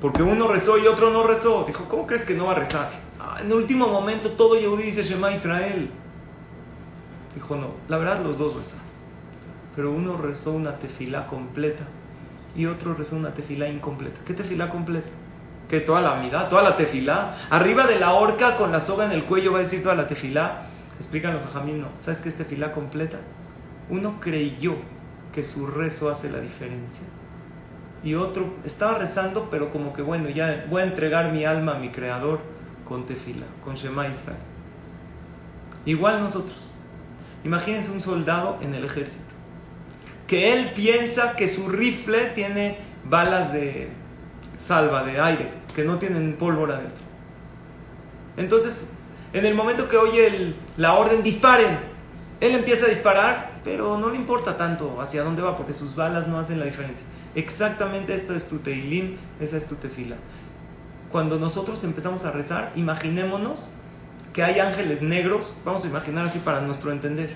Porque 0.00 0.22
uno 0.22 0.48
rezó 0.48 0.78
y 0.78 0.86
otro 0.86 1.10
no 1.10 1.26
rezó. 1.26 1.64
Dijo, 1.66 1.84
¿cómo 1.88 2.06
crees 2.06 2.24
que 2.24 2.34
no 2.34 2.46
va 2.46 2.52
a 2.52 2.56
rezar? 2.56 2.90
Ah, 3.18 3.36
en 3.40 3.46
el 3.46 3.52
último 3.52 3.86
momento 3.86 4.30
todo 4.30 4.58
Yehudi 4.58 4.84
dice 4.84 5.02
Shema 5.02 5.30
Israel. 5.30 5.90
Dijo, 7.34 7.56
no, 7.56 7.68
la 7.88 7.98
verdad 7.98 8.22
los 8.22 8.38
dos 8.38 8.54
rezaron. 8.56 8.84
Pero 9.76 9.92
uno 9.92 10.16
rezó 10.16 10.52
una 10.52 10.78
tefilá 10.78 11.26
completa 11.26 11.84
y 12.56 12.66
otro 12.66 12.94
rezó 12.94 13.16
una 13.16 13.32
tefilá 13.32 13.68
incompleta. 13.68 14.20
¿Qué 14.24 14.34
tefilá 14.34 14.70
completa? 14.70 15.10
Que 15.68 15.80
toda 15.80 16.00
la 16.00 16.16
mitad, 16.16 16.48
toda 16.48 16.62
la 16.62 16.76
tefilá. 16.76 17.36
Arriba 17.50 17.86
de 17.86 18.00
la 18.00 18.12
horca 18.12 18.56
con 18.56 18.72
la 18.72 18.80
soga 18.80 19.04
en 19.04 19.12
el 19.12 19.24
cuello 19.24 19.52
va 19.52 19.58
a 19.58 19.62
decir 19.62 19.82
toda 19.82 19.94
la 19.94 20.08
tefilá. 20.08 20.66
Explican 20.96 21.32
los 21.32 21.44
ajamín, 21.44 21.80
no. 21.80 21.88
¿Sabes 22.00 22.20
qué 22.20 22.28
es 22.28 22.36
tefilá 22.36 22.72
completa? 22.72 23.18
Uno 23.88 24.20
creyó 24.20 24.74
que 25.32 25.44
su 25.44 25.66
rezo 25.66 26.10
hace 26.10 26.28
la 26.30 26.40
diferencia. 26.40 27.04
Y 28.02 28.14
otro 28.14 28.54
estaba 28.64 28.94
rezando, 28.94 29.48
pero 29.50 29.70
como 29.70 29.92
que 29.92 30.02
bueno, 30.02 30.28
ya 30.28 30.66
voy 30.68 30.82
a 30.82 30.86
entregar 30.86 31.32
mi 31.32 31.44
alma 31.44 31.76
a 31.76 31.78
mi 31.78 31.90
creador 31.90 32.40
con 32.84 33.06
tefila, 33.06 33.46
con 33.62 33.76
Shema 33.76 34.08
Israel. 34.08 34.38
Igual 35.84 36.20
nosotros. 36.20 36.69
Imagínense 37.44 37.90
un 37.90 38.00
soldado 38.00 38.58
en 38.60 38.74
el 38.74 38.84
ejército. 38.84 39.34
Que 40.26 40.52
él 40.52 40.72
piensa 40.74 41.34
que 41.36 41.48
su 41.48 41.68
rifle 41.68 42.26
tiene 42.34 42.78
balas 43.04 43.52
de 43.52 43.88
salva, 44.56 45.02
de 45.04 45.20
aire, 45.20 45.50
que 45.74 45.84
no 45.84 45.98
tienen 45.98 46.34
pólvora 46.34 46.76
dentro. 46.76 47.02
Entonces, 48.36 48.92
en 49.32 49.46
el 49.46 49.54
momento 49.54 49.88
que 49.88 49.96
oye 49.96 50.54
la 50.76 50.94
orden, 50.94 51.22
disparen, 51.22 51.78
él 52.40 52.54
empieza 52.54 52.86
a 52.86 52.88
disparar, 52.88 53.60
pero 53.64 53.98
no 53.98 54.10
le 54.10 54.16
importa 54.16 54.56
tanto 54.56 55.00
hacia 55.00 55.22
dónde 55.22 55.42
va, 55.42 55.56
porque 55.56 55.74
sus 55.74 55.94
balas 55.94 56.26
no 56.26 56.38
hacen 56.38 56.58
la 56.58 56.66
diferencia. 56.66 57.06
Exactamente 57.34 58.14
esto 58.14 58.34
es 58.34 58.48
tu 58.48 58.58
teilim, 58.58 59.16
esa 59.40 59.56
es 59.56 59.66
tu 59.66 59.76
tefila. 59.76 60.16
Cuando 61.12 61.38
nosotros 61.38 61.82
empezamos 61.84 62.24
a 62.24 62.32
rezar, 62.32 62.72
imaginémonos 62.76 63.68
que 64.32 64.42
hay 64.42 64.60
ángeles 64.60 65.02
negros, 65.02 65.60
vamos 65.64 65.84
a 65.84 65.88
imaginar 65.88 66.26
así 66.26 66.38
para 66.38 66.60
nuestro 66.60 66.92
entender, 66.92 67.30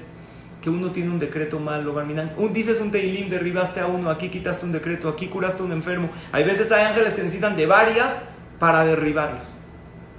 que 0.63 0.71
uno 0.71 0.93
tiene 0.93 1.11
un 1.11 1.19
decreto 1.19 1.59
malo, 1.61 1.95
un, 2.39 2.53
dices 2.53 2.81
un 2.81 2.91
teilim, 2.91 3.29
derribaste 3.29 3.81
a 3.81 3.87
uno, 3.87 4.09
aquí 4.09 4.31
quitaste 4.31 4.65
un 4.65 4.73
decreto, 4.73 5.09
aquí 5.09 5.27
curaste 5.27 5.63
a 5.63 5.67
un 5.67 5.73
enfermo. 5.73 6.09
Hay 6.33 6.45
veces 6.45 6.73
hay 6.73 6.85
ángeles 6.85 7.15
que 7.15 7.23
necesitan 7.23 7.55
de 7.57 7.67
varias 7.67 8.23
para 8.59 8.85
derribarlos. 8.85 9.43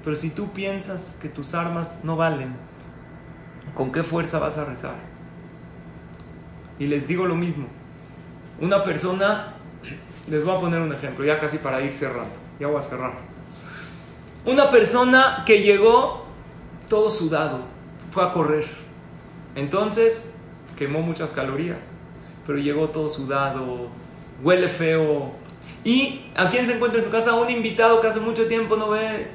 Pero 0.03 0.15
si 0.15 0.29
tú 0.29 0.51
piensas 0.51 1.17
que 1.19 1.29
tus 1.29 1.55
armas 1.55 1.95
no 2.03 2.15
valen, 2.15 2.55
¿con 3.73 3.91
qué 3.91 4.03
fuerza 4.03 4.37
vas 4.37 4.59
a 4.59 4.65
rezar? 4.65 4.93
Y 6.77 6.85
les 6.85 7.07
digo 7.07 7.25
lo 7.25 7.35
mismo. 7.35 7.65
Una 8.59 8.83
persona, 8.83 9.55
les 10.29 10.45
voy 10.45 10.55
a 10.55 10.59
poner 10.59 10.79
un 10.79 10.93
ejemplo, 10.93 11.25
ya 11.25 11.39
casi 11.39 11.57
para 11.57 11.81
ir 11.81 11.91
cerrando, 11.91 12.35
ya 12.59 12.67
voy 12.67 12.77
a 12.77 12.81
cerrar. 12.83 13.13
Una 14.45 14.69
persona 14.69 15.43
que 15.43 15.63
llegó 15.63 16.24
todo 16.87 17.09
sudado, 17.09 17.59
fue 18.11 18.23
a 18.23 18.31
correr. 18.31 18.65
Entonces, 19.55 20.31
quemó 20.77 21.01
muchas 21.01 21.31
calorías, 21.31 21.91
pero 22.45 22.57
llegó 22.57 22.89
todo 22.89 23.09
sudado, 23.09 23.87
huele 24.43 24.67
feo. 24.67 25.31
¿Y 25.83 26.25
a 26.35 26.49
quién 26.49 26.67
se 26.67 26.75
encuentra 26.75 26.99
en 26.99 27.05
su 27.05 27.11
casa? 27.11 27.33
Un 27.33 27.49
invitado 27.49 28.01
que 28.01 28.07
hace 28.07 28.19
mucho 28.19 28.47
tiempo 28.47 28.75
no 28.75 28.89
ve. 28.89 29.31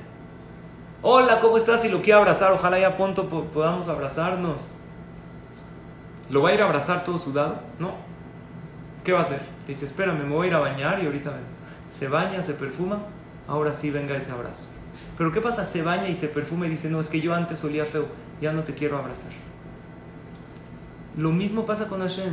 Hola, 1.02 1.40
¿cómo 1.40 1.56
estás? 1.56 1.82
Si 1.82 1.88
lo 1.88 2.02
quiere 2.02 2.18
abrazar, 2.18 2.52
ojalá 2.52 2.78
ya 2.78 2.96
pronto 2.96 3.26
podamos 3.26 3.88
abrazarnos. 3.88 4.72
¿Lo 6.28 6.42
va 6.42 6.50
a 6.50 6.54
ir 6.54 6.62
a 6.62 6.66
abrazar 6.66 7.02
todo 7.02 7.18
sudado? 7.18 7.60
No. 7.78 7.94
¿Qué 9.02 9.12
va 9.12 9.20
a 9.20 9.22
hacer? 9.22 9.40
Le 9.66 9.68
dice, 9.68 9.86
espérame, 9.86 10.24
me 10.24 10.34
voy 10.34 10.46
a 10.46 10.50
ir 10.50 10.54
a 10.54 10.58
bañar 10.58 11.02
y 11.02 11.06
ahorita 11.06 11.32
Se 11.88 12.06
baña, 12.06 12.42
se 12.42 12.54
perfuma, 12.54 12.98
ahora 13.48 13.72
sí 13.72 13.90
venga 13.90 14.16
ese 14.16 14.30
abrazo. 14.30 14.68
Pero 15.20 15.32
¿qué 15.32 15.42
pasa? 15.42 15.64
Se 15.64 15.82
baña 15.82 16.08
y 16.08 16.14
se 16.14 16.28
perfuma 16.28 16.66
y 16.66 16.70
dice, 16.70 16.88
no, 16.88 16.98
es 16.98 17.08
que 17.08 17.20
yo 17.20 17.34
antes 17.34 17.62
olía 17.62 17.84
feo, 17.84 18.06
ya 18.40 18.54
no 18.54 18.64
te 18.64 18.72
quiero 18.72 18.96
abrazar. 18.96 19.32
Lo 21.14 21.30
mismo 21.30 21.66
pasa 21.66 21.88
con 21.88 22.00
Hashem. 22.00 22.32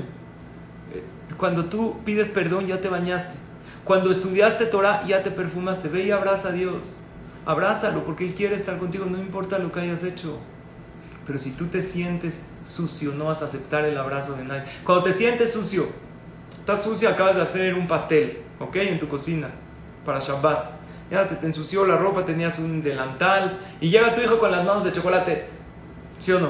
Eh, 0.93 1.03
cuando 1.35 1.65
tú 1.65 1.99
pides 2.05 2.29
perdón, 2.29 2.65
ya 2.65 2.79
te 2.79 2.88
bañaste. 2.88 3.35
Cuando 3.83 4.09
estudiaste 4.09 4.67
Torah, 4.67 5.05
ya 5.05 5.21
te 5.21 5.31
perfumaste. 5.31 5.89
Ve 5.89 6.05
y 6.05 6.11
abraza 6.11 6.47
a 6.47 6.51
Dios. 6.53 7.01
Abrázalo 7.45 8.05
porque 8.05 8.25
Él 8.25 8.33
quiere 8.33 8.55
estar 8.55 8.77
contigo, 8.77 9.05
no 9.05 9.17
importa 9.17 9.59
lo 9.59 9.69
que 9.69 9.81
hayas 9.81 10.05
hecho. 10.05 10.38
Pero 11.25 11.39
si 11.39 11.51
tú 11.51 11.65
te 11.65 11.81
sientes 11.81 12.45
sucio, 12.63 13.11
no 13.15 13.25
vas 13.25 13.41
a 13.41 13.45
aceptar 13.45 13.83
el 13.83 13.97
abrazo 13.97 14.38
de 14.38 14.45
nadie. 14.45 14.63
Cuando 14.85 15.03
te 15.03 15.11
sientes 15.11 15.51
sucio, 15.51 15.88
estás 16.57 16.83
sucio, 16.83 17.09
acabas 17.09 17.35
de 17.35 17.41
hacer 17.41 17.73
un 17.73 17.85
pastel, 17.85 18.43
¿ok? 18.59 18.77
En 18.77 18.97
tu 18.97 19.09
cocina, 19.09 19.49
para 20.05 20.21
Shabbat 20.21 20.86
ya 21.10 21.24
se 21.24 21.36
te 21.36 21.45
ensució 21.45 21.86
la 21.86 21.97
ropa, 21.97 22.26
tenías 22.26 22.60
un 22.60 22.84
delantal 22.84 23.60
y 23.80 23.89
llega 23.89 24.14
tu 24.14 24.22
hijo 24.22 24.39
con 24.39 24.51
las 24.51 24.66
manos 24.66 24.84
de 24.84 24.91
chocolate, 24.91 25.47
¿sí 26.20 26.32
o 26.34 26.39
no? 26.39 26.49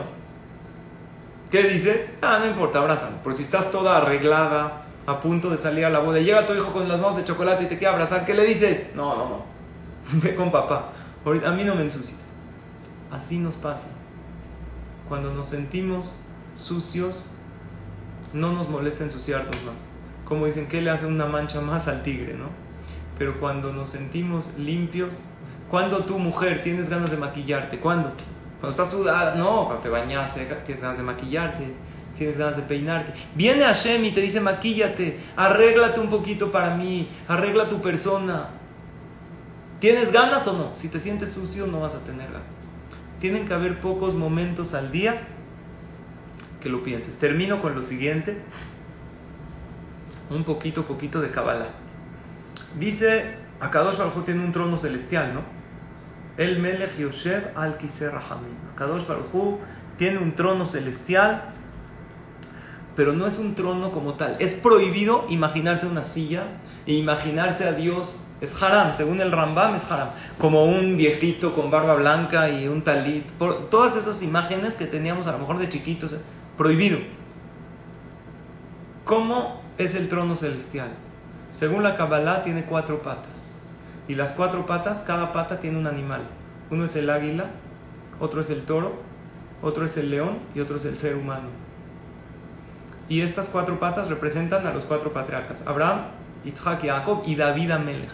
¿Qué 1.52 1.64
dices? 1.64 2.14
Ah, 2.22 2.40
no 2.40 2.48
importa, 2.48 2.80
abrázame. 2.80 3.18
Por 3.24 3.34
si 3.34 3.44
estás 3.44 3.72
toda 3.72 3.98
arreglada, 3.98 4.86
a 5.06 5.22
punto 5.22 5.50
de 5.50 5.58
salir 5.58 5.86
a 5.86 5.90
la 5.90 6.00
boda, 6.00 6.20
llega 6.20 6.46
tu 6.46 6.54
hijo 6.54 6.74
con 6.74 6.90
las 6.90 7.00
manos 7.00 7.16
de 7.16 7.24
chocolate 7.24 7.64
y 7.64 7.68
te 7.68 7.78
quiere 7.78 7.94
abrazar, 7.94 8.26
¿qué 8.26 8.34
le 8.34 8.44
dices? 8.44 8.92
No, 8.96 9.16
no, 9.16 9.30
no. 9.30 9.46
Ve 10.22 10.36
con 10.36 10.52
papá. 10.52 10.92
a 11.26 11.52
mí 11.52 11.64
no 11.64 11.76
me 11.76 11.84
ensucies. 11.84 12.28
Así 13.10 13.38
nos 13.38 13.56
pasa. 13.56 13.88
Cuando 15.08 15.34
nos 15.34 15.48
sentimos 15.48 16.20
sucios, 16.56 17.32
no 18.34 18.52
nos 18.52 18.68
molesta 18.68 19.06
ensuciarnos 19.06 19.56
más. 19.64 19.76
Como 20.26 20.46
dicen, 20.46 20.68
¿qué 20.68 20.82
le 20.82 20.90
hace 20.90 21.06
una 21.06 21.26
mancha 21.26 21.62
más 21.62 21.88
al 21.88 22.04
tigre, 22.04 22.34
no? 22.34 22.67
Pero 23.18 23.40
cuando 23.40 23.74
nos 23.74 23.90
sentimos 23.90 24.58
limpios, 24.58 25.16
cuando 25.70 26.00
tu 26.06 26.20
mujer 26.20 26.62
tienes 26.62 26.90
ganas 26.90 27.12
de 27.12 27.18
maquillarte, 27.18 27.80
¿cuándo? 27.80 28.12
Cuando 28.60 28.70
estás 28.70 28.92
sudada, 28.92 29.36
no, 29.36 29.66
cuando 29.66 29.82
te 29.82 29.90
bañaste, 29.90 30.46
tienes 30.66 30.82
ganas 30.82 30.98
de 30.98 31.04
maquillarte, 31.04 31.74
tienes 32.16 32.38
ganas 32.38 32.56
de 32.56 32.64
peinarte. 32.64 33.14
Viene 33.36 33.64
Hashem 33.64 34.04
y 34.06 34.12
te 34.12 34.22
dice, 34.22 34.40
maquíllate, 34.40 35.20
arréglate 35.36 36.00
un 36.00 36.10
poquito 36.10 36.52
para 36.52 36.76
mí, 36.76 37.10
arregla 37.28 37.70
tu 37.70 37.82
persona. 37.82 38.50
¿Tienes 39.80 40.12
ganas 40.12 40.48
o 40.48 40.54
no? 40.54 40.76
Si 40.76 40.90
te 40.90 41.00
sientes 41.00 41.32
sucio 41.32 41.68
no 41.68 41.82
vas 41.82 41.96
a 41.96 42.00
tener 42.00 42.28
ganas. 42.28 42.48
Tienen 43.20 43.48
que 43.48 43.54
haber 43.54 43.80
pocos 43.80 44.16
momentos 44.16 44.74
al 44.74 44.92
día 44.92 45.28
que 46.62 46.70
lo 46.70 46.84
pienses. 46.84 47.18
Termino 47.20 47.62
con 47.62 47.76
lo 47.76 47.84
siguiente. 47.84 48.42
Un 50.30 50.44
poquito, 50.44 50.84
poquito 50.84 51.22
de 51.22 51.30
Kabbalah. 51.30 51.70
Dice, 52.80 53.36
Akadosh 53.60 53.98
Baruj 53.98 54.24
tiene 54.24 54.44
un 54.44 54.52
trono 54.52 54.78
celestial, 54.78 55.34
¿no? 55.34 55.42
El 56.38 56.60
Melech 56.60 56.98
Yoshev 56.98 57.52
al 57.56 57.78
Kiser 57.78 58.12
Rahamim. 58.12 58.56
Akadosh 58.74 59.08
Baruj 59.08 59.58
tiene 59.98 60.20
un 60.20 60.36
trono 60.36 60.66
celestial, 60.68 61.54
pero 62.96 63.14
no 63.14 63.26
es 63.26 63.40
un 63.40 63.56
trono 63.56 63.92
como 63.92 64.14
tal. 64.14 64.36
Es 64.40 64.54
prohibido 64.54 65.26
imaginarse 65.30 65.88
una 65.88 66.04
silla 66.04 66.44
e 66.86 66.94
imaginarse 66.94 67.68
a 67.68 67.72
Dios. 67.72 68.20
Es 68.42 68.62
haram, 68.62 68.94
según 68.94 69.20
el 69.22 69.32
Rambam 69.32 69.74
es 69.74 69.90
haram. 69.92 70.10
Como 70.38 70.66
un 70.66 70.98
viejito 70.98 71.56
con 71.56 71.72
barba 71.72 71.96
blanca 71.96 72.50
y 72.50 72.68
un 72.68 72.84
talit. 72.84 73.32
Por, 73.32 73.72
todas 73.72 73.96
esas 73.96 74.22
imágenes 74.22 74.76
que 74.76 74.86
teníamos 74.86 75.26
a 75.26 75.32
lo 75.32 75.40
mejor 75.40 75.58
de 75.58 75.70
chiquitos, 75.70 76.14
eh, 76.14 76.20
prohibido. 76.56 77.00
¿Cómo 79.04 79.64
es 79.80 79.96
el 79.96 80.08
trono 80.08 80.36
celestial? 80.36 81.07
Según 81.58 81.82
la 81.82 81.96
Kabbalah 81.96 82.44
tiene 82.44 82.66
cuatro 82.66 83.02
patas. 83.02 83.56
Y 84.08 84.14
las 84.14 84.34
cuatro 84.34 84.68
patas, 84.68 85.00
cada 85.00 85.34
pata 85.34 85.60
tiene 85.60 85.80
un 85.80 85.88
animal. 85.88 86.22
Uno 86.70 86.86
es 86.86 86.96
el 86.96 87.10
águila, 87.10 87.46
otro 88.20 88.42
es 88.42 88.52
el 88.52 88.62
toro, 88.62 88.94
otro 89.64 89.84
es 89.84 89.98
el 89.98 90.12
león 90.12 90.38
y 90.54 90.60
otro 90.60 90.78
es 90.78 90.86
el 90.86 91.00
ser 91.00 91.16
humano. 91.16 91.48
Y 93.10 93.22
estas 93.22 93.50
cuatro 93.50 93.80
patas 93.80 94.08
representan 94.08 94.68
a 94.68 94.72
los 94.72 94.86
cuatro 94.86 95.12
patriarcas. 95.12 95.64
Abraham, 95.66 96.02
Yitzhak, 96.46 96.86
Jacob 96.86 97.24
y 97.26 97.34
David 97.34 97.72
Amelech. 97.72 98.12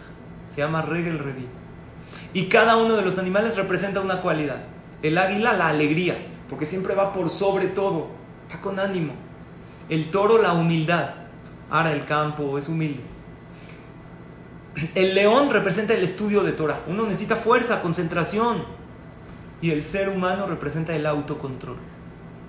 Se 0.47 0.61
llama 0.61 0.81
Regel 0.81 1.19
Revi. 1.19 1.45
Y 2.31 2.45
cada 2.47 2.77
uno 2.77 2.95
de 2.95 3.01
los 3.01 3.17
animales 3.17 3.57
representa 3.57 3.99
una 3.99 4.21
cualidad. 4.21 4.61
El 5.01 5.17
águila, 5.17 5.51
la 5.51 5.67
alegría, 5.67 6.15
porque 6.47 6.65
siempre 6.65 6.95
va 6.95 7.11
por 7.11 7.29
sobre 7.29 7.67
todo, 7.67 8.07
está 8.47 8.61
con 8.61 8.79
ánimo. 8.79 9.11
El 9.89 10.11
toro, 10.11 10.41
la 10.41 10.53
humildad. 10.53 11.09
Ahora 11.69 11.91
el 11.91 12.05
campo 12.05 12.57
es 12.57 12.69
humilde. 12.69 13.11
El 14.95 15.13
león 15.13 15.49
representa 15.51 15.93
el 15.93 16.03
estudio 16.03 16.43
de 16.43 16.51
Torah. 16.51 16.81
Uno 16.87 17.03
necesita 17.03 17.35
fuerza, 17.35 17.81
concentración. 17.81 18.63
Y 19.61 19.71
el 19.71 19.83
ser 19.83 20.09
humano 20.09 20.47
representa 20.47 20.95
el 20.95 21.05
autocontrol. 21.05 21.77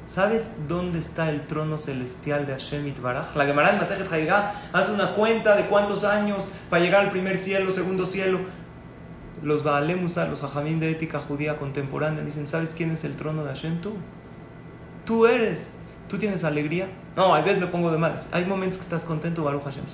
¿Sabes 0.06 0.44
dónde 0.68 0.98
está 0.98 1.30
el 1.30 1.44
trono 1.44 1.78
celestial 1.78 2.46
de 2.46 2.52
Hashem 2.52 2.86
Itbaraj? 2.88 3.36
La 3.36 3.46
Gemara 3.46 3.70
en 3.70 3.78
Masejet 3.78 4.06
hace 4.72 4.92
una 4.92 5.12
cuenta 5.12 5.56
de 5.56 5.66
cuántos 5.66 6.04
años 6.04 6.48
para 6.68 6.82
llegar 6.82 7.04
al 7.04 7.10
primer 7.10 7.38
cielo, 7.38 7.70
segundo 7.70 8.04
cielo. 8.04 8.40
Los 9.42 9.64
Baalemusa, 9.64 10.26
los 10.26 10.42
Hajamim 10.42 10.78
de 10.80 10.90
ética 10.90 11.20
judía 11.20 11.56
contemporánea, 11.56 12.22
dicen: 12.22 12.46
¿Sabes 12.46 12.74
quién 12.76 12.90
es 12.90 13.04
el 13.04 13.16
trono 13.16 13.44
de 13.44 13.50
Hashem? 13.50 13.80
Tú. 13.80 13.94
Tú 15.04 15.26
eres. 15.26 15.62
¿Tú 16.08 16.18
tienes 16.18 16.44
alegría? 16.44 16.88
No, 17.16 17.34
a 17.34 17.40
veces 17.40 17.60
me 17.60 17.66
pongo 17.66 17.90
de 17.90 17.98
malas. 17.98 18.28
Hay 18.32 18.44
momentos 18.44 18.78
que 18.78 18.84
estás 18.84 19.04
contento, 19.04 19.44
Baruch 19.44 19.64
Hashem. 19.64 19.84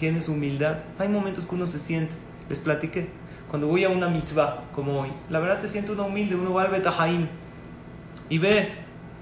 Tienes 0.00 0.30
humildad. 0.30 0.78
Hay 0.98 1.08
momentos 1.08 1.44
que 1.44 1.54
uno 1.54 1.66
se 1.66 1.78
siente. 1.78 2.14
Les 2.48 2.58
platiqué. 2.58 3.10
Cuando 3.50 3.66
voy 3.66 3.84
a 3.84 3.90
una 3.90 4.08
mitzvah, 4.08 4.64
como 4.74 4.98
hoy, 4.98 5.12
la 5.28 5.40
verdad 5.40 5.58
se 5.58 5.68
siente 5.68 5.92
uno 5.92 6.06
humilde. 6.06 6.36
Uno 6.36 6.54
va 6.54 6.62
al 6.62 6.70
Betahaim 6.70 7.28
y 8.30 8.38
ve 8.38 8.72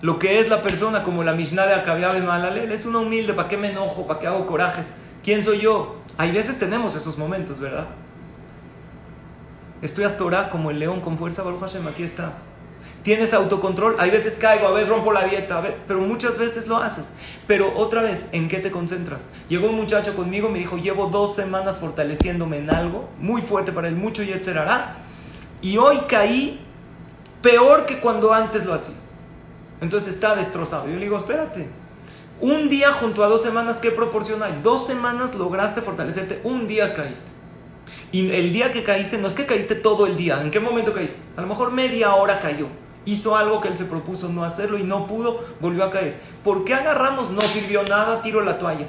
lo 0.03 0.21
que 0.21 0.39
es 0.39 0.49
la 0.49 0.63
persona, 0.63 1.03
como 1.03 1.25
la 1.25 1.33
Mishnah 1.33 1.67
de 1.67 1.75
Akabiab 1.75 2.15
en 2.15 2.27
Malalel. 2.27 2.71
Es 2.71 2.87
uno 2.87 3.01
humilde. 3.01 3.35
¿Para 3.35 3.49
qué 3.49 3.57
me 3.57 3.73
enojo? 3.73 4.07
¿Para 4.07 4.21
qué 4.21 4.29
hago 4.29 4.47
corajes? 4.47 4.87
¿Quién 5.25 5.43
soy 5.43 5.59
yo? 5.59 5.97
Hay 6.17 6.31
veces 6.31 6.61
tenemos 6.61 6.95
esos 6.95 7.19
momentos, 7.19 7.59
¿verdad? 7.59 7.89
Estoy 9.83 10.05
hasta 10.05 10.49
como 10.49 10.71
el 10.71 10.79
león 10.79 11.01
con 11.01 11.19
fuerza, 11.19 11.43
Baruch 11.43 11.61
Hashem. 11.61 11.89
Aquí 11.89 12.05
estás 12.05 12.45
tienes 13.03 13.33
autocontrol. 13.35 13.97
Hay 13.99 14.11
veces 14.11 14.35
caigo, 14.35 14.69
a 14.69 14.73
veces 14.73 14.89
rompo 14.89 15.13
la 15.13 15.25
dieta, 15.25 15.63
pero 15.87 16.01
muchas 16.01 16.39
veces 16.39 16.67
lo 16.67 16.77
haces. 16.79 17.07
Pero 17.47 17.77
otra 17.77 18.03
vez, 18.03 18.27
¿en 18.33 18.49
qué 18.49 18.59
te 18.59 18.71
concentras? 18.71 19.31
Llegó 19.49 19.69
un 19.69 19.77
muchacho 19.77 20.15
conmigo, 20.15 20.49
me 20.49 20.59
dijo, 20.59 20.77
llevo 20.77 21.07
dos 21.07 21.35
semanas 21.35 21.79
fortaleciéndome 21.79 22.59
en 22.59 22.71
algo, 22.71 23.09
muy 23.19 23.43
fuerte 23.43 23.73
para 23.73 23.89
él, 23.89 23.97
mucho 23.97 24.23
y 24.23 24.31
etcétera. 24.31 24.97
Y 25.61 25.77
hoy 25.79 25.99
caí 26.09 26.61
peor 27.43 27.87
que 27.87 27.99
cuando 28.01 28.33
antes 28.33 28.67
lo 28.67 28.75
hacía. 28.75 28.97
Entonces 29.81 30.15
está 30.15 30.35
destrozado. 30.35 30.87
Yo 30.87 30.95
le 30.95 31.05
digo, 31.05 31.17
espérate. 31.17 31.69
Un 32.41 32.69
día 32.69 32.93
junto 32.93 33.25
a 33.25 33.27
dos 33.27 33.43
semanas, 33.43 33.79
¿qué 33.81 33.91
proporción 33.91 34.43
hay? 34.43 34.61
Dos 34.63 34.87
semanas 34.87 35.35
lograste 35.35 35.83
fortalecerte, 35.83 36.41
un 36.45 36.69
día 36.69 36.95
caíste. 36.95 37.27
Y 38.13 38.31
el 38.31 38.53
día 38.53 38.73
que 38.73 38.85
caíste, 38.85 39.19
no 39.19 39.27
es 39.27 39.35
que 39.35 39.45
caíste 39.45 39.75
todo 39.75 40.07
el 40.07 40.17
día. 40.17 40.41
¿En 40.41 40.51
qué 40.51 40.61
momento 40.61 40.93
caíste? 40.93 41.19
A 41.37 41.41
lo 41.41 41.49
mejor 41.49 41.73
media 41.73 42.15
hora 42.15 42.41
cayó 42.41 42.69
hizo 43.13 43.37
algo 43.37 43.61
que 43.61 43.69
él 43.69 43.79
se 43.79 43.85
propuso 43.85 44.29
no 44.29 44.45
hacerlo 44.45 44.79
y 44.79 44.83
no 44.83 45.07
pudo, 45.07 45.45
volvió 45.61 45.85
a 45.85 45.91
caer. 45.91 46.21
¿Por 46.45 46.65
qué 46.65 46.75
agarramos? 46.75 47.31
No 47.31 47.41
sirvió 47.41 47.83
nada, 47.85 48.23
tiro 48.23 48.43
la 48.43 48.59
toalla. 48.59 48.87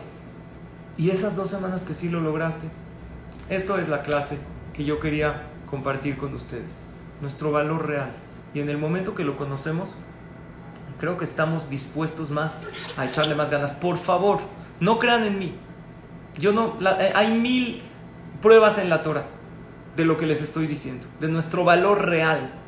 Y 0.98 1.12
esas 1.12 1.36
dos 1.36 1.50
semanas 1.50 1.86
que 1.86 1.94
sí 1.94 2.10
lo 2.10 2.20
lograste. 2.20 2.68
Esto 3.50 3.78
es 3.78 3.88
la 3.88 4.02
clase 4.02 4.38
que 4.74 4.84
yo 4.84 5.00
quería 5.00 5.44
compartir 5.70 6.18
con 6.18 6.34
ustedes. 6.34 6.80
Nuestro 7.22 7.52
valor 7.52 7.88
real. 7.88 8.12
Y 8.54 8.60
en 8.60 8.70
el 8.70 8.78
momento 8.78 9.16
que 9.16 9.24
lo 9.24 9.38
conocemos, 9.38 9.96
creo 11.00 11.18
que 11.18 11.24
estamos 11.24 11.70
dispuestos 11.70 12.30
más 12.30 12.58
a 12.98 13.06
echarle 13.06 13.36
más 13.36 13.50
ganas. 13.50 13.72
Por 13.72 13.98
favor, 13.98 14.40
no 14.80 15.00
crean 15.00 15.24
en 15.24 15.40
mí. 15.40 15.56
Yo 16.38 16.52
no, 16.52 16.78
eh, 16.82 17.12
hay 17.16 17.38
mil 17.38 17.82
pruebas 18.42 18.78
en 18.78 18.90
la 18.90 19.02
Torah 19.02 19.26
de 19.96 20.06
lo 20.06 20.18
que 20.18 20.26
les 20.26 20.42
estoy 20.42 20.68
diciendo, 20.68 21.06
de 21.20 21.28
nuestro 21.28 21.64
valor 21.64 22.06
real. 22.06 22.59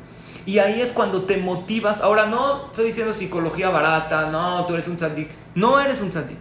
Y 0.44 0.58
ahí 0.58 0.80
es 0.80 0.90
cuando 0.90 1.22
te 1.22 1.36
motivas. 1.36 2.00
Ahora 2.00 2.26
no 2.26 2.66
estoy 2.66 2.86
diciendo 2.86 3.12
psicología 3.12 3.70
barata, 3.70 4.30
no, 4.30 4.66
tú 4.66 4.74
eres 4.74 4.88
un 4.88 4.96
tzadik. 4.96 5.30
No 5.54 5.78
eres 5.78 6.00
un 6.00 6.10
tzadik. 6.10 6.38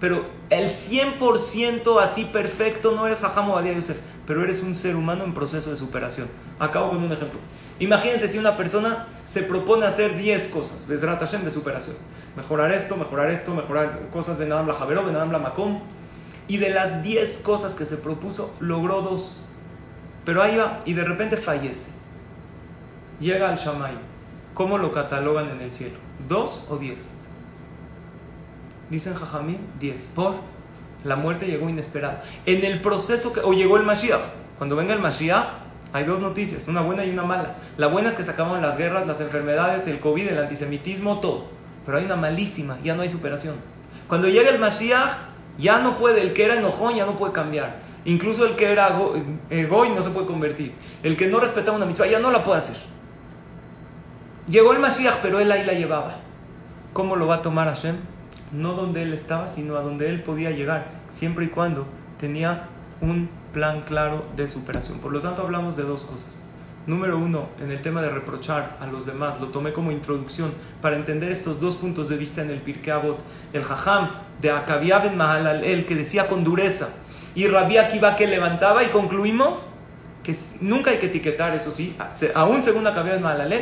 Pero 0.00 0.26
el 0.50 0.68
100% 0.68 2.00
así 2.00 2.24
perfecto 2.24 2.92
no 2.92 3.06
eres 3.06 3.18
Jajam 3.18 3.50
Obadia 3.50 3.72
Yosef, 3.72 3.98
pero 4.26 4.44
eres 4.44 4.62
un 4.62 4.74
ser 4.74 4.96
humano 4.96 5.24
en 5.24 5.34
proceso 5.34 5.70
de 5.70 5.76
superación. 5.76 6.28
Acabo 6.58 6.90
con 6.90 7.02
un 7.02 7.12
ejemplo. 7.12 7.40
Imagínense 7.80 8.28
si 8.28 8.38
una 8.38 8.56
persona 8.56 9.06
se 9.24 9.42
propone 9.42 9.86
hacer 9.86 10.16
10 10.16 10.46
cosas, 10.48 10.86
Besrat 10.86 11.20
Hashem, 11.20 11.42
de 11.42 11.50
superación. 11.50 11.96
Mejorar 12.36 12.72
esto, 12.72 12.96
mejorar 12.96 13.30
esto, 13.30 13.54
mejorar 13.54 14.08
cosas, 14.12 14.38
Benadam 14.38 14.68
la 14.68 14.74
Javero, 14.74 15.04
Benadam 15.04 15.32
la 15.32 15.38
Makom. 15.38 15.80
Y 16.48 16.58
de 16.58 16.70
las 16.70 17.02
10 17.02 17.38
cosas 17.38 17.74
que 17.74 17.84
se 17.84 17.96
propuso, 17.96 18.54
logró 18.60 19.02
dos. 19.02 19.44
Pero 20.24 20.42
ahí 20.42 20.56
va 20.56 20.82
y 20.84 20.92
de 20.94 21.04
repente 21.04 21.36
fallece 21.36 21.97
llega 23.20 23.48
al 23.48 23.56
Shamay, 23.56 23.94
¿cómo 24.54 24.78
lo 24.78 24.92
catalogan 24.92 25.48
en 25.50 25.60
el 25.60 25.72
cielo? 25.72 25.98
¿Dos 26.28 26.64
o 26.68 26.76
diez? 26.76 27.14
Dicen 28.90 29.14
Jajamí, 29.14 29.58
diez. 29.78 30.08
¿Por? 30.14 30.36
La 31.04 31.16
muerte 31.16 31.46
llegó 31.46 31.68
inesperada. 31.68 32.22
En 32.46 32.64
el 32.64 32.80
proceso 32.80 33.32
que... 33.32 33.40
o 33.40 33.52
llegó 33.52 33.76
el 33.76 33.84
Mashiach. 33.84 34.20
Cuando 34.56 34.76
venga 34.76 34.94
el 34.94 35.00
Mashiach, 35.00 35.46
hay 35.92 36.04
dos 36.04 36.20
noticias, 36.20 36.68
una 36.68 36.80
buena 36.80 37.04
y 37.04 37.10
una 37.10 37.22
mala. 37.22 37.56
La 37.76 37.86
buena 37.86 38.08
es 38.08 38.14
que 38.14 38.22
se 38.22 38.30
acaban 38.30 38.60
las 38.60 38.76
guerras, 38.76 39.06
las 39.06 39.20
enfermedades, 39.20 39.86
el 39.86 40.00
COVID, 40.00 40.28
el 40.28 40.38
antisemitismo, 40.38 41.20
todo. 41.20 41.46
Pero 41.86 41.98
hay 41.98 42.04
una 42.04 42.16
malísima, 42.16 42.78
ya 42.82 42.94
no 42.94 43.02
hay 43.02 43.08
superación. 43.08 43.54
Cuando 44.08 44.28
llega 44.28 44.50
el 44.50 44.58
Mashiach, 44.58 45.12
ya 45.58 45.78
no 45.78 45.96
puede, 45.96 46.22
el 46.22 46.32
que 46.32 46.44
era 46.44 46.56
enojón 46.56 46.94
ya 46.96 47.06
no 47.06 47.16
puede 47.16 47.32
cambiar. 47.32 47.76
Incluso 48.04 48.46
el 48.46 48.56
que 48.56 48.72
era 48.72 48.98
eh, 49.50 49.66
goy 49.66 49.90
no 49.90 50.02
se 50.02 50.10
puede 50.10 50.26
convertir. 50.26 50.74
El 51.02 51.16
que 51.16 51.26
no 51.26 51.40
respetaba 51.40 51.76
una 51.76 51.86
mitzvah 51.86 52.06
ya 52.06 52.18
no 52.18 52.30
la 52.30 52.42
puede 52.42 52.58
hacer. 52.58 52.76
Llegó 54.48 54.72
el 54.72 54.78
Mashiach, 54.78 55.16
pero 55.20 55.40
él 55.40 55.52
ahí 55.52 55.62
la 55.66 55.74
llevaba. 55.74 56.20
¿Cómo 56.94 57.16
lo 57.16 57.26
va 57.26 57.36
a 57.36 57.42
tomar 57.42 57.68
Hashem? 57.68 57.96
No 58.50 58.72
donde 58.72 59.02
él 59.02 59.12
estaba, 59.12 59.46
sino 59.46 59.76
a 59.76 59.82
donde 59.82 60.08
él 60.08 60.22
podía 60.22 60.50
llegar, 60.50 60.86
siempre 61.10 61.44
y 61.44 61.48
cuando 61.48 61.86
tenía 62.18 62.68
un 63.02 63.28
plan 63.52 63.82
claro 63.82 64.24
de 64.36 64.48
superación. 64.48 65.00
Por 65.00 65.12
lo 65.12 65.20
tanto, 65.20 65.42
hablamos 65.42 65.76
de 65.76 65.82
dos 65.82 66.04
cosas. 66.04 66.40
Número 66.86 67.18
uno, 67.18 67.50
en 67.60 67.70
el 67.70 67.82
tema 67.82 68.00
de 68.00 68.08
reprochar 68.08 68.78
a 68.80 68.86
los 68.86 69.04
demás, 69.04 69.38
lo 69.38 69.48
tomé 69.48 69.74
como 69.74 69.92
introducción 69.92 70.54
para 70.80 70.96
entender 70.96 71.30
estos 71.30 71.60
dos 71.60 71.76
puntos 71.76 72.08
de 72.08 72.16
vista 72.16 72.40
en 72.40 72.48
el 72.48 72.62
Pirkei 72.62 72.94
Avot. 72.94 73.18
El 73.52 73.62
Jajam 73.62 74.08
de 74.40 74.50
Akabia 74.50 74.98
ben 75.00 75.14
Mahalal, 75.14 75.62
el 75.62 75.84
que 75.84 75.94
decía 75.94 76.26
con 76.26 76.42
dureza, 76.42 76.88
y 77.34 77.46
Rabbi 77.46 77.76
Akiva 77.76 78.16
que 78.16 78.26
levantaba, 78.26 78.82
y 78.82 78.86
concluimos 78.86 79.66
que 80.22 80.34
nunca 80.62 80.90
hay 80.90 80.96
que 80.96 81.06
etiquetar, 81.06 81.54
eso 81.54 81.70
sí, 81.70 81.94
aún 82.34 82.62
según 82.62 82.86
Akabia 82.86 83.12
ben 83.12 83.22
Mahalal, 83.22 83.52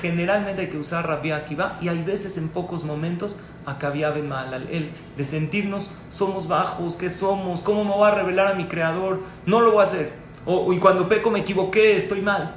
generalmente 0.00 0.62
hay 0.62 0.68
que 0.68 0.78
usar 0.78 1.06
Rabbi 1.06 1.32
Akiva 1.32 1.78
y 1.80 1.88
hay 1.88 2.02
veces 2.02 2.38
en 2.38 2.48
pocos 2.48 2.84
momentos 2.84 3.40
Akabia 3.66 4.10
Ben 4.10 4.30
el 4.70 4.90
de 5.16 5.24
sentirnos 5.24 5.90
somos 6.08 6.48
bajos, 6.48 6.96
¿qué 6.96 7.10
somos? 7.10 7.60
¿Cómo 7.60 7.84
me 7.84 7.90
voy 7.90 8.08
a 8.08 8.14
revelar 8.14 8.46
a 8.48 8.54
mi 8.54 8.64
creador? 8.66 9.20
No 9.46 9.60
lo 9.60 9.72
voy 9.72 9.82
a 9.82 9.86
hacer. 9.86 10.12
O, 10.46 10.72
y 10.72 10.78
cuando 10.78 11.08
peco 11.08 11.30
me 11.30 11.40
equivoqué, 11.40 11.96
estoy 11.96 12.22
mal. 12.22 12.54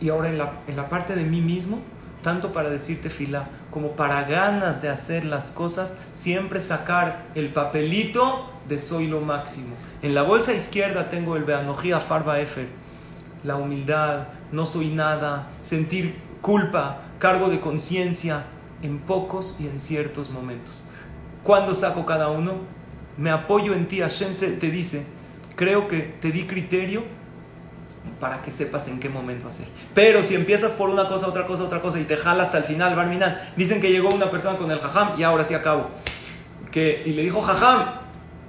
Y 0.00 0.08
ahora 0.08 0.30
en 0.30 0.38
la, 0.38 0.60
en 0.66 0.76
la 0.76 0.88
parte 0.88 1.14
de 1.14 1.24
mí 1.24 1.40
mismo, 1.40 1.80
tanto 2.22 2.52
para 2.52 2.70
decirte 2.70 3.10
fila 3.10 3.48
como 3.70 3.92
para 3.92 4.24
ganas 4.24 4.82
de 4.82 4.88
hacer 4.88 5.24
las 5.24 5.50
cosas, 5.50 5.96
siempre 6.12 6.60
sacar 6.60 7.26
el 7.34 7.52
papelito 7.52 8.50
de 8.68 8.78
soy 8.78 9.08
lo 9.08 9.20
máximo. 9.20 9.74
En 10.02 10.14
la 10.14 10.22
bolsa 10.22 10.52
izquierda 10.52 11.08
tengo 11.08 11.36
el 11.36 11.44
Beanojía 11.44 12.00
Farba 12.00 12.40
Efer, 12.40 12.68
la 13.44 13.56
humildad, 13.56 14.28
no 14.52 14.66
soy 14.66 14.88
nada, 14.88 15.48
sentir 15.62 16.16
culpa, 16.40 17.02
cargo 17.18 17.48
de 17.48 17.60
conciencia 17.60 18.44
en 18.82 18.98
pocos 18.98 19.56
y 19.60 19.68
en 19.68 19.80
ciertos 19.80 20.30
momentos. 20.30 20.84
Cuando 21.42 21.74
saco 21.74 22.04
cada 22.06 22.28
uno? 22.28 22.54
Me 23.16 23.30
apoyo 23.30 23.74
en 23.74 23.86
ti. 23.86 24.00
Hashem 24.00 24.32
te 24.34 24.70
dice, 24.70 25.06
creo 25.56 25.88
que 25.88 26.00
te 26.00 26.30
di 26.30 26.46
criterio 26.46 27.04
para 28.18 28.42
que 28.42 28.50
sepas 28.50 28.88
en 28.88 28.98
qué 28.98 29.08
momento 29.08 29.48
hacer. 29.48 29.66
Pero 29.94 30.22
si 30.22 30.34
empiezas 30.34 30.72
por 30.72 30.90
una 30.90 31.08
cosa, 31.08 31.26
otra 31.26 31.46
cosa, 31.46 31.64
otra 31.64 31.80
cosa 31.80 32.00
y 32.00 32.04
te 32.04 32.16
jala 32.16 32.42
hasta 32.42 32.58
el 32.58 32.64
final, 32.64 32.94
Barminan, 32.94 33.38
dicen 33.56 33.80
que 33.80 33.90
llegó 33.90 34.10
una 34.10 34.30
persona 34.30 34.56
con 34.58 34.70
el 34.70 34.80
jajam 34.80 35.18
y 35.18 35.22
ahora 35.22 35.44
sí 35.44 35.54
acabo. 35.54 35.88
Que, 36.70 37.02
y 37.04 37.12
le 37.12 37.22
dijo, 37.22 37.42
jajam, 37.42 37.86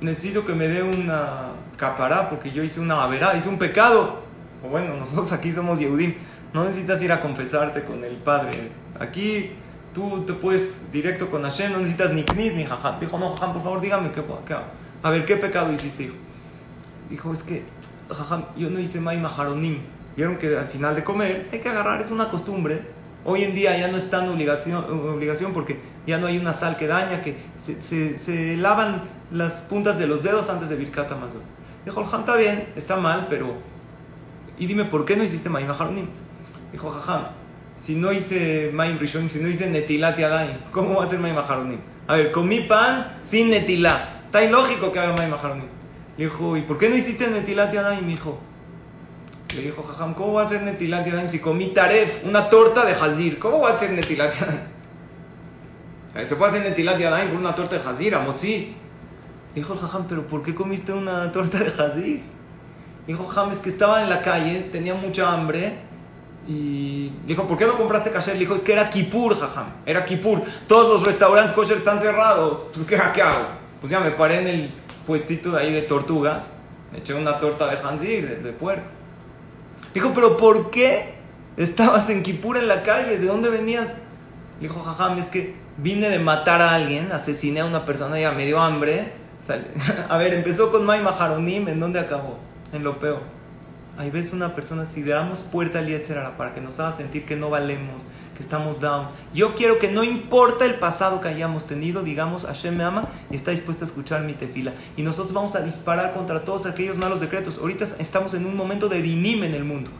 necesito 0.01 0.45
que 0.45 0.53
me 0.53 0.67
dé 0.67 0.81
una 0.81 1.51
capará 1.77 2.29
porque 2.29 2.51
yo 2.51 2.63
hice 2.63 2.79
una 2.79 3.03
averá, 3.03 3.35
hice 3.35 3.49
un 3.49 3.57
pecado 3.57 4.22
o 4.63 4.69
bueno, 4.69 4.95
nosotros 4.99 5.31
aquí 5.31 5.51
somos 5.51 5.79
Yehudim, 5.79 6.15
no 6.53 6.63
necesitas 6.63 7.01
ir 7.03 7.11
a 7.11 7.21
confesarte 7.21 7.83
con 7.83 8.03
el 8.03 8.15
Padre. 8.17 8.51
Aquí 8.99 9.51
tú 9.93 10.23
te 10.25 10.33
puedes 10.33 10.91
directo 10.91 11.29
con 11.29 11.43
Hashem, 11.43 11.71
no 11.71 11.79
necesitas 11.79 12.13
ni 12.13 12.23
knis 12.23 12.53
ni 12.53 12.63
jajam. 12.63 12.99
Dijo, 12.99 13.17
no, 13.17 13.31
jajam, 13.31 13.53
por 13.53 13.63
favor, 13.63 13.81
dígame 13.81 14.11
qué, 14.11 14.23
qué 14.45 14.55
A 15.01 15.09
ver, 15.09 15.25
¿qué 15.25 15.35
pecado 15.37 15.71
hiciste, 15.71 16.03
hijo? 16.03 16.15
Dijo, 17.09 17.33
es 17.33 17.43
que, 17.43 17.63
jajam, 18.09 18.45
yo 18.55 18.69
no 18.69 18.79
hice 18.79 18.99
mai 18.99 19.17
maharonim. 19.17 19.79
Vieron 20.15 20.37
que 20.37 20.55
al 20.55 20.67
final 20.67 20.95
de 20.95 21.03
comer 21.03 21.49
hay 21.51 21.59
que 21.59 21.69
agarrar, 21.69 22.01
es 22.01 22.11
una 22.11 22.29
costumbre. 22.29 22.81
Hoy 23.25 23.43
en 23.43 23.55
día 23.55 23.77
ya 23.77 23.87
no 23.87 23.97
es 23.97 24.09
tan 24.09 24.27
obligación, 24.29 24.83
obligación 24.83 25.53
porque 25.53 25.79
ya 26.05 26.17
no 26.17 26.27
hay 26.27 26.37
una 26.37 26.53
sal 26.53 26.75
que 26.75 26.87
daña, 26.87 27.21
que 27.21 27.37
se, 27.57 27.81
se, 27.81 28.17
se 28.17 28.57
lavan 28.57 29.01
las 29.31 29.61
puntas 29.61 29.97
de 29.97 30.07
los 30.07 30.21
dedos 30.21 30.49
antes 30.49 30.69
de 30.69 30.75
Birkat 30.75 31.11
Amazon. 31.11 31.41
Dijo, 31.85 32.03
jajam, 32.03 32.21
está 32.21 32.35
bien, 32.35 32.67
está 32.75 32.97
mal, 32.97 33.27
pero 33.29 33.55
y 34.63 34.65
dime, 34.65 34.85
¿por 34.85 35.03
qué 35.03 35.17
no 35.17 35.25
hiciste 35.25 35.49
Maim 35.49 35.69
Haronim? 35.69 36.07
Dijo, 36.71 36.89
jajam, 36.89 37.23
si 37.75 37.95
no 37.95 38.13
hice 38.13 38.71
Maim 38.73 38.97
Rishonim, 38.97 39.29
si 39.29 39.39
no 39.39 39.49
hice 39.49 39.69
Netilat 39.69 40.17
Yadayim, 40.17 40.55
¿cómo 40.71 40.95
va 40.95 41.03
a 41.03 41.09
ser 41.09 41.19
Maim 41.19 41.37
Haronim? 41.37 41.79
A 42.07 42.15
ver, 42.15 42.31
comí 42.31 42.61
pan 42.61 43.19
sin 43.23 43.49
Netilat. 43.49 43.99
Está 44.27 44.41
ilógico 44.41 44.93
que 44.93 44.99
haga 44.99 45.17
Maim 45.17 45.33
Haronim. 45.33 45.65
Le 46.15 46.23
dijo, 46.23 46.55
¿y 46.55 46.61
por 46.61 46.77
qué 46.77 46.87
no 46.87 46.95
hiciste 46.95 47.27
Netilat 47.27 47.73
Yadayim, 47.73 48.09
hijo? 48.09 48.39
Le 49.53 49.63
dijo, 49.63 49.83
Jajam, 49.83 50.13
¿cómo 50.13 50.31
va 50.31 50.43
a 50.43 50.47
ser 50.47 50.61
Netilat 50.61 51.05
Yadayim 51.05 51.29
si 51.29 51.39
comí 51.39 51.73
taref, 51.73 52.23
una 52.25 52.49
torta 52.49 52.85
de 52.85 52.93
Hazir? 52.93 53.39
¿Cómo 53.39 53.59
va 53.59 53.71
a 53.71 53.75
ser 53.75 53.91
Netilat 53.91 54.33
Yadayim? 54.39 54.61
Se 56.25 56.37
puede 56.37 56.51
hacer 56.51 56.69
Netilat 56.69 56.97
Yadayim 56.97 57.31
por 57.31 57.39
una 57.41 57.53
torta 57.53 57.77
de 57.77 57.85
Hazir, 57.85 58.15
amotzi. 58.15 58.77
Dijo 59.53 59.73
el 59.73 59.79
Jajam, 59.79 60.07
¿pero 60.07 60.25
por 60.25 60.41
qué 60.41 60.55
comiste 60.55 60.93
una 60.93 61.33
torta 61.33 61.59
de 61.59 61.83
Hazir? 61.83 62.33
Dijo 63.07 63.25
Jajam, 63.25 63.51
es 63.51 63.59
que 63.59 63.69
estaba 63.69 64.01
en 64.01 64.09
la 64.09 64.21
calle, 64.21 64.61
tenía 64.71 64.93
mucha 64.93 65.31
hambre. 65.31 65.77
Y 66.47 67.11
dijo, 67.25 67.47
¿por 67.47 67.57
qué 67.57 67.65
no 67.65 67.77
compraste 67.77 68.11
kasher? 68.11 68.33
Le 68.33 68.41
dijo, 68.41 68.55
es 68.55 68.61
que 68.61 68.73
era 68.73 68.89
Kipur, 68.89 69.37
Jajam. 69.37 69.67
Era 69.85 70.05
Kipur. 70.05 70.41
Todos 70.67 70.93
los 70.93 71.05
restaurantes 71.05 71.53
kosher 71.53 71.77
están 71.77 71.99
cerrados. 71.99 72.69
Pues, 72.73 72.85
¿qué, 72.85 72.99
¿qué 73.13 73.21
hago? 73.21 73.45
Pues 73.79 73.91
ya 73.91 73.99
me 73.99 74.11
paré 74.11 74.41
en 74.41 74.47
el 74.47 74.71
puestito 75.05 75.51
de 75.51 75.61
ahí 75.61 75.73
de 75.73 75.81
tortugas. 75.81 76.45
Me 76.91 76.99
eché 76.99 77.13
una 77.13 77.39
torta 77.39 77.67
de 77.67 77.77
Hanzir, 77.77 78.27
de, 78.27 78.35
de 78.37 78.53
puerco. 78.53 78.87
Dijo, 79.93 80.11
¿pero 80.13 80.37
por 80.37 80.69
qué 80.69 81.15
estabas 81.57 82.09
en 82.09 82.23
Kipur 82.23 82.57
en 82.57 82.67
la 82.67 82.83
calle? 82.83 83.17
¿De 83.17 83.25
dónde 83.25 83.49
venías? 83.49 83.87
Le 84.59 84.67
dijo, 84.67 84.81
Jajam, 84.81 85.17
es 85.17 85.25
que 85.25 85.55
vine 85.77 86.09
de 86.09 86.19
matar 86.19 86.61
a 86.61 86.73
alguien, 86.75 87.11
asesiné 87.11 87.61
a 87.61 87.65
una 87.65 87.85
persona, 87.85 88.19
ya 88.19 88.31
me 88.31 88.45
dio 88.45 88.61
hambre. 88.61 89.11
A 90.09 90.17
ver, 90.17 90.33
empezó 90.33 90.71
con 90.71 90.85
May 90.85 91.01
Maharonim, 91.01 91.67
¿en 91.67 91.79
dónde 91.79 91.99
acabó? 91.99 92.39
En 92.73 92.83
lo 92.83 92.99
peor. 92.99 93.21
Ahí 93.97 94.09
ves 94.09 94.33
una 94.33 94.55
persona, 94.55 94.87
si 94.87 95.03
le 95.03 95.11
damos 95.11 95.41
puerta 95.41 95.77
al 95.77 95.87
Yetzerara 95.87 96.35
para 96.35 96.55
que 96.55 96.61
nos 96.61 96.79
haga 96.79 96.91
sentir 96.93 97.25
que 97.25 97.35
no 97.35 97.51
valemos, 97.51 98.01
que 98.35 98.41
estamos 98.41 98.79
down. 98.79 99.07
Yo 99.35 99.53
quiero 99.53 99.77
que 99.77 99.91
no 99.91 100.03
importa 100.03 100.65
el 100.65 100.73
pasado 100.73 101.21
que 101.21 101.27
hayamos 101.27 101.65
tenido, 101.67 102.01
digamos, 102.01 102.45
Hashem 102.45 102.75
me 102.75 102.83
ama 102.83 103.07
y 103.29 103.35
está 103.35 103.51
dispuesto 103.51 103.85
a 103.85 103.87
escuchar 103.87 104.23
mi 104.23 104.33
tefila. 104.33 104.73
Y 104.97 105.03
nosotros 105.03 105.33
vamos 105.33 105.55
a 105.55 105.61
disparar 105.61 106.13
contra 106.13 106.43
todos 106.43 106.65
aquellos 106.65 106.97
malos 106.97 107.21
decretos. 107.21 107.59
Ahorita 107.59 107.85
estamos 107.99 108.33
en 108.33 108.47
un 108.47 108.57
momento 108.57 108.89
de 108.89 109.03
dinim 109.03 109.43
en 109.43 109.53
el 109.53 109.63
mundo. 109.63 109.91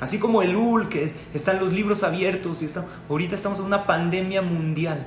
Así 0.00 0.18
como 0.18 0.42
el 0.42 0.56
UL, 0.56 0.88
que 0.88 1.12
están 1.32 1.60
los 1.60 1.72
libros 1.72 2.02
abiertos, 2.02 2.60
y 2.60 2.64
está, 2.64 2.84
ahorita 3.08 3.36
estamos 3.36 3.60
en 3.60 3.66
una 3.66 3.86
pandemia 3.86 4.42
mundial. 4.42 5.06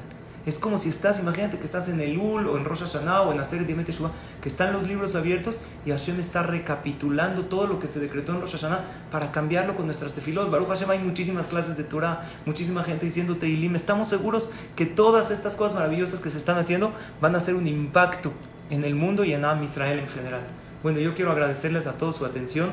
Es 0.50 0.58
como 0.58 0.80
si 0.80 0.90
estás, 0.90 1.20
imagínate 1.20 1.60
que 1.60 1.64
estás 1.64 1.90
en 1.90 2.02
el 2.02 2.18
UL 2.18 2.48
o 2.48 2.58
en 2.58 2.66
Rosh 2.66 2.80
Hashanah 2.80 3.22
o 3.22 3.32
en 3.32 3.40
Aser 3.40 3.68
Dimet 3.68 3.88
Shua, 3.92 4.10
que 4.42 4.50
están 4.50 4.74
los 4.74 4.82
libros 4.82 5.14
abiertos 5.14 5.60
y 5.86 5.92
Hashem 5.92 6.20
está 6.20 6.42
recapitulando 6.42 7.46
todo 7.46 7.68
lo 7.68 7.80
que 7.80 7.86
se 7.86 8.00
decretó 8.00 8.32
en 8.32 8.42
Rosh 8.42 8.54
Hashanah 8.54 8.84
para 9.12 9.32
cambiarlo 9.32 9.76
con 9.76 9.86
nuestras 9.86 10.14
tefilot. 10.14 10.50
Baruch 10.50 10.70
Hashem, 10.70 10.90
hay 10.90 10.98
muchísimas 10.98 11.46
clases 11.46 11.78
de 11.78 11.84
Torah, 11.84 12.28
muchísima 12.48 12.84
gente 12.84 13.06
diciendo 13.06 13.38
Teilim. 13.38 13.76
Estamos 13.76 14.08
seguros 14.08 14.50
que 14.76 14.88
todas 14.88 15.30
estas 15.30 15.54
cosas 15.54 15.76
maravillosas 15.76 16.20
que 16.20 16.32
se 16.32 16.40
están 16.40 16.58
haciendo 16.58 16.94
van 17.22 17.36
a 17.36 17.38
hacer 17.38 17.54
un 17.54 17.68
impacto 17.68 18.32
en 18.72 18.84
el 18.86 18.96
mundo 18.96 19.24
y 19.26 19.34
en 19.34 19.46
Am 19.46 19.64
Israel 19.64 20.00
en 20.00 20.08
general. 20.08 20.42
Bueno, 20.82 20.98
yo 20.98 21.14
quiero 21.14 21.32
agradecerles 21.32 21.86
a 21.86 21.94
todos 21.94 22.16
su 22.16 22.26
atención. 22.26 22.70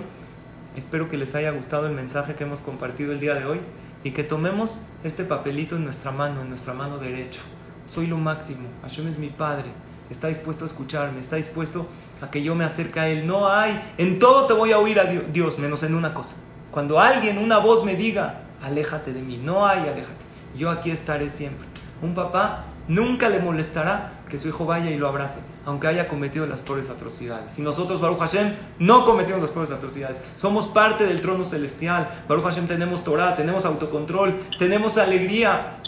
Espero 0.77 1.11
que 1.11 1.19
les 1.19 1.35
haya 1.35 1.51
gustado 1.51 1.87
el 1.87 1.93
mensaje 1.93 2.37
que 2.37 2.45
hemos 2.45 2.63
compartido 2.63 3.13
el 3.13 3.21
día 3.21 3.35
de 3.35 3.45
hoy 3.45 3.61
y 4.03 4.13
que 4.13 4.25
tomemos 4.25 4.81
este 5.05 5.25
papelito 5.25 5.77
en 5.77 5.85
nuestra 5.85 6.11
mano, 6.11 6.41
en 6.41 6.49
nuestra 6.49 6.73
mano 6.73 6.97
derecha. 6.97 7.41
Soy 7.87 8.07
lo 8.07 8.17
máximo, 8.19 8.69
Hashem 8.83 9.07
es 9.09 9.19
mi 9.19 9.29
Padre, 9.29 9.67
está 10.11 10.29
dispuesto 10.29 10.65
a 10.65 10.67
escucharme, 10.67 11.21
está 11.21 11.37
dispuesto 11.37 11.87
a 12.21 12.31
que 12.31 12.43
yo 12.43 12.55
me 12.55 12.65
acerque 12.65 13.01
a 13.01 13.09
Él. 13.09 13.27
No 13.27 13.49
hay, 13.49 13.81
en 13.99 14.19
todo 14.19 14.47
te 14.47 14.55
voy 14.55 14.73
a 14.73 14.79
oír 14.79 14.99
a 15.01 15.05
Dios, 15.05 15.59
menos 15.59 15.83
en 15.83 15.95
una 15.95 16.15
cosa. 16.15 16.35
Cuando 16.71 17.01
alguien, 17.01 17.39
una 17.39 17.59
voz 17.59 17.85
me 17.85 17.95
diga, 17.95 18.43
aléjate 18.63 19.13
de 19.13 19.23
mí, 19.23 19.41
no 19.43 19.67
hay, 19.67 19.81
aléjate. 19.81 20.27
Yo 20.57 20.71
aquí 20.71 20.91
estaré 20.91 21.31
siempre. 21.31 21.67
Un 22.03 22.15
papá 22.15 22.65
nunca 22.89 23.29
le 23.29 23.39
molestará 23.39 24.13
que 24.29 24.39
su 24.39 24.49
hijo 24.49 24.67
vaya 24.67 24.91
y 24.91 24.97
lo 24.97 25.09
abrace, 25.09 25.41
aunque 25.65 25.87
haya 25.87 26.09
cometido 26.09 26.47
las 26.47 26.61
peores 26.61 26.91
atrocidades. 26.91 27.59
Y 27.59 27.63
nosotros, 27.63 28.01
Baruch 28.01 28.19
Hashem, 28.19 28.55
no 28.79 29.05
cometimos 29.05 29.41
las 29.41 29.51
peores 29.51 29.71
atrocidades. 29.71 30.21
Somos 30.35 30.67
parte 30.67 31.07
del 31.07 31.21
trono 31.21 31.45
celestial. 31.45 32.09
Baruch 32.29 32.45
Hashem 32.45 32.67
tenemos 32.67 33.05
Torah, 33.05 33.37
tenemos 33.37 33.65
autocontrol, 33.65 34.35
tenemos 34.59 34.99
alegría. 34.99 35.79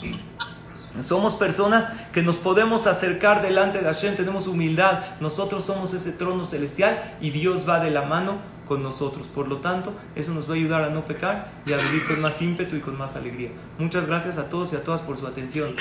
Somos 1.05 1.35
personas 1.35 1.87
que 2.13 2.23
nos 2.23 2.37
podemos 2.37 2.87
acercar 2.87 3.43
delante 3.43 3.79
de 3.81 3.85
Hashem, 3.85 4.17
tenemos 4.17 4.47
humildad. 4.47 5.01
Nosotros 5.21 5.65
somos 5.65 5.95
ese 5.95 6.13
trono 6.13 6.45
celestial 6.45 7.17
y 7.21 7.31
Dios 7.31 7.69
va 7.69 7.81
de 7.81 7.91
la 7.91 8.03
mano 8.03 8.39
con 8.69 8.83
nosotros. 8.83 9.27
Por 9.27 9.49
lo 9.49 9.59
tanto, 9.59 9.93
eso 10.15 10.33
nos 10.33 10.49
va 10.49 10.53
a 10.53 10.57
ayudar 10.57 10.85
a 10.85 10.91
no 10.91 11.05
pecar 11.05 11.51
y 11.65 11.73
a 11.73 11.79
vivir 11.79 12.07
con 12.07 12.21
más 12.21 12.41
ímpetu 12.43 12.77
y 12.77 12.81
con 12.81 12.97
más 12.97 13.17
alegría. 13.17 13.51
Muchas 13.79 14.07
gracias 14.07 14.37
a 14.39 14.49
todos 14.49 14.73
y 14.73 14.77
a 14.77 14.85
todas 14.85 15.01
por 15.01 15.17
su 15.17 15.27
atención. 15.27 15.75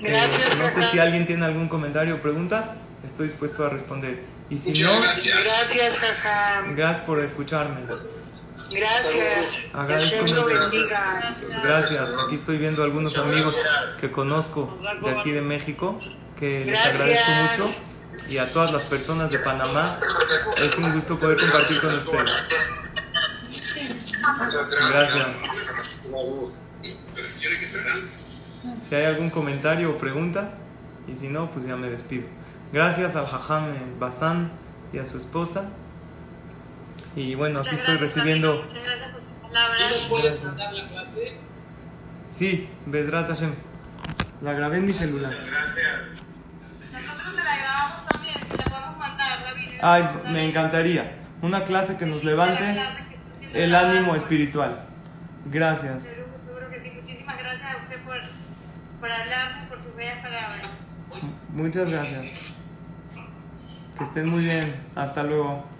Eh, 0.00 0.28
no 0.58 0.70
sé 0.74 0.88
si 0.88 0.98
alguien 0.98 1.26
tiene 1.26 1.44
algún 1.44 1.68
comentario 1.68 2.16
o 2.16 2.18
pregunta, 2.18 2.76
estoy 3.04 3.28
dispuesto 3.28 3.64
a 3.64 3.68
responder. 3.68 4.24
Y 4.50 4.58
si 4.58 4.82
no, 4.82 5.00
gracias. 5.00 5.70
Gracias, 5.74 6.76
gracias 6.76 7.06
por 7.06 7.18
escucharme. 7.20 7.82
Gracias. 8.74 9.46
Agradezco 9.72 10.22
mucho. 10.22 10.46
bendiga. 10.46 11.34
Gracias. 11.62 12.08
Aquí 12.26 12.34
estoy 12.34 12.58
viendo 12.58 12.82
algunos 12.82 13.16
amigos 13.18 13.54
que 14.00 14.10
conozco 14.10 14.78
de 15.02 15.10
aquí 15.10 15.30
de 15.30 15.40
México, 15.40 15.98
que 16.38 16.64
les 16.64 16.78
agradezco 16.78 17.30
mucho. 17.30 17.74
Y 18.28 18.38
a 18.38 18.48
todas 18.48 18.72
las 18.72 18.82
personas 18.84 19.30
de 19.30 19.38
Panamá, 19.40 19.98
es 20.56 20.78
un 20.78 20.92
gusto 20.92 21.18
poder 21.18 21.38
compartir 21.38 21.80
con 21.80 21.94
ustedes. 21.94 22.34
Gracias. 24.90 25.26
Si 28.88 28.94
hay 28.94 29.04
algún 29.04 29.30
comentario 29.30 29.90
o 29.90 29.98
pregunta, 29.98 30.54
y 31.08 31.16
si 31.16 31.28
no, 31.28 31.50
pues 31.50 31.66
ya 31.66 31.76
me 31.76 31.90
despido. 31.90 32.26
Gracias 32.72 33.16
al 33.16 33.26
Jajam 33.26 33.98
Bazán 33.98 34.50
y 34.92 34.98
a 34.98 35.06
su 35.06 35.18
esposa. 35.18 35.70
Y 37.16 37.34
bueno, 37.34 37.60
aquí 37.60 37.74
estoy 37.74 37.96
recibiendo. 37.96 38.64
Muchas 38.64 38.82
gracias 38.82 39.08
por 39.10 39.20
sus 39.20 39.30
palabras. 39.42 40.06
¿Puedes 40.10 40.44
mandar 40.44 40.72
la 40.72 40.88
clase? 40.88 41.36
Sí, 42.30 42.68
Bedrat 42.86 43.28
Hashem. 43.28 43.54
La 44.42 44.52
grabé 44.52 44.78
en 44.78 44.86
mi 44.86 44.92
celular. 44.92 45.30
Nosotros 45.30 45.52
se 47.22 47.44
la 47.44 47.56
grabamos 47.56 48.06
también, 48.08 48.34
se 48.34 48.56
la 48.56 48.64
podemos 48.64 48.98
mandar, 48.98 49.44
Rabino. 49.44 49.78
Ay, 49.82 50.32
me 50.32 50.48
encantaría. 50.48 51.16
Una 51.40 51.64
clase 51.64 51.96
que 51.96 52.06
nos 52.06 52.24
levante 52.24 52.76
el 53.52 53.74
ánimo 53.74 54.16
espiritual. 54.16 54.86
Gracias. 55.46 56.02
Seguro, 56.02 56.38
seguro 56.38 56.70
que 56.70 56.80
sí. 56.80 56.90
Muchísimas 56.90 57.38
gracias 57.38 57.74
a 57.74 57.76
usted 57.76 58.02
por, 58.02 58.16
por 58.98 59.12
hablarnos, 59.12 59.68
por 59.68 59.80
sus 59.80 59.94
bellas 59.94 60.18
palabras. 60.20 60.70
Muchas 61.52 61.92
gracias. 61.92 62.54
Que 63.96 64.04
estén 64.04 64.28
muy 64.28 64.42
bien. 64.42 64.74
Hasta 64.96 65.22
luego. 65.22 65.73